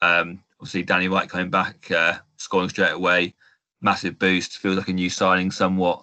Um, 0.00 0.42
obviously, 0.60 0.82
Danny 0.82 1.08
Wright 1.08 1.28
coming 1.28 1.50
back, 1.50 1.90
uh, 1.90 2.18
scoring 2.36 2.68
straight 2.68 2.92
away, 2.92 3.34
massive 3.80 4.18
boost. 4.18 4.58
Feels 4.58 4.76
like 4.76 4.88
a 4.88 4.92
new 4.92 5.10
signing 5.10 5.50
somewhat. 5.50 6.02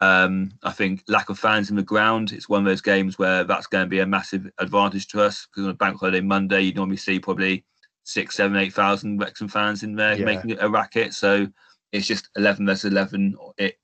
Um, 0.00 0.52
I 0.62 0.70
think 0.70 1.02
lack 1.08 1.30
of 1.30 1.38
fans 1.38 1.70
in 1.70 1.76
the 1.76 1.82
ground. 1.82 2.32
It's 2.32 2.48
one 2.48 2.60
of 2.60 2.66
those 2.66 2.80
games 2.80 3.18
where 3.18 3.42
that's 3.42 3.66
going 3.66 3.84
to 3.84 3.90
be 3.90 4.00
a 4.00 4.06
massive 4.06 4.48
advantage 4.58 5.08
to 5.08 5.22
us 5.22 5.46
because 5.46 5.64
on 5.64 5.70
a 5.70 5.74
bank 5.74 5.98
holiday 5.98 6.20
Monday, 6.20 6.60
you 6.60 6.74
normally 6.74 6.96
see 6.96 7.18
probably 7.18 7.64
six, 8.04 8.36
seven, 8.36 8.56
eight 8.56 8.74
thousand 8.74 9.18
Wrexham 9.18 9.48
fans 9.48 9.82
in 9.82 9.96
there 9.96 10.16
yeah. 10.16 10.24
making 10.24 10.58
a 10.60 10.68
racket. 10.68 11.14
So 11.14 11.48
it's 11.92 12.06
just 12.06 12.28
eleven 12.36 12.66
versus 12.66 12.92
eleven 12.92 13.34
it, 13.56 13.78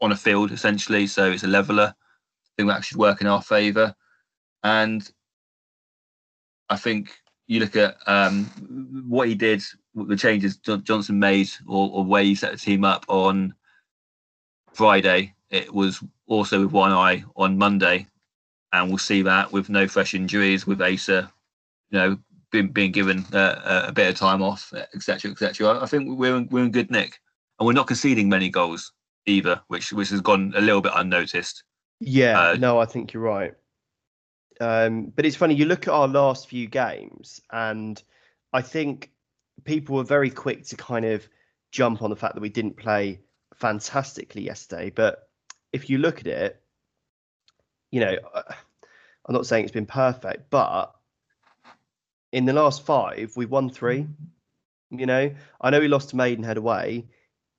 on 0.00 0.12
a 0.12 0.16
field 0.16 0.52
essentially. 0.52 1.06
So 1.06 1.30
it's 1.30 1.44
a 1.44 1.48
leveler. 1.48 1.94
I 1.94 2.50
think 2.56 2.68
that 2.68 2.84
should 2.84 2.98
work 2.98 3.20
in 3.20 3.26
our 3.26 3.42
favour. 3.42 3.94
And 4.62 5.08
I 6.68 6.76
think 6.76 7.16
you 7.46 7.60
look 7.60 7.76
at 7.76 7.96
um, 8.06 8.46
what 9.08 9.28
he 9.28 9.34
did, 9.34 9.62
the 9.94 10.16
changes 10.16 10.56
Johnson 10.56 11.18
made, 11.18 11.48
or, 11.66 11.90
or 11.92 12.04
way 12.04 12.24
he 12.24 12.34
set 12.34 12.52
the 12.52 12.58
team 12.58 12.84
up 12.84 13.04
on 13.08 13.54
Friday. 14.72 15.34
It 15.50 15.72
was 15.72 16.02
also 16.26 16.62
with 16.62 16.72
one 16.72 16.92
eye 16.92 17.24
on 17.36 17.56
Monday, 17.56 18.08
and 18.72 18.88
we'll 18.88 18.98
see 18.98 19.22
that 19.22 19.52
with 19.52 19.68
no 19.68 19.86
fresh 19.86 20.12
injuries, 20.12 20.66
with 20.66 20.82
Asa, 20.82 21.30
you 21.90 21.98
know, 21.98 22.18
being, 22.50 22.68
being 22.68 22.92
given 22.92 23.24
uh, 23.32 23.84
a 23.86 23.92
bit 23.92 24.08
of 24.08 24.16
time 24.16 24.42
off, 24.42 24.72
etc., 24.94 25.30
etc. 25.30 25.80
I 25.80 25.86
think 25.86 26.18
we're 26.18 26.36
in, 26.36 26.48
we're 26.50 26.64
in 26.64 26.72
good 26.72 26.90
nick, 26.90 27.20
and 27.58 27.66
we're 27.66 27.72
not 27.72 27.86
conceding 27.86 28.28
many 28.28 28.48
goals 28.48 28.92
either, 29.26 29.60
which 29.68 29.92
which 29.92 30.10
has 30.10 30.20
gone 30.20 30.52
a 30.56 30.60
little 30.60 30.80
bit 30.80 30.92
unnoticed. 30.94 31.64
Yeah, 32.00 32.40
uh, 32.40 32.56
no, 32.58 32.78
I 32.78 32.86
think 32.86 33.12
you're 33.12 33.22
right. 33.22 33.54
Um, 34.60 35.12
but 35.14 35.26
it's 35.26 35.36
funny, 35.36 35.54
you 35.54 35.66
look 35.66 35.86
at 35.86 35.92
our 35.92 36.08
last 36.08 36.48
few 36.48 36.66
games, 36.66 37.40
and 37.50 38.02
I 38.52 38.62
think 38.62 39.10
people 39.64 39.96
were 39.96 40.04
very 40.04 40.30
quick 40.30 40.64
to 40.66 40.76
kind 40.76 41.04
of 41.04 41.28
jump 41.72 42.02
on 42.02 42.10
the 42.10 42.16
fact 42.16 42.34
that 42.34 42.40
we 42.40 42.48
didn't 42.48 42.76
play 42.76 43.20
fantastically 43.54 44.42
yesterday. 44.42 44.90
But 44.90 45.28
if 45.72 45.90
you 45.90 45.98
look 45.98 46.20
at 46.20 46.26
it, 46.26 46.62
you 47.90 48.00
know, 48.00 48.16
uh, 48.34 48.42
I'm 49.26 49.34
not 49.34 49.46
saying 49.46 49.64
it's 49.64 49.72
been 49.72 49.86
perfect, 49.86 50.50
but 50.50 50.94
in 52.32 52.44
the 52.44 52.52
last 52.52 52.84
five, 52.84 53.32
we 53.36 53.46
won 53.46 53.70
three. 53.70 54.06
You 54.90 55.06
know, 55.06 55.34
I 55.60 55.70
know 55.70 55.80
we 55.80 55.88
lost 55.88 56.10
to 56.10 56.16
Maidenhead 56.16 56.56
away, 56.56 57.06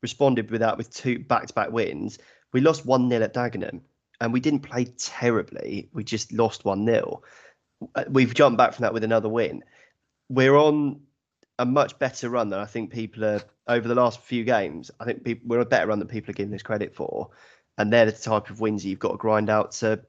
responded 0.02 0.52
with 0.52 0.62
that 0.62 0.78
with 0.78 0.94
two 0.94 1.20
back 1.20 1.48
to 1.48 1.54
back 1.54 1.72
wins. 1.72 2.20
We 2.54 2.62
lost 2.62 2.86
1 2.86 3.10
0 3.10 3.24
at 3.24 3.34
Dagenham 3.34 3.82
and 4.22 4.34
we 4.34 4.40
didn't 4.40 4.62
play 4.62 4.86
terribly. 4.86 5.90
We 5.94 6.04
just 6.04 6.32
lost 6.32 6.66
1 6.66 6.86
0. 6.86 7.22
Uh, 7.96 8.04
we've 8.10 8.34
jumped 8.34 8.58
back 8.58 8.74
from 8.74 8.84
that 8.84 8.94
with 8.94 9.04
another 9.04 9.30
win. 9.30 9.64
We're 10.30 10.56
on 10.56 11.02
a 11.60 11.66
much 11.66 11.98
better 12.00 12.30
run 12.30 12.50
than 12.50 12.60
I 12.60 12.66
think 12.66 12.92
people 12.92 13.26
are 13.26 13.42
over 13.68 13.88
the 13.88 13.96
last 13.96 14.22
few 14.22 14.44
games. 14.44 14.92
I 15.00 15.06
think 15.06 15.24
people, 15.24 15.48
we're 15.48 15.60
a 15.60 15.66
better 15.66 15.88
run 15.88 16.00
than 16.00 16.08
people 16.08 16.32
are 16.32 16.34
giving 16.34 16.54
us 16.54 16.62
credit 16.62 16.96
for. 16.96 17.30
And 17.78 17.92
they're 17.92 18.06
the 18.06 18.12
type 18.12 18.50
of 18.50 18.60
wins 18.60 18.86
you've 18.86 19.00
got 19.00 19.12
to 19.12 19.18
grind 19.18 19.50
out 19.50 19.72
to 19.74 20.02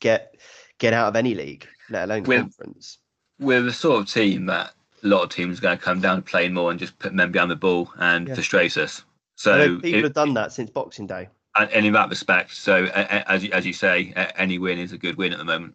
get 0.00 0.36
get 0.78 0.92
out 0.92 1.08
of 1.08 1.16
any 1.16 1.34
league, 1.34 1.66
let 1.88 2.04
alone 2.04 2.24
we're, 2.24 2.40
conference. 2.40 2.98
We're 3.38 3.62
the 3.62 3.72
sort 3.72 4.02
of 4.02 4.12
team 4.12 4.46
that 4.46 4.72
a 5.04 5.06
lot 5.06 5.22
of 5.22 5.28
teams 5.30 5.58
are 5.58 5.62
going 5.62 5.78
to 5.78 5.84
come 5.84 6.00
down 6.00 6.16
to 6.16 6.22
playing 6.22 6.54
more 6.54 6.70
and 6.70 6.80
just 6.80 6.98
put 6.98 7.12
men 7.12 7.30
behind 7.30 7.50
the 7.50 7.56
ball 7.56 7.92
and 7.98 8.26
yeah. 8.26 8.34
frustrate 8.34 8.76
us. 8.78 9.04
So 9.36 9.78
people 9.78 10.00
it, 10.00 10.04
have 10.04 10.14
done 10.14 10.34
that 10.34 10.52
since 10.52 10.70
Boxing 10.70 11.06
Day 11.06 11.28
and, 11.56 11.70
and 11.70 11.86
in 11.86 11.92
that 11.92 12.08
respect, 12.08 12.54
so 12.54 12.86
as 12.86 13.44
you, 13.44 13.52
as 13.52 13.64
you 13.64 13.72
say, 13.72 14.12
any 14.36 14.58
win 14.58 14.78
is 14.78 14.92
a 14.92 14.98
good 14.98 15.16
win 15.16 15.32
at 15.32 15.38
the 15.38 15.44
moment. 15.44 15.74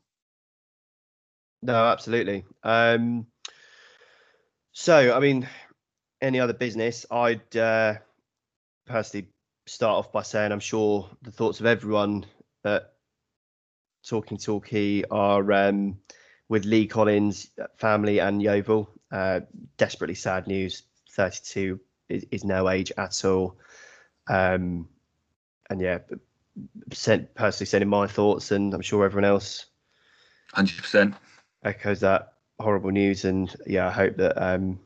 No, 1.61 1.75
absolutely. 1.85 2.45
Um, 2.63 3.27
so, 4.71 5.13
I 5.13 5.19
mean, 5.19 5.47
any 6.21 6.39
other 6.39 6.53
business, 6.53 7.05
I'd 7.11 7.55
uh, 7.55 7.95
personally 8.85 9.27
start 9.67 9.97
off 9.97 10.11
by 10.11 10.21
saying 10.21 10.51
I'm 10.51 10.59
sure 10.59 11.09
the 11.21 11.31
thoughts 11.31 11.59
of 11.59 11.65
everyone 11.65 12.25
at 12.63 12.93
Talking 14.07 14.37
Talkie 14.37 15.05
are 15.05 15.51
um, 15.51 15.97
with 16.49 16.65
Lee 16.65 16.87
Collins' 16.87 17.51
family 17.77 18.19
and 18.19 18.41
Yeovil. 18.41 18.89
Uh, 19.11 19.41
desperately 19.77 20.15
sad 20.15 20.47
news. 20.47 20.83
32 21.11 21.79
is, 22.09 22.25
is 22.31 22.43
no 22.43 22.69
age 22.69 22.91
at 22.97 23.23
all. 23.23 23.57
Um, 24.27 24.87
and 25.69 25.79
yeah, 25.79 25.99
sent 26.91 27.33
personally 27.35 27.67
sending 27.67 27.89
my 27.89 28.07
thoughts, 28.07 28.51
and 28.51 28.73
I'm 28.73 28.81
sure 28.81 29.05
everyone 29.05 29.29
else, 29.29 29.67
hundred 30.53 30.77
percent, 30.77 31.15
echoes 31.63 31.99
that 32.01 32.33
horrible 32.59 32.91
news. 32.91 33.25
And 33.25 33.55
yeah, 33.65 33.87
I 33.87 33.91
hope 33.91 34.17
that 34.17 34.41
um, 34.41 34.79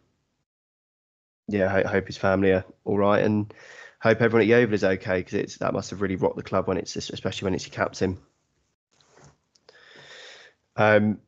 yeah, 1.48 1.74
I 1.74 1.88
hope 1.88 2.08
his 2.08 2.18
family 2.18 2.52
are 2.52 2.66
all 2.86 2.98
right, 2.98 3.24
and 3.24 3.54
hope 4.02 4.22
everyone 4.22 4.42
at 4.42 4.48
Yeovil 4.48 4.74
is 4.74 4.84
okay 4.84 5.20
because 5.20 5.34
it's 5.34 5.58
that 5.58 5.74
must 5.74 5.90
have 5.90 6.02
really 6.02 6.18
rocked 6.18 6.38
the 6.38 6.44
club 6.44 6.68
when 6.68 6.78
it's 6.78 6.96
especially 6.96 7.46
when 7.46 7.56
it's 7.56 7.66
your 7.66 7.74
captain. 7.74 8.18
Um, 10.76 11.20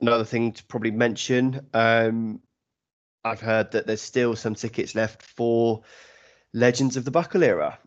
another 0.00 0.24
thing 0.24 0.52
to 0.52 0.64
probably 0.64 0.90
mention, 0.90 1.66
um, 1.74 2.40
I've 3.24 3.40
heard 3.40 3.72
that 3.72 3.86
there's 3.86 4.02
still 4.02 4.36
some 4.36 4.54
tickets 4.54 4.94
left 4.94 5.22
for 5.22 5.82
Legends 6.52 6.96
of 6.96 7.04
the 7.04 7.10
Buckle 7.10 7.42
era. 7.42 7.78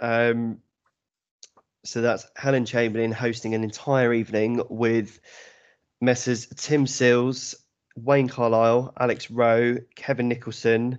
Um, 0.00 0.58
so 1.84 2.00
that's 2.00 2.26
Helen 2.36 2.64
Chamberlain 2.64 3.12
hosting 3.12 3.54
an 3.54 3.64
entire 3.64 4.12
evening 4.12 4.62
with 4.68 5.20
Messrs. 6.00 6.46
Tim 6.56 6.86
Sills, 6.86 7.54
Wayne 7.96 8.28
Carlisle, 8.28 8.92
Alex 8.98 9.30
Rowe, 9.30 9.78
Kevin 9.94 10.28
Nicholson, 10.28 10.98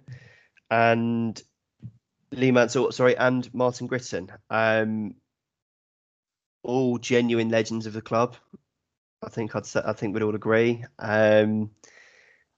and 0.70 1.42
Lee 2.32 2.52
Mansell, 2.52 2.92
sorry, 2.92 3.18
and 3.18 3.52
Martin 3.54 3.88
Gritton. 3.88 4.30
Um, 4.50 5.16
all 6.64 6.98
genuine 6.98 7.50
legends 7.50 7.86
of 7.86 7.94
the 7.94 8.02
club. 8.02 8.36
I 9.26 9.30
think 9.30 9.56
I'd 9.56 9.66
say, 9.66 9.82
I 9.86 9.94
think 9.94 10.14
we'd 10.14 10.24
all 10.24 10.36
agree. 10.36 10.84
Um, 11.00 11.72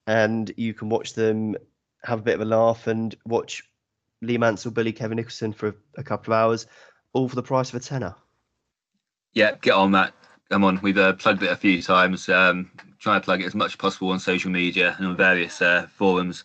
and 0.06 0.52
you 0.56 0.74
can 0.74 0.88
watch 0.88 1.14
them 1.14 1.56
have 2.04 2.20
a 2.20 2.22
bit 2.22 2.34
of 2.34 2.40
a 2.40 2.44
laugh 2.44 2.86
and 2.86 3.14
watch 3.24 3.62
Lee 4.22 4.38
Mansell, 4.38 4.72
Billy, 4.72 4.92
Kevin 4.92 5.16
Nicholson 5.16 5.52
for 5.52 5.74
a 5.96 6.02
couple 6.02 6.32
of 6.32 6.38
hours, 6.38 6.66
all 7.12 7.28
for 7.28 7.36
the 7.36 7.42
price 7.42 7.68
of 7.68 7.74
a 7.76 7.80
tenner. 7.80 8.14
Yeah, 9.34 9.54
get 9.60 9.74
on 9.74 9.92
that. 9.92 10.14
Come 10.50 10.64
on, 10.64 10.80
we've 10.82 10.98
uh, 10.98 11.12
plugged 11.14 11.42
it 11.42 11.52
a 11.52 11.56
few 11.56 11.82
times. 11.82 12.28
Um, 12.28 12.70
try 12.98 13.14
to 13.14 13.20
plug 13.20 13.42
it 13.42 13.46
as 13.46 13.54
much 13.54 13.72
as 13.72 13.76
possible 13.76 14.10
on 14.10 14.18
social 14.18 14.50
media 14.50 14.94
and 14.98 15.06
on 15.06 15.16
various 15.16 15.60
uh, 15.60 15.86
forums. 15.94 16.44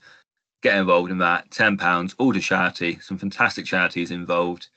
Get 0.61 0.77
involved 0.77 1.11
in 1.11 1.17
that. 1.19 1.49
Ten 1.51 1.77
pounds, 1.77 2.15
all 2.17 2.33
to 2.33 2.39
charity. 2.39 2.99
Some 3.01 3.17
fantastic 3.17 3.65
charities 3.65 4.11
involved. 4.11 4.67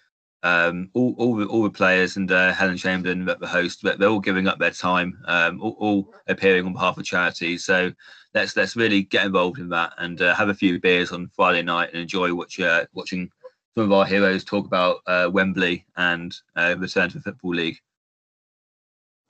Um, 0.47 0.91
all, 0.95 1.13
all, 1.19 1.35
the, 1.35 1.47
all 1.47 1.65
the 1.65 1.71
players 1.71 2.17
and 2.17 2.31
uh, 2.31 2.53
Helen 2.53 2.77
Chamberlain, 2.77 3.25
the 3.25 3.47
host, 3.49 3.81
they're 3.83 4.09
all 4.09 4.21
giving 4.21 4.47
up 4.47 4.61
their 4.61 4.71
time, 4.71 5.19
um, 5.25 5.61
all, 5.61 5.77
all, 5.81 6.15
appearing 6.29 6.65
on 6.65 6.73
behalf 6.73 6.97
of 6.97 7.05
charities. 7.05 7.65
So 7.65 7.91
let's 8.33 8.57
let's 8.57 8.77
really 8.77 9.03
get 9.03 9.27
involved 9.27 9.59
in 9.59 9.69
that 9.71 9.95
and 9.99 10.23
uh, 10.23 10.37
have 10.37 10.49
a 10.49 10.55
few 10.55 10.79
beers 10.79 11.11
on 11.11 11.31
Friday 11.35 11.63
night 11.63 11.91
and 11.93 12.01
enjoy 12.01 12.33
watch, 12.33 12.61
uh, 12.61 12.87
watching 12.95 13.29
some 13.75 13.87
of 13.87 13.93
our 13.93 14.07
heroes 14.07 14.45
talk 14.45 14.67
about 14.67 14.99
uh, 15.09 15.29
Wembley 15.33 15.85
and 15.97 16.33
uh, 16.55 16.77
return 16.79 17.09
to 17.09 17.17
the 17.19 17.25
Football 17.25 17.55
League. 17.55 17.79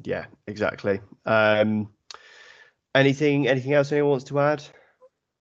Yeah, 0.05 0.27
exactly. 0.47 1.01
Um, 1.25 1.89
anything 2.95 3.49
anything 3.49 3.73
else 3.73 3.91
anyone 3.91 4.11
wants 4.11 4.27
to 4.27 4.39
add? 4.39 4.63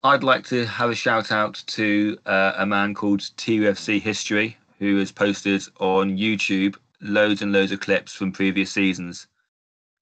I'd 0.03 0.23
like 0.23 0.45
to 0.45 0.65
have 0.65 0.89
a 0.89 0.95
shout 0.95 1.33
out 1.33 1.61
to 1.67 2.17
uh, 2.25 2.53
a 2.55 2.65
man 2.65 2.93
called 2.93 3.19
TUFC 3.19 4.01
History 4.01 4.55
who 4.79 4.97
has 4.97 5.11
posted 5.11 5.61
on 5.79 6.17
YouTube 6.17 6.77
loads 7.01 7.41
and 7.41 7.51
loads 7.51 7.71
of 7.71 7.79
clips 7.79 8.13
from 8.13 8.31
previous 8.31 8.71
seasons. 8.71 9.27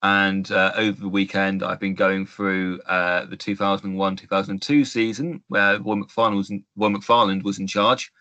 And 0.04 0.50
uh, 0.52 0.74
over 0.76 1.00
the 1.02 1.10
weekend, 1.10 1.64
I've 1.64 1.80
been 1.80 1.96
going 1.96 2.28
through 2.28 2.80
uh, 2.82 3.26
the 3.26 3.38
2001-2002 3.38 4.86
season 4.86 5.44
where 5.48 5.80
Roy 5.80 5.96
McFarland 5.96 6.38
was 6.38 6.52
in, 6.52 6.64
Roy 6.76 6.90
McFarland 6.90 7.44
was 7.44 7.60
in 7.60 7.68
charge, 7.68 8.12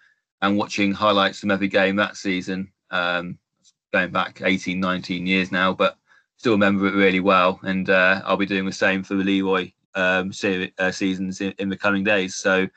and 0.41 0.57
watching 0.57 0.93
highlights 0.93 1.39
from 1.39 1.51
every 1.51 1.69
game 1.69 1.97
that 1.97 2.17
season. 2.17 2.73
Um, 2.91 3.39
going 3.93 4.11
back 4.11 4.41
18, 4.45 4.79
19 4.81 5.27
years 5.27 5.53
now, 5.53 5.73
but 5.73 5.97
still 6.37 6.53
remember 6.53 6.87
it 6.87 6.95
really 6.95 7.21
well. 7.21 7.61
And 7.63 7.89
uh, 7.89 8.23
I'll 8.25 8.37
be 8.37 8.47
doing 8.47 8.67
the 8.67 8.73
same 8.73 9.03
for 9.03 9.15
the 9.15 9.25
Leroy 9.25 9.73
um, 9.95 10.33
se- 10.33 10.73
uh, 10.79 10.91
seasons 10.91 11.41
in, 11.41 11.55
in, 11.59 11.69
the 11.69 11.77
coming 11.77 12.05
days. 12.05 12.35
So 12.35 12.69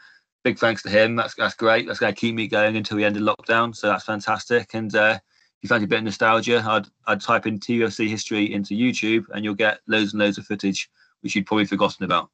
big 0.43 0.57
thanks 0.57 0.83
to 0.83 0.89
him. 0.89 1.15
That's 1.15 1.35
that's 1.35 1.55
great. 1.55 1.87
That's 1.87 1.99
going 1.99 2.13
to 2.13 2.19
keep 2.19 2.35
me 2.35 2.47
going 2.47 2.75
until 2.75 2.97
the 2.97 3.05
end 3.05 3.17
of 3.17 3.23
lockdown. 3.23 3.75
So 3.75 3.87
that's 3.87 4.05
fantastic. 4.05 4.73
And 4.73 4.93
uh, 4.95 5.19
if 5.21 5.63
you 5.63 5.69
fancy 5.69 5.85
a 5.85 5.87
bit 5.87 5.99
of 5.99 6.05
nostalgia, 6.05 6.63
I'd 6.65 6.87
I'd 7.07 7.21
type 7.21 7.45
in 7.47 7.59
TUFC 7.59 8.07
history 8.07 8.53
into 8.53 8.73
YouTube, 8.73 9.25
and 9.33 9.43
you'll 9.43 9.55
get 9.55 9.79
loads 9.87 10.13
and 10.13 10.21
loads 10.21 10.37
of 10.37 10.45
footage 10.45 10.89
which 11.21 11.35
you'd 11.35 11.45
probably 11.45 11.65
forgotten 11.65 12.05
about. 12.05 12.29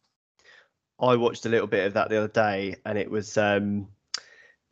I 1.00 1.16
watched 1.16 1.46
a 1.46 1.50
little 1.50 1.68
bit 1.68 1.86
of 1.86 1.94
that 1.94 2.10
the 2.10 2.18
other 2.18 2.28
day, 2.28 2.78
and 2.86 2.98
it 2.98 3.10
was 3.10 3.38
um, 3.38 3.88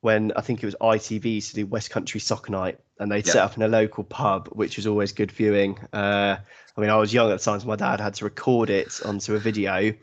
when 0.01 0.31
I 0.35 0.41
think 0.41 0.63
it 0.63 0.65
was 0.65 0.75
ITV 0.79 1.25
used 1.25 1.49
to 1.49 1.55
do 1.55 1.65
West 1.65 1.89
Country 1.89 2.19
Soccer 2.19 2.51
Night, 2.51 2.79
and 2.99 3.11
they'd 3.11 3.25
set 3.25 3.43
up 3.43 3.57
in 3.57 3.63
a 3.63 3.67
local 3.67 4.03
pub, 4.03 4.47
which 4.49 4.77
was 4.77 4.87
always 4.87 5.11
good 5.11 5.31
viewing. 5.31 5.77
Uh, 5.91 6.37
I 6.77 6.81
mean, 6.81 6.89
I 6.89 6.95
was 6.95 7.13
young 7.13 7.31
at 7.31 7.39
the 7.39 7.43
time, 7.43 7.59
so 7.59 7.67
my 7.67 7.75
dad 7.75 7.99
had 7.99 8.13
to 8.15 8.25
record 8.25 8.69
it 8.69 9.01
onto 9.03 9.35
a 9.35 9.39
video, 9.39 9.93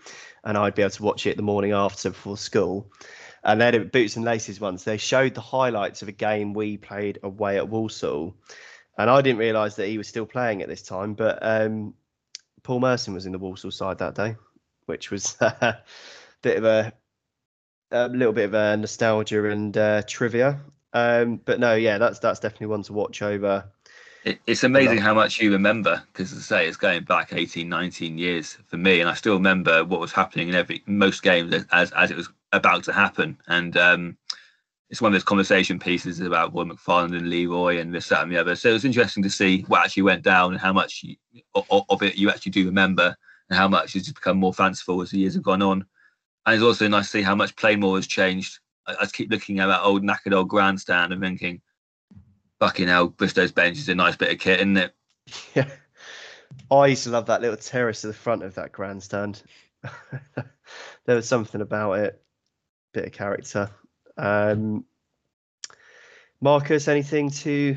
and 0.44 0.58
I'd 0.58 0.74
be 0.74 0.82
able 0.82 0.90
to 0.90 1.02
watch 1.02 1.26
it 1.26 1.36
the 1.36 1.42
morning 1.42 1.72
after 1.72 2.10
before 2.10 2.36
school. 2.36 2.92
And 3.42 3.60
then 3.60 3.74
at 3.74 3.92
Boots 3.92 4.16
and 4.16 4.24
Laces 4.24 4.60
once, 4.60 4.84
they 4.84 4.98
showed 4.98 5.34
the 5.34 5.40
highlights 5.40 6.02
of 6.02 6.08
a 6.08 6.12
game 6.12 6.52
we 6.52 6.76
played 6.76 7.18
away 7.22 7.56
at 7.56 7.68
Walsall. 7.68 8.34
And 8.98 9.08
I 9.08 9.22
didn't 9.22 9.38
realise 9.38 9.76
that 9.76 9.88
he 9.88 9.98
was 9.98 10.08
still 10.08 10.26
playing 10.26 10.62
at 10.62 10.68
this 10.68 10.82
time, 10.82 11.14
but 11.14 11.38
um, 11.40 11.94
Paul 12.62 12.80
Merson 12.80 13.14
was 13.14 13.26
in 13.26 13.32
the 13.32 13.38
Walsall 13.38 13.70
side 13.70 13.98
that 13.98 14.14
day, 14.14 14.36
which 14.86 15.10
was 15.10 15.36
a 15.40 15.78
bit 16.42 16.58
of 16.58 16.64
a, 16.64 16.92
a 17.90 18.08
little 18.08 18.34
bit 18.34 18.44
of 18.44 18.54
a 18.54 18.76
nostalgia 18.76 19.48
and 19.48 19.76
uh, 19.76 20.02
trivia. 20.06 20.60
Um, 20.92 21.40
but 21.44 21.60
no, 21.60 21.74
yeah, 21.74 21.98
that's 21.98 22.18
that's 22.18 22.40
definitely 22.40 22.66
one 22.66 22.82
to 22.84 22.92
watch 22.92 23.22
over. 23.22 23.70
It, 24.24 24.38
it's 24.46 24.64
amazing 24.64 24.98
how 24.98 25.14
much 25.14 25.40
you 25.40 25.50
remember 25.50 26.02
because, 26.12 26.32
as 26.32 26.38
I 26.38 26.42
say, 26.42 26.68
it's 26.68 26.76
going 26.76 27.04
back 27.04 27.32
18, 27.32 27.68
19 27.68 28.18
years 28.18 28.58
for 28.66 28.76
me, 28.76 29.00
and 29.00 29.08
I 29.08 29.14
still 29.14 29.34
remember 29.34 29.84
what 29.84 30.00
was 30.00 30.12
happening 30.12 30.48
in 30.48 30.54
every 30.54 30.82
most 30.86 31.22
games 31.22 31.54
as 31.72 31.90
as 31.92 32.10
it 32.10 32.16
was 32.16 32.28
about 32.52 32.84
to 32.84 32.92
happen. 32.92 33.38
And 33.46 33.76
um, 33.78 34.18
it's 34.90 35.00
one 35.00 35.10
of 35.10 35.14
those 35.14 35.24
conversation 35.24 35.78
pieces 35.78 36.20
about 36.20 36.52
Roy 36.52 36.64
McFarland 36.64 37.16
and 37.16 37.30
Leroy 37.30 37.78
and 37.78 37.94
this, 37.94 38.08
that, 38.08 38.22
and 38.22 38.32
the 38.32 38.36
other. 38.36 38.56
So 38.56 38.74
it's 38.74 38.84
interesting 38.84 39.22
to 39.22 39.30
see 39.30 39.62
what 39.68 39.84
actually 39.84 40.02
went 40.02 40.22
down 40.22 40.52
and 40.52 40.60
how 40.60 40.72
much 40.72 41.02
you, 41.02 41.16
of 41.54 42.02
it 42.02 42.16
you 42.16 42.28
actually 42.28 42.52
do 42.52 42.66
remember 42.66 43.16
and 43.48 43.56
how 43.56 43.68
much 43.68 43.92
has 43.92 44.08
become 44.12 44.36
more 44.36 44.52
fanciful 44.52 45.00
as 45.00 45.10
the 45.10 45.18
years 45.18 45.34
have 45.34 45.44
gone 45.44 45.62
on. 45.62 45.86
And 46.44 46.54
it's 46.54 46.64
also 46.64 46.88
nice 46.88 47.06
to 47.06 47.10
see 47.18 47.22
how 47.22 47.36
much 47.36 47.54
Plainmoor 47.54 47.96
has 47.96 48.06
changed. 48.08 48.58
I, 48.86 48.96
I 49.00 49.06
keep 49.06 49.30
looking 49.30 49.60
at 49.60 49.66
that 49.66 49.82
old 49.82 50.02
knackered 50.02 50.34
old 50.34 50.48
grandstand 50.48 51.12
and 51.12 51.22
thinking, 51.22 51.62
fucking 52.60 52.88
hell, 52.88 53.08
Bristow's 53.08 53.50
bench 53.50 53.78
is 53.78 53.88
a 53.88 53.94
nice 53.94 54.16
bit 54.16 54.30
of 54.30 54.38
kit, 54.38 54.60
isn't 54.60 54.76
it? 54.76 54.94
Yeah. 55.54 55.68
I 56.70 56.88
used 56.88 57.04
to 57.04 57.10
love 57.10 57.26
that 57.26 57.40
little 57.40 57.56
terrace 57.56 58.04
at 58.04 58.08
the 58.08 58.16
front 58.16 58.42
of 58.42 58.56
that 58.56 58.72
grandstand. 58.72 59.42
there 61.04 61.16
was 61.16 61.28
something 61.28 61.60
about 61.60 61.92
it 62.00 62.22
bit 62.92 63.06
of 63.06 63.12
character. 63.12 63.70
Um, 64.16 64.84
Marcus, 66.40 66.88
anything 66.88 67.30
to? 67.30 67.76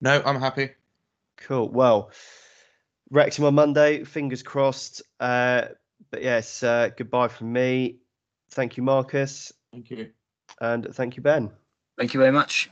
No, 0.00 0.22
I'm 0.24 0.40
happy. 0.40 0.70
Cool. 1.36 1.68
Well, 1.68 2.10
Wrexham 3.10 3.44
on 3.44 3.54
Monday. 3.54 4.04
Fingers 4.04 4.42
crossed. 4.42 5.02
Uh, 5.18 5.66
but 6.10 6.22
yes, 6.22 6.62
uh, 6.62 6.90
goodbye 6.96 7.28
from 7.28 7.52
me. 7.52 7.96
Thank 8.50 8.76
you, 8.76 8.82
Marcus. 8.82 9.52
Thank 9.72 9.90
you. 9.90 10.10
And 10.60 10.86
thank 10.94 11.16
you, 11.16 11.22
Ben. 11.22 11.50
Thank 11.98 12.14
you 12.14 12.20
very 12.20 12.32
much. 12.32 12.70